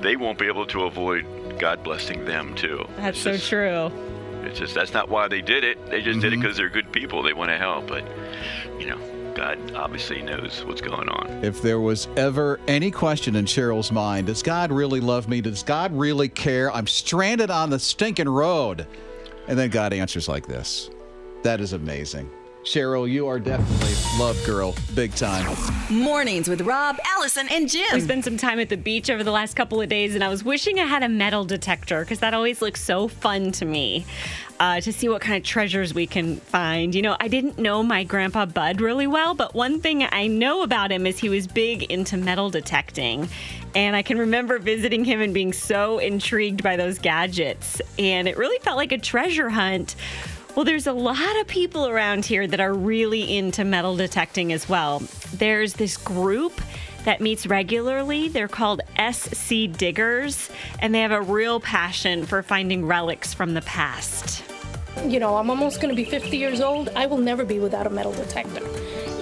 they 0.00 0.16
won't 0.16 0.38
be 0.38 0.46
able 0.46 0.66
to 0.66 0.84
avoid 0.84 1.26
God 1.58 1.82
blessing 1.82 2.24
them 2.24 2.54
too. 2.54 2.86
That's 2.96 3.18
so 3.20 3.36
true. 3.36 3.90
It's 4.44 4.58
just 4.58 4.74
that's 4.74 4.92
not 4.94 5.08
why 5.08 5.28
they 5.28 5.42
did 5.42 5.64
it. 5.64 5.90
They 5.90 6.00
just 6.00 6.20
did 6.20 6.32
Mm-hmm. 6.32 6.40
it 6.40 6.42
because 6.42 6.56
they're 6.56 6.68
good 6.70 6.90
people. 6.92 7.22
They 7.22 7.32
want 7.32 7.50
to 7.50 7.58
help, 7.58 7.86
but 7.88 8.04
you 8.78 8.86
know, 8.86 8.98
God 9.34 9.58
obviously 9.74 10.22
knows 10.22 10.64
what's 10.64 10.80
going 10.80 11.08
on. 11.10 11.44
If 11.44 11.60
there 11.60 11.80
was 11.80 12.08
ever 12.16 12.58
any 12.68 12.90
question 12.90 13.36
in 13.36 13.44
Cheryl's 13.44 13.92
mind, 13.92 14.28
does 14.28 14.42
God 14.42 14.70
really 14.72 15.00
love 15.00 15.28
me? 15.28 15.40
Does 15.42 15.62
God 15.62 15.92
really 15.92 16.28
care? 16.30 16.72
I'm 16.72 16.86
stranded 16.86 17.50
on 17.50 17.68
the 17.68 17.78
stinking 17.78 18.28
road. 18.28 18.86
And 19.48 19.58
then 19.58 19.68
God 19.70 19.92
answers 19.92 20.28
like 20.28 20.46
this. 20.46 20.88
That 21.42 21.60
is 21.60 21.72
amazing. 21.74 22.30
Cheryl, 22.66 23.08
you 23.08 23.28
are 23.28 23.38
definitely 23.38 23.94
love 24.18 24.36
girl, 24.44 24.74
big 24.96 25.14
time. 25.14 25.56
Mornings 25.88 26.48
with 26.48 26.62
Rob, 26.62 26.98
Allison, 27.04 27.46
and 27.48 27.68
Jim. 27.68 27.86
We 27.92 28.00
spent 28.00 28.24
some 28.24 28.36
time 28.36 28.58
at 28.58 28.68
the 28.68 28.76
beach 28.76 29.08
over 29.08 29.22
the 29.22 29.30
last 29.30 29.54
couple 29.54 29.80
of 29.80 29.88
days, 29.88 30.16
and 30.16 30.24
I 30.24 30.28
was 30.28 30.42
wishing 30.42 30.80
I 30.80 30.84
had 30.84 31.04
a 31.04 31.08
metal 31.08 31.44
detector 31.44 32.00
because 32.00 32.18
that 32.18 32.34
always 32.34 32.60
looks 32.60 32.82
so 32.82 33.06
fun 33.06 33.52
to 33.52 33.64
me 33.64 34.04
uh, 34.58 34.80
to 34.80 34.92
see 34.92 35.08
what 35.08 35.20
kind 35.20 35.36
of 35.36 35.44
treasures 35.44 35.94
we 35.94 36.08
can 36.08 36.38
find. 36.38 36.92
You 36.92 37.02
know, 37.02 37.16
I 37.20 37.28
didn't 37.28 37.56
know 37.56 37.84
my 37.84 38.02
grandpa 38.02 38.46
Bud 38.46 38.80
really 38.80 39.06
well, 39.06 39.34
but 39.34 39.54
one 39.54 39.80
thing 39.80 40.02
I 40.02 40.26
know 40.26 40.62
about 40.62 40.90
him 40.90 41.06
is 41.06 41.18
he 41.20 41.28
was 41.28 41.46
big 41.46 41.84
into 41.84 42.16
metal 42.16 42.50
detecting. 42.50 43.28
And 43.76 43.94
I 43.94 44.02
can 44.02 44.18
remember 44.18 44.58
visiting 44.58 45.04
him 45.04 45.20
and 45.20 45.32
being 45.32 45.52
so 45.52 45.98
intrigued 45.98 46.64
by 46.64 46.76
those 46.76 46.98
gadgets. 46.98 47.80
And 47.98 48.26
it 48.26 48.36
really 48.36 48.58
felt 48.58 48.76
like 48.76 48.90
a 48.90 48.98
treasure 48.98 49.50
hunt. 49.50 49.94
Well, 50.56 50.64
there's 50.64 50.86
a 50.86 50.92
lot 50.94 51.38
of 51.38 51.46
people 51.46 51.86
around 51.86 52.24
here 52.24 52.46
that 52.46 52.60
are 52.60 52.72
really 52.72 53.36
into 53.36 53.62
metal 53.62 53.94
detecting 53.94 54.54
as 54.54 54.66
well. 54.66 55.02
There's 55.34 55.74
this 55.74 55.98
group 55.98 56.62
that 57.04 57.20
meets 57.20 57.46
regularly. 57.46 58.28
They're 58.28 58.48
called 58.48 58.80
SC 58.98 59.70
Diggers, 59.70 60.48
and 60.78 60.94
they 60.94 61.00
have 61.00 61.12
a 61.12 61.20
real 61.20 61.60
passion 61.60 62.24
for 62.24 62.42
finding 62.42 62.86
relics 62.86 63.34
from 63.34 63.52
the 63.52 63.60
past. 63.60 64.42
You 65.04 65.20
know, 65.20 65.36
I'm 65.36 65.50
almost 65.50 65.82
going 65.82 65.94
to 65.94 66.02
be 66.02 66.08
50 66.08 66.38
years 66.38 66.62
old. 66.62 66.88
I 66.96 67.04
will 67.04 67.18
never 67.18 67.44
be 67.44 67.58
without 67.58 67.86
a 67.86 67.90
metal 67.90 68.12
detector. 68.12 68.66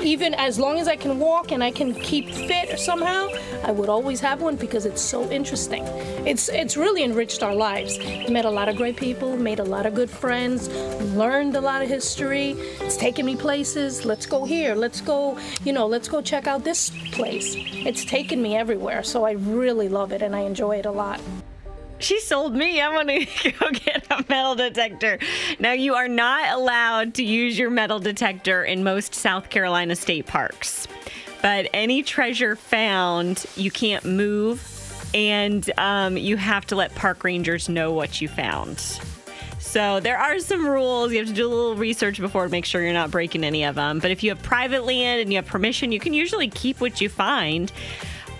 Even 0.05 0.35
as 0.35 0.59
long 0.59 0.79
as 0.79 0.87
I 0.87 0.97
can 0.97 1.19
walk 1.19 1.51
and 1.51 1.65
I 1.65 1.71
can 1.71 1.95
keep 1.95 2.29
fit 2.29 2.79
somehow, 2.79 3.31
I 3.63 3.73
would 3.73 3.89
always 3.89 4.21
have 4.21 4.43
one 4.43 4.57
because 4.57 4.85
it's 4.85 5.01
so 5.01 5.31
interesting. 5.31 5.83
It's 6.27 6.51
it's 6.51 6.77
really 6.77 7.03
enriched 7.03 7.43
our 7.43 7.55
lives. 7.55 7.99
Met 8.29 8.45
a 8.45 8.51
lot 8.51 8.69
of 8.69 8.77
great 8.77 8.97
people, 8.97 9.35
made 9.35 9.61
a 9.61 9.65
lot 9.65 9.87
of 9.87 9.95
good 9.95 10.11
friends, 10.11 10.69
learned 11.15 11.57
a 11.57 11.61
lot 11.61 11.81
of 11.81 11.89
history. 11.89 12.51
It's 12.83 12.99
taken 12.99 13.25
me 13.25 13.35
places. 13.35 14.05
Let's 14.05 14.27
go 14.27 14.45
here. 14.45 14.75
Let's 14.75 15.01
go, 15.01 15.39
you 15.65 15.73
know, 15.73 15.87
let's 15.87 16.09
go 16.09 16.21
check 16.21 16.47
out 16.47 16.65
this 16.65 16.91
place. 17.13 17.55
It's 17.57 18.05
taken 18.05 18.43
me 18.43 18.57
everywhere, 18.57 19.03
so 19.03 19.25
I 19.25 19.33
really 19.33 19.89
love 19.89 20.13
it 20.13 20.21
and 20.21 20.37
I 20.37 20.41
enjoy 20.41 20.77
it 20.77 20.87
a 20.87 20.93
lot. 20.93 21.19
She 22.05 22.21
sold 22.21 22.55
me. 22.55 22.83
I 22.83 22.93
want 22.93 23.09
to 23.09 23.51
go 23.59 23.71
get 23.71 24.07
a 24.11 24.23
metal 24.29 24.55
detector. 24.55 25.19
Now, 25.59 25.73
you 25.73 25.95
are 25.95 26.07
not 26.07 26.51
allowed 26.51 27.15
to 27.15 27.25
use 27.25 27.59
your 27.59 27.71
metal 27.71 27.99
detector 27.99 28.63
in 28.63 28.85
most 28.85 29.15
South 29.15 29.49
Carolina 29.49 29.97
state 29.97 30.27
parks, 30.27 30.87
but 31.41 31.71
any 31.73 32.03
treasure 32.03 32.57
found, 32.57 33.47
you 33.57 33.71
can't 33.71 34.05
move, 34.05 34.61
and 35.15 35.71
um, 35.79 36.19
you 36.19 36.37
have 36.37 36.67
to 36.67 36.77
let 36.77 36.95
park 36.95 37.25
rangers 37.25 37.71
know 37.71 37.91
what 37.91 38.21
you 38.21 38.29
found. 38.29 38.79
So 39.59 39.99
there 39.99 40.19
are 40.19 40.39
some 40.41 40.67
rules. 40.67 41.11
You 41.11 41.21
have 41.21 41.29
to 41.29 41.33
do 41.33 41.47
a 41.47 41.49
little 41.49 41.75
research 41.75 42.21
before 42.21 42.45
to 42.45 42.51
make 42.51 42.67
sure 42.67 42.83
you're 42.83 42.93
not 42.93 43.11
breaking 43.11 43.45
any 43.45 43.65
of 43.65 43.77
them. 43.77 43.99
But 43.99 44.11
if 44.11 44.23
you 44.23 44.29
have 44.29 44.43
private 44.43 44.85
land 44.85 45.23
and 45.23 45.33
you 45.33 45.39
have 45.39 45.47
permission, 45.47 45.91
you 45.91 46.01
can 46.01 46.13
usually 46.13 46.49
keep 46.49 46.83
what 46.83 47.01
you 47.01 47.09
find. 47.09 47.73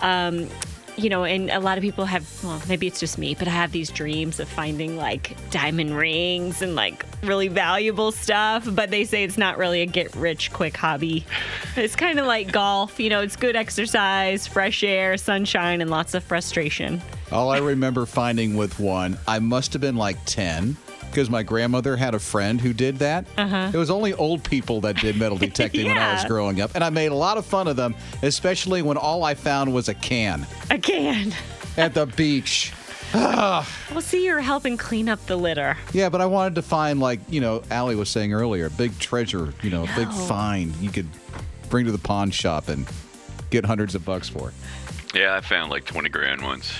Um, 0.01 0.49
you 0.97 1.09
know, 1.09 1.23
and 1.23 1.49
a 1.49 1.59
lot 1.59 1.77
of 1.77 1.81
people 1.81 2.05
have, 2.05 2.27
well, 2.43 2.61
maybe 2.67 2.87
it's 2.87 2.99
just 2.99 3.17
me, 3.17 3.35
but 3.35 3.47
I 3.47 3.51
have 3.51 3.71
these 3.71 3.89
dreams 3.89 4.39
of 4.39 4.47
finding 4.47 4.97
like 4.97 5.35
diamond 5.51 5.95
rings 5.95 6.61
and 6.61 6.75
like 6.75 7.05
really 7.23 7.47
valuable 7.47 8.11
stuff. 8.11 8.67
But 8.69 8.91
they 8.91 9.05
say 9.05 9.23
it's 9.23 9.37
not 9.37 9.57
really 9.57 9.81
a 9.81 9.85
get 9.85 10.15
rich 10.15 10.51
quick 10.53 10.77
hobby. 10.77 11.25
It's 11.75 11.95
kind 11.95 12.19
of 12.19 12.25
like 12.25 12.51
golf, 12.51 12.99
you 12.99 13.09
know, 13.09 13.21
it's 13.21 13.35
good 13.35 13.55
exercise, 13.55 14.47
fresh 14.47 14.83
air, 14.83 15.17
sunshine, 15.17 15.81
and 15.81 15.89
lots 15.89 16.13
of 16.13 16.23
frustration. 16.23 17.01
All 17.31 17.51
I 17.51 17.57
remember 17.57 18.05
finding 18.05 18.55
with 18.55 18.79
one, 18.79 19.17
I 19.27 19.39
must 19.39 19.73
have 19.73 19.81
been 19.81 19.97
like 19.97 20.17
10 20.25 20.77
because 21.15 21.29
my 21.29 21.43
grandmother 21.43 21.95
had 21.95 22.13
a 22.13 22.19
friend 22.19 22.59
who 22.59 22.73
did 22.73 22.99
that. 22.99 23.25
Uh-huh. 23.37 23.71
It 23.73 23.77
was 23.77 23.89
only 23.89 24.13
old 24.13 24.43
people 24.43 24.81
that 24.81 24.97
did 24.97 25.15
metal 25.17 25.37
detecting 25.47 25.87
when 25.87 25.97
I 25.97 26.13
was 26.13 26.25
growing 26.25 26.59
up. 26.59 26.75
And 26.75 26.83
I 26.83 26.89
made 26.89 27.13
a 27.13 27.15
lot 27.15 27.37
of 27.37 27.45
fun 27.45 27.69
of 27.69 27.77
them, 27.77 27.95
especially 28.21 28.81
when 28.81 28.97
all 28.97 29.23
I 29.23 29.33
found 29.33 29.73
was 29.73 29.87
a 29.87 29.93
can 29.93 30.45
A 30.69 30.77
can. 30.77 31.33
at 31.77 31.93
the 31.93 32.05
beach. 32.05 32.73
Well, 33.13 34.01
see, 34.01 34.25
you're 34.25 34.41
helping 34.41 34.75
clean 34.75 35.07
up 35.07 35.25
the 35.25 35.37
litter. 35.37 35.77
yeah, 35.93 36.09
but 36.09 36.19
I 36.19 36.25
wanted 36.25 36.55
to 36.55 36.61
find, 36.61 36.99
like, 36.99 37.21
you 37.29 37.39
know, 37.39 37.63
Allie 37.71 37.95
was 37.95 38.09
saying 38.09 38.33
earlier, 38.33 38.65
a 38.65 38.69
big 38.69 38.99
treasure, 38.99 39.53
you 39.63 39.69
know, 39.69 39.83
a 39.85 39.95
big 39.95 40.11
find 40.11 40.75
you 40.77 40.89
could 40.89 41.07
bring 41.69 41.85
to 41.85 41.93
the 41.93 41.97
pawn 41.97 42.29
shop 42.31 42.67
and 42.67 42.85
get 43.51 43.63
hundreds 43.63 43.95
of 43.95 44.03
bucks 44.03 44.27
for. 44.27 44.51
Yeah, 45.13 45.33
I 45.33 45.39
found 45.39 45.71
like 45.71 45.85
20 45.85 46.09
grand 46.09 46.41
once. 46.41 46.73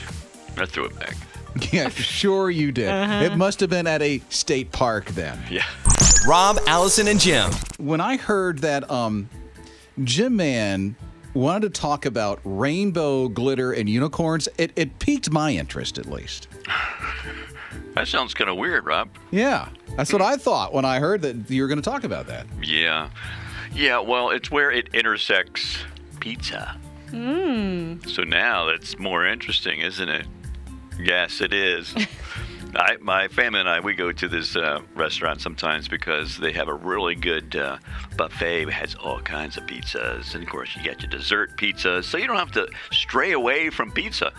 I 0.58 0.66
threw 0.66 0.86
it 0.86 1.00
back. 1.00 1.16
Yeah, 1.72 1.90
sure 1.90 2.50
you 2.50 2.72
did. 2.72 2.90
Uh-huh. 2.90 3.24
It 3.24 3.38
must 3.38 3.60
have 3.62 3.70
been 3.70 3.88
at 3.88 4.02
a 4.02 4.20
state 4.30 4.72
park 4.72 5.06
then. 5.08 5.40
Yeah. 5.50 5.66
Rob, 6.28 6.60
Allison, 6.68 7.08
and 7.08 7.20
Jim. 7.20 7.52
When 7.78 8.02
I 8.02 8.18
heard 8.18 8.60
that 8.60 8.90
um, 8.92 9.30
Jim 10.04 10.36
Man 10.36 10.96
wanted 11.34 11.74
to 11.74 11.82
talk 11.82 12.06
about 12.06 12.40
rainbow 12.44 13.28
glitter 13.30 13.72
and 13.72 13.90
unicorns, 13.90 14.48
it, 14.58 14.72
it 14.76 15.00
piqued 15.00 15.32
my 15.32 15.52
interest 15.52 15.98
at 15.98 16.06
least. 16.08 16.48
That 17.96 18.10
sounds 18.10 18.34
kind 18.34 18.50
of 18.50 18.58
weird, 18.58 18.86
Rob. 18.86 19.08
Yeah, 19.32 19.70
that's 19.96 20.12
what 20.12 20.22
I 20.22 20.36
thought 20.36 20.74
when 20.74 20.84
I 20.84 21.00
heard 21.00 21.22
that 21.22 21.50
you 21.50 21.62
were 21.62 21.70
going 21.70 21.82
to 21.82 21.90
talk 21.90 22.04
about 22.04 22.28
that. 22.28 22.46
Yeah. 22.62 23.10
Yeah, 23.74 24.00
well, 24.00 24.32
it's 24.32 24.52
where 24.52 24.70
it 24.70 24.90
intersects 24.94 25.78
pizza. 26.20 26.78
Mmm. 27.08 28.06
So 28.10 28.24
now 28.24 28.66
that's 28.66 29.00
more 29.00 29.26
interesting, 29.26 29.80
isn't 29.80 30.10
it? 30.10 30.26
Yes, 31.00 31.42
it 31.42 31.54
is. 31.54 31.94
I, 32.76 32.98
my 33.00 33.30
family 33.30 33.62
and 33.62 33.70
I, 33.70 33.80
we 33.80 33.94
go 33.94 34.12
to 34.12 34.28
this 34.28 34.56
uh, 34.56 34.82
restaurant 34.96 35.40
sometimes 35.40 35.88
because 35.88 36.38
they 36.38 36.52
have 36.52 36.68
a 36.68 36.74
really 36.74 37.16
good 37.16 37.56
uh, 37.56 37.78
buffet. 38.18 38.64
It 38.64 38.70
has 38.70 38.96
all 38.96 39.22
kinds 39.22 39.56
of 39.56 39.66
pizzas. 39.66 40.36
And 40.36 40.44
of 40.44 40.50
course, 40.50 40.76
you 40.76 40.84
get 40.84 41.02
your 41.02 41.10
dessert 41.10 41.56
pizzas. 41.58 42.04
So 42.04 42.18
you 42.18 42.28
don't 42.28 42.38
have 42.38 42.52
to 42.52 42.68
stray 42.92 43.32
away 43.32 43.70
from 43.70 43.92
pizza. 43.92 44.34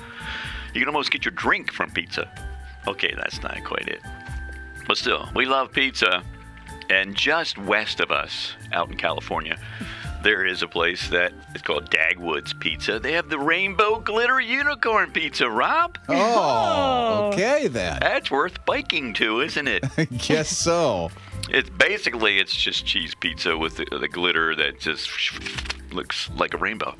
You 0.75 0.81
can 0.81 0.89
almost 0.89 1.11
get 1.11 1.25
your 1.25 1.33
drink 1.33 1.73
from 1.73 1.91
pizza. 1.91 2.31
Okay, 2.87 3.15
that's 3.17 3.43
not 3.43 3.65
quite 3.65 3.89
it. 3.89 4.01
But 4.87 4.99
still, 4.99 5.29
we 5.35 5.47
love 5.47 5.73
pizza. 5.73 6.23
And 6.91 7.17
just 7.17 7.59
west 7.59 8.01
of 8.01 8.11
us, 8.11 8.53
out 8.73 8.91
in 8.91 8.97
California, 8.97 9.59
there 10.27 10.45
is 10.45 10.61
a 10.61 10.67
place 10.67 11.09
that 11.11 11.33
is 11.55 11.63
called 11.63 11.89
Dagwood's 11.89 12.53
Pizza. 12.55 12.99
They 12.99 13.13
have 13.13 13.29
the 13.29 13.39
rainbow 13.39 14.01
glitter 14.01 14.41
unicorn 14.41 15.13
pizza, 15.13 15.49
Rob. 15.49 15.99
Oh, 16.09 16.15
oh. 16.17 17.29
okay 17.33 17.69
then. 17.69 17.99
That's 18.01 18.29
worth 18.29 18.65
biking 18.67 19.15
to, 19.15 19.41
isn't 19.43 19.69
it? 19.69 19.85
I 19.97 20.05
guess 20.27 20.49
so. 20.49 21.13
It's 21.49 21.71
basically 21.71 22.41
it's 22.41 22.53
just 22.53 22.85
cheese 22.85 23.15
pizza 23.15 23.57
with 23.57 23.77
the, 23.77 23.85
the 23.85 24.09
glitter 24.09 24.57
that 24.57 24.81
just 24.81 25.09
looks 25.93 26.29
like 26.31 26.55
a 26.55 26.57
rainbow, 26.57 26.97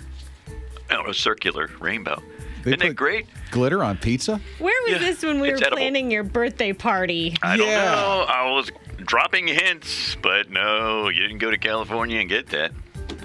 oh, 0.93 1.11
a 1.11 1.15
circular 1.15 1.69
rainbow. 1.81 2.23
They 2.63 2.75
Isn't 2.75 2.83
it 2.91 2.95
great? 2.95 3.27
Glitter 3.51 3.83
on 3.83 3.97
pizza? 3.97 4.41
Where 4.61 4.83
was 4.85 4.93
Yeah, 4.93 4.99
this 4.99 5.25
when 5.25 5.41
we 5.41 5.51
were 5.51 5.57
edible. 5.57 5.79
planning 5.79 6.13
your 6.13 6.23
birthday 6.23 6.73
party? 6.73 7.37
I 7.43 7.57
don't 7.57 7.67
know. 7.67 8.25
I 8.29 8.53
was 8.53 8.71
dropping 8.99 9.49
hints, 9.49 10.17
but 10.23 10.49
no, 10.49 11.09
you 11.09 11.23
didn't 11.23 11.39
go 11.39 11.51
to 11.51 11.59
California 11.59 12.21
and 12.21 12.29
get 12.29 12.47
that. 12.51 12.71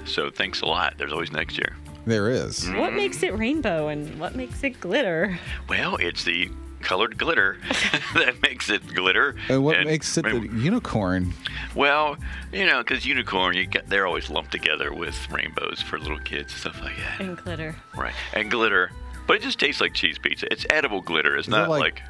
So 0.05 0.29
thanks 0.29 0.61
a 0.61 0.65
lot. 0.65 0.95
There's 0.97 1.13
always 1.13 1.31
next 1.31 1.57
year. 1.57 1.75
There 2.05 2.29
is. 2.29 2.67
What 2.67 2.75
mm-hmm. 2.75 2.95
makes 2.95 3.23
it 3.23 3.37
rainbow 3.37 3.89
and 3.89 4.19
what 4.19 4.35
makes 4.35 4.63
it 4.63 4.79
glitter? 4.79 5.39
Well, 5.69 5.97
it's 5.97 6.23
the 6.23 6.49
colored 6.81 7.17
glitter 7.17 7.57
that 8.15 8.41
makes 8.41 8.69
it 8.69 8.85
glitter. 8.87 9.35
And 9.49 9.63
what 9.63 9.83
makes 9.85 10.17
it 10.17 10.23
the 10.23 10.49
unicorn? 10.53 11.33
Well, 11.75 12.17
you 12.51 12.65
know, 12.65 12.79
because 12.79 13.05
unicorn, 13.05 13.55
you 13.55 13.67
got, 13.67 13.87
they're 13.87 14.07
always 14.07 14.29
lumped 14.29 14.51
together 14.51 14.93
with 14.93 15.29
rainbows 15.29 15.81
for 15.81 15.99
little 15.99 16.19
kids, 16.19 16.51
and 16.53 16.61
stuff 16.61 16.81
like 16.81 16.97
that. 16.97 17.21
And 17.21 17.37
glitter. 17.37 17.75
Right. 17.95 18.13
And 18.33 18.49
glitter. 18.49 18.91
But 19.27 19.37
it 19.37 19.43
just 19.43 19.59
tastes 19.59 19.79
like 19.79 19.93
cheese 19.93 20.17
pizza. 20.17 20.51
It's 20.51 20.65
edible 20.69 21.01
glitter. 21.01 21.37
It's 21.37 21.47
is 21.47 21.51
not 21.51 21.69
like- 21.69 21.81
like... 21.81 22.01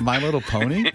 My 0.00 0.18
Little 0.18 0.40
Pony? 0.40 0.90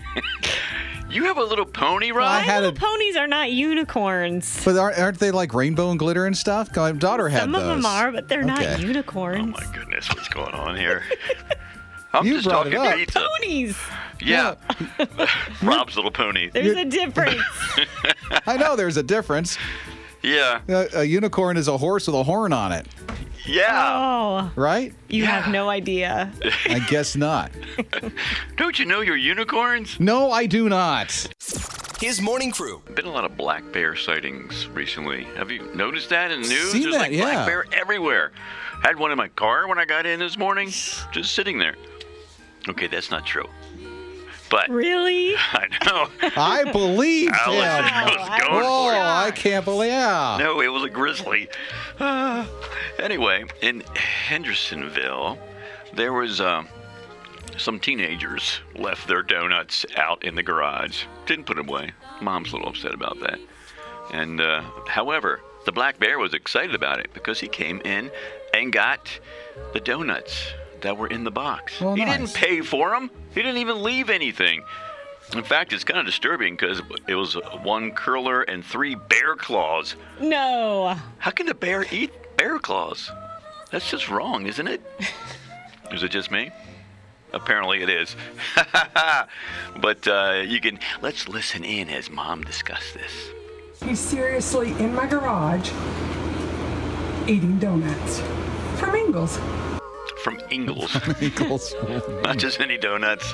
You 1.09 1.23
have 1.25 1.37
a 1.37 1.43
little 1.43 1.65
pony, 1.65 2.11
Rob? 2.11 2.27
I 2.29 2.39
had 2.41 2.63
a, 2.63 2.71
Ponies 2.71 3.15
are 3.15 3.27
not 3.27 3.51
unicorns. 3.51 4.63
but 4.63 4.77
aren't, 4.77 4.99
aren't 4.99 5.19
they 5.19 5.31
like 5.31 5.53
rainbow 5.55 5.89
and 5.89 5.97
glitter 5.97 6.25
and 6.27 6.37
stuff? 6.37 6.75
My 6.75 6.91
daughter 6.91 7.27
had 7.29 7.41
Some 7.41 7.51
those. 7.51 7.63
of 7.63 7.67
them 7.67 7.85
are, 7.85 8.11
but 8.11 8.27
they're 8.27 8.43
not 8.43 8.79
unicorns. 8.79 9.55
Oh 9.57 9.65
my 9.65 9.73
goodness, 9.75 10.07
what's 10.09 10.27
going 10.29 10.53
on 10.53 10.75
here? 10.75 11.03
I'm 12.13 12.25
You 12.25 12.35
just 12.35 12.47
brought 12.47 12.67
it 12.67 12.71
talking 12.71 12.91
up. 12.91 12.97
pizza. 12.97 13.27
Ponies. 13.39 13.77
Yeah. 14.21 14.55
Rob's 15.63 15.95
little 15.95 16.11
pony. 16.11 16.49
There's 16.51 16.77
a 16.77 16.85
difference. 16.85 17.41
I 18.47 18.57
know 18.57 18.75
there's 18.75 18.97
a 18.97 19.03
difference. 19.03 19.57
Yeah. 20.21 20.61
A, 20.67 20.87
a 20.99 21.03
unicorn 21.05 21.57
is 21.57 21.67
a 21.67 21.77
horse 21.77 22.05
with 22.07 22.15
a 22.15 22.23
horn 22.23 22.51
on 22.53 22.71
it, 22.71 22.85
Yeah. 23.49 23.97
Oh, 23.97 24.51
right? 24.55 24.93
you 25.07 25.25
have 25.25 25.51
no 25.51 25.69
idea. 25.69 26.31
I 26.67 26.79
guess 26.87 27.15
not. 27.15 27.51
Don't 28.57 28.77
you 28.77 28.85
know 28.85 29.01
your 29.01 29.17
unicorns? 29.17 29.99
No, 29.99 30.31
I 30.31 30.45
do 30.45 30.69
not. 30.69 31.27
His 31.99 32.21
morning 32.21 32.51
crew. 32.51 32.81
Been 32.93 33.05
a 33.05 33.11
lot 33.11 33.25
of 33.25 33.35
black 33.35 33.71
bear 33.73 33.95
sightings 33.95 34.67
recently. 34.67 35.23
Have 35.35 35.49
you 35.49 35.67
noticed 35.73 36.09
that 36.09 36.31
in 36.31 36.43
the 36.43 36.47
news? 36.47 36.71
Seen 36.71 36.83
There's 36.83 36.93
that, 36.93 37.01
like 37.01 37.11
yeah. 37.11 37.23
black 37.23 37.47
bear 37.47 37.65
everywhere. 37.73 38.31
Had 38.83 38.97
one 38.97 39.11
in 39.11 39.17
my 39.17 39.29
car 39.29 39.67
when 39.67 39.79
I 39.79 39.85
got 39.85 40.05
in 40.05 40.19
this 40.19 40.37
morning, 40.37 40.67
just 40.67 41.33
sitting 41.33 41.57
there. 41.57 41.75
Okay, 42.67 42.87
that's 42.87 43.09
not 43.09 43.25
true. 43.25 43.47
But 44.49 44.69
Really? 44.69 45.35
I 45.53 45.67
know. 45.85 46.07
I 46.35 46.71
believe 46.71 47.31
Allison 47.45 47.83
him. 47.83 48.05
was 48.19 48.39
going 48.41 48.63
Oh, 48.65 48.89
for 48.89 48.93
it. 48.95 48.99
I 48.99 49.31
can't 49.31 49.63
believe. 49.65 49.89
Yeah. 49.91 50.37
No, 50.39 50.61
it 50.61 50.67
was 50.69 50.83
a 50.83 50.89
grizzly. 50.89 51.49
Uh, 51.99 52.45
anyway, 52.99 53.45
in 53.61 53.81
Hendersonville, 53.95 55.37
there 55.93 56.13
was 56.13 56.39
uh, 56.41 56.63
some 57.57 57.79
teenagers 57.79 58.59
left 58.75 59.07
their 59.07 59.21
donuts 59.21 59.85
out 59.97 60.23
in 60.23 60.35
the 60.35 60.43
garage. 60.43 61.03
Didn't 61.25 61.45
put 61.45 61.57
them 61.57 61.67
away. 61.69 61.91
Mom's 62.21 62.51
a 62.51 62.55
little 62.55 62.69
upset 62.69 62.93
about 62.93 63.19
that. 63.21 63.39
And 64.13 64.41
uh, 64.41 64.61
however, 64.87 65.41
the 65.65 65.71
black 65.71 65.99
bear 65.99 66.17
was 66.17 66.33
excited 66.33 66.73
about 66.73 66.99
it 66.99 67.13
because 67.13 67.39
he 67.39 67.47
came 67.47 67.81
in 67.81 68.09
and 68.53 68.71
got 68.73 69.19
the 69.73 69.79
donuts 69.79 70.53
that 70.81 70.97
were 70.97 71.07
in 71.07 71.23
the 71.23 71.31
box. 71.31 71.79
Well, 71.79 71.95
he 71.95 72.05
nice. 72.05 72.17
didn't 72.17 72.33
pay 72.33 72.61
for 72.61 72.91
them. 72.91 73.11
He 73.33 73.41
didn't 73.41 73.57
even 73.57 73.83
leave 73.83 74.09
anything. 74.09 74.63
In 75.33 75.43
fact, 75.43 75.73
it's 75.73 75.83
kind 75.83 75.99
of 75.99 76.05
disturbing 76.05 76.55
because 76.55 76.81
it 77.07 77.13
was 77.13 77.33
one 77.61 77.91
cruller 77.91 78.41
and 78.41 78.65
three 78.65 78.95
bear 78.95 79.35
claws. 79.35 79.95
No. 80.19 80.95
How 81.19 81.31
can 81.31 81.47
a 81.49 81.53
bear 81.53 81.85
eat 81.91 82.11
bear 82.37 82.57
claws? 82.57 83.11
That's 83.71 83.89
just 83.89 84.09
wrong, 84.09 84.47
isn't 84.47 84.67
it? 84.67 84.81
is 85.91 86.01
it 86.01 86.09
just 86.09 86.31
me? 86.31 86.49
Apparently 87.31 87.83
it 87.83 87.89
is. 87.89 88.15
but 89.79 90.07
uh, 90.07 90.43
you 90.47 90.59
can 90.59 90.79
let's 91.01 91.27
listen 91.27 91.63
in 91.63 91.89
as 91.89 92.09
mom 92.09 92.43
discuss 92.43 92.93
this. 92.93 93.29
He's 93.85 93.99
seriously 93.99 94.71
in 94.73 94.95
my 94.95 95.05
garage 95.05 95.71
eating 97.27 97.59
donuts 97.59 98.21
from 98.79 98.95
Ingles. 98.95 99.37
From 100.23 100.39
Ingles. 100.49 100.95
Ingles. 101.21 101.73
Not 102.23 102.37
just 102.37 102.59
any 102.59 102.77
donuts. 102.77 103.33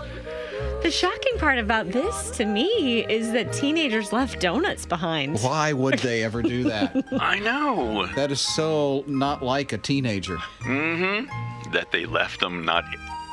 The 0.84 0.92
shocking 0.92 1.38
part 1.40 1.58
about 1.58 1.92
this 1.92 2.30
to 2.32 2.46
me 2.46 3.06
is 3.10 3.32
that 3.32 3.52
teenagers 3.52 4.14
left 4.14 4.40
donuts 4.40 4.86
behind. 4.86 5.40
Why 5.40 5.74
would 5.74 6.00
they 6.00 6.24
ever 6.24 6.42
do 6.44 6.64
that? 6.66 6.96
I 7.20 7.40
know. 7.40 8.06
That 8.16 8.32
is 8.32 8.40
so 8.40 9.04
not 9.08 9.42
like 9.44 9.74
a 9.74 9.78
teenager. 9.80 10.38
Mm-hmm. 10.62 11.72
That 11.72 11.92
they 11.92 12.06
left 12.06 12.40
them, 12.40 12.64
not 12.64 12.84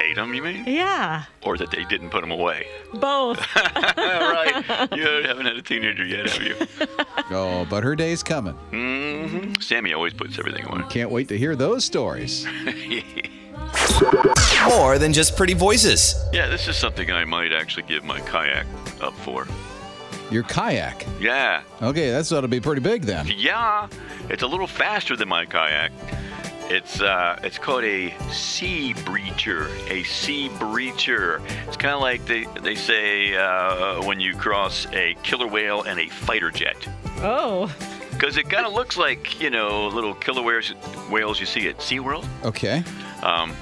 ate 0.03 0.17
them, 0.17 0.33
you 0.35 0.43
mean? 0.43 0.65
Yeah, 0.67 1.25
Or 1.43 1.57
that 1.59 1.71
they 1.71 1.85
didn't 1.85 2.09
put 2.11 2.23
them 2.23 2.31
away. 2.33 2.67
both. 2.95 3.39
right. 3.57 4.89
You 4.97 5.05
haven't 5.27 5.45
had 5.47 5.57
a 5.57 5.63
teenager 5.63 6.05
yet, 6.07 6.31
have 6.31 6.43
you? 6.43 6.57
Oh, 7.31 7.67
but 7.69 7.85
her 7.85 7.95
day's 7.95 8.23
coming. 8.23 8.55
Mm-hmm. 8.73 9.61
Sammy 9.61 9.93
always 9.93 10.15
puts 10.15 10.39
everything 10.39 10.65
away. 10.67 10.83
Can't 10.89 11.11
wait 11.11 11.29
to 11.29 11.37
hear 11.39 11.55
those 11.55 11.85
stories. 11.85 12.47
More 14.69 14.99
than 14.99 15.13
just 15.13 15.37
pretty 15.37 15.55
voices. 15.55 16.15
Yeah, 16.33 16.49
this 16.49 16.69
is 16.69 16.77
something 16.77 17.11
I 17.11 17.25
might 17.25 17.53
actually 17.53 17.85
give 17.85 18.05
my 18.05 18.21
kayak 18.21 18.67
up 19.01 19.15
for. 19.15 19.47
Your 20.31 20.45
kayak. 20.45 21.07
Yeah. 21.21 21.63
Okay, 21.83 22.11
that's 22.11 22.33
ought 22.33 22.41
to 22.41 22.49
be 22.49 22.61
pretty 22.61 22.81
big 22.81 23.03
then. 23.03 23.27
Yeah, 23.37 23.89
it's 24.31 24.43
a 24.43 24.47
little 24.47 24.67
faster 24.67 25.15
than 25.17 25.29
my 25.29 25.45
kayak. 25.45 25.93
It's 26.71 27.03
uh, 27.03 27.39
it's 27.43 27.59
called 27.59 27.85
a 27.85 28.11
Seabreacher. 28.31 29.67
A 29.91 30.05
Seabreacher. 30.05 31.43
It's 31.67 31.77
kind 31.77 31.95
of 31.95 32.01
like 32.01 32.25
they 32.25 32.47
they 32.63 32.77
say 32.77 33.37
uh, 33.37 34.03
when 34.05 34.21
you 34.21 34.35
cross 34.35 34.87
a 34.93 35.15
killer 35.23 35.47
whale 35.47 35.83
and 35.83 36.01
a 36.01 36.09
fighter 36.09 36.51
jet. 36.51 36.89
Oh. 37.19 37.71
Because 38.13 38.37
it 38.37 38.49
kind 38.49 38.67
of 38.67 38.73
looks 38.73 38.97
like 38.97 39.41
you 39.41 39.51
know 39.51 39.89
little 39.89 40.15
killer 40.15 40.43
whales 40.43 40.71
whales 41.11 41.41
you 41.41 41.47
see 41.47 41.69
at 41.69 41.79
SeaWorld. 41.79 42.27
Okay. 42.45 42.85
Um, 43.23 43.55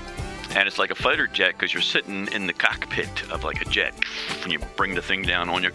and 0.54 0.66
it's 0.66 0.78
like 0.78 0.90
a 0.90 0.94
fighter 0.94 1.26
jet 1.26 1.52
because 1.52 1.72
you're 1.72 1.82
sitting 1.82 2.28
in 2.32 2.46
the 2.46 2.52
cockpit 2.52 3.30
of 3.30 3.44
like 3.44 3.60
a 3.62 3.64
jet, 3.66 3.94
and 4.42 4.52
you 4.52 4.58
bring 4.76 4.94
the 4.94 5.02
thing 5.02 5.22
down 5.22 5.48
on 5.48 5.62
your, 5.62 5.72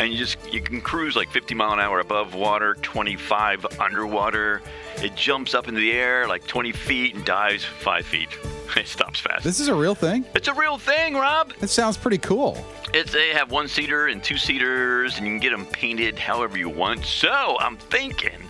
and 0.00 0.10
you 0.12 0.18
just 0.18 0.38
you 0.52 0.60
can 0.60 0.80
cruise 0.80 1.16
like 1.16 1.30
50 1.30 1.54
mile 1.54 1.72
an 1.72 1.80
hour 1.80 2.00
above 2.00 2.34
water, 2.34 2.74
25 2.82 3.78
underwater. 3.78 4.62
It 4.96 5.14
jumps 5.14 5.54
up 5.54 5.68
into 5.68 5.80
the 5.80 5.92
air 5.92 6.26
like 6.26 6.46
20 6.46 6.72
feet 6.72 7.14
and 7.14 7.24
dives 7.24 7.64
five 7.64 8.06
feet. 8.06 8.30
It 8.76 8.86
stops 8.86 9.20
fast. 9.20 9.44
This 9.44 9.60
is 9.60 9.68
a 9.68 9.74
real 9.74 9.94
thing? 9.94 10.24
It's 10.34 10.48
a 10.48 10.54
real 10.54 10.78
thing, 10.78 11.14
Rob. 11.14 11.52
It 11.60 11.68
sounds 11.68 11.96
pretty 11.96 12.18
cool. 12.18 12.64
It's 12.94 13.12
they 13.12 13.30
have 13.30 13.50
one 13.50 13.68
seater 13.68 14.06
and 14.08 14.22
two 14.22 14.36
seaters, 14.36 15.18
and 15.18 15.26
you 15.26 15.32
can 15.32 15.40
get 15.40 15.50
them 15.50 15.66
painted 15.66 16.18
however 16.18 16.56
you 16.56 16.68
want. 16.68 17.04
So 17.04 17.56
I'm 17.60 17.76
thinking, 17.76 18.48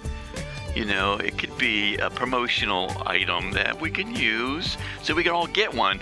you 0.75 0.85
know, 0.85 1.15
it 1.15 1.39
could 1.39 1.57
be 1.59 1.97
a 1.97 2.11
promotional 2.11 2.93
item 3.07 3.51
that 3.53 3.81
we 3.81 3.91
can 3.91 4.15
use, 4.15 4.77
so 5.03 5.15
we 5.15 5.23
can 5.23 5.33
all 5.33 5.47
get 5.47 5.73
one. 5.73 6.01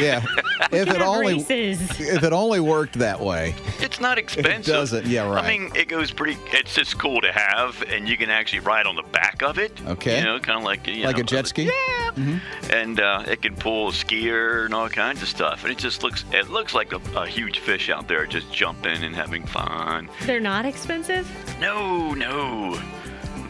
Yeah. 0.00 0.24
if 0.72 0.88
it 0.88 1.02
only 1.02 1.40
if 1.40 2.22
it 2.22 2.32
only 2.32 2.60
worked 2.60 2.98
that 2.98 3.20
way. 3.20 3.54
It's 3.80 4.00
not 4.00 4.18
expensive. 4.18 4.52
It 4.52 4.64
doesn't. 4.64 5.06
Yeah, 5.06 5.28
right. 5.28 5.44
I 5.44 5.58
mean, 5.58 5.72
it 5.74 5.88
goes 5.88 6.10
pretty. 6.10 6.38
It's 6.52 6.74
just 6.74 6.98
cool 6.98 7.20
to 7.20 7.32
have, 7.32 7.82
and 7.88 8.08
you 8.08 8.16
can 8.16 8.30
actually 8.30 8.60
ride 8.60 8.86
on 8.86 8.96
the 8.96 9.02
back 9.02 9.42
of 9.42 9.58
it. 9.58 9.72
Okay. 9.86 10.18
You 10.18 10.24
know, 10.24 10.38
kind 10.38 10.58
of 10.58 10.64
like 10.64 10.86
you 10.86 11.04
like 11.04 11.16
know, 11.16 11.22
a 11.22 11.24
jet 11.24 11.46
ski. 11.46 11.64
Yeah. 11.64 12.38
And 12.70 13.00
uh, 13.00 13.24
it 13.26 13.42
can 13.42 13.56
pull 13.56 13.88
a 13.88 13.92
skier 13.92 14.64
and 14.64 14.74
all 14.74 14.88
kinds 14.88 15.22
of 15.22 15.28
stuff, 15.28 15.64
and 15.64 15.72
it 15.72 15.78
just 15.78 16.02
looks. 16.02 16.24
It 16.32 16.50
looks 16.50 16.74
like 16.74 16.92
a, 16.92 17.00
a 17.16 17.26
huge 17.26 17.58
fish 17.60 17.90
out 17.90 18.08
there 18.08 18.26
just 18.26 18.52
jumping 18.52 19.02
and 19.02 19.14
having 19.14 19.46
fun. 19.46 20.08
They're 20.22 20.40
not 20.40 20.66
expensive? 20.66 21.28
No, 21.60 22.12
no. 22.14 22.80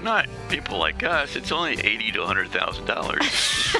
Not 0.02 0.26
people 0.48 0.78
like 0.78 1.04
us. 1.04 1.36
It's 1.36 1.52
only 1.52 1.74
eighty 1.74 2.10
to 2.12 2.26
hundred 2.26 2.50
thousand 2.50 2.86
dollars. 2.86 3.20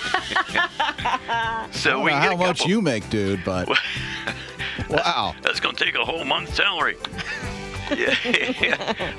I 0.85 1.69
so 1.73 1.91
don't 1.91 2.05
we 2.05 2.11
know 2.13 2.21
get 2.21 2.29
how 2.29 2.35
a 2.35 2.37
much 2.37 2.67
you 2.67 2.81
make, 2.81 3.09
dude, 3.11 3.45
but 3.45 3.69
wow. 4.89 5.35
That's 5.43 5.61
gonna 5.61 5.77
take 5.77 5.95
a 5.97 6.05
whole 6.05 6.25
month's 6.25 6.55
salary. 6.55 6.97
yeah, 7.97 8.15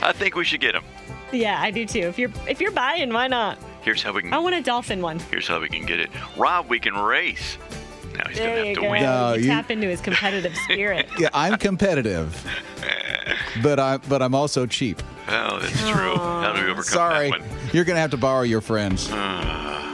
I 0.01 0.13
think 0.13 0.35
we 0.35 0.45
should 0.45 0.61
get 0.61 0.73
them. 0.73 0.83
Yeah, 1.31 1.61
I 1.61 1.71
do 1.71 1.85
too. 1.85 1.99
If 2.01 2.17
you're 2.17 2.31
if 2.47 2.61
you're 2.61 2.71
buying, 2.71 3.11
why 3.11 3.27
not? 3.27 3.57
Here's 3.81 4.01
how 4.01 4.13
we 4.13 4.21
can. 4.21 4.33
I 4.33 4.39
want 4.39 4.55
a 4.55 4.61
dolphin 4.61 5.01
one. 5.01 5.19
Here's 5.19 5.47
how 5.47 5.59
we 5.59 5.67
can 5.67 5.85
get 5.85 5.99
it. 5.99 6.09
Rob, 6.37 6.69
we 6.69 6.79
can 6.79 6.95
race. 6.95 7.57
Now 8.17 8.23
he's 8.29 8.37
There 8.37 8.47
gonna 8.49 8.59
you 8.61 8.65
have 8.67 8.75
to 8.75 8.81
go. 8.81 8.91
win. 8.91 9.01
No, 9.03 9.33
you 9.33 9.41
you- 9.43 9.47
tap 9.49 9.71
into 9.71 9.87
his 9.87 10.01
competitive 10.01 10.55
spirit. 10.65 11.07
Yeah, 11.19 11.29
I'm 11.33 11.57
competitive. 11.57 12.45
but 13.61 13.79
I 13.79 13.97
but 13.97 14.21
I'm 14.21 14.35
also 14.35 14.65
cheap. 14.65 15.01
Oh, 15.29 15.59
that's 15.59 15.79
true. 15.89 16.15
How 16.17 16.53
do 16.53 16.61
we 16.63 16.69
overcome 16.71 16.83
Sorry. 16.83 17.31
that 17.31 17.39
one? 17.39 17.49
You're 17.71 17.85
gonna 17.85 17.99
have 17.99 18.11
to 18.11 18.17
borrow 18.17 18.41
your 18.43 18.61
friends. 18.61 19.09
Uh, 19.11 19.92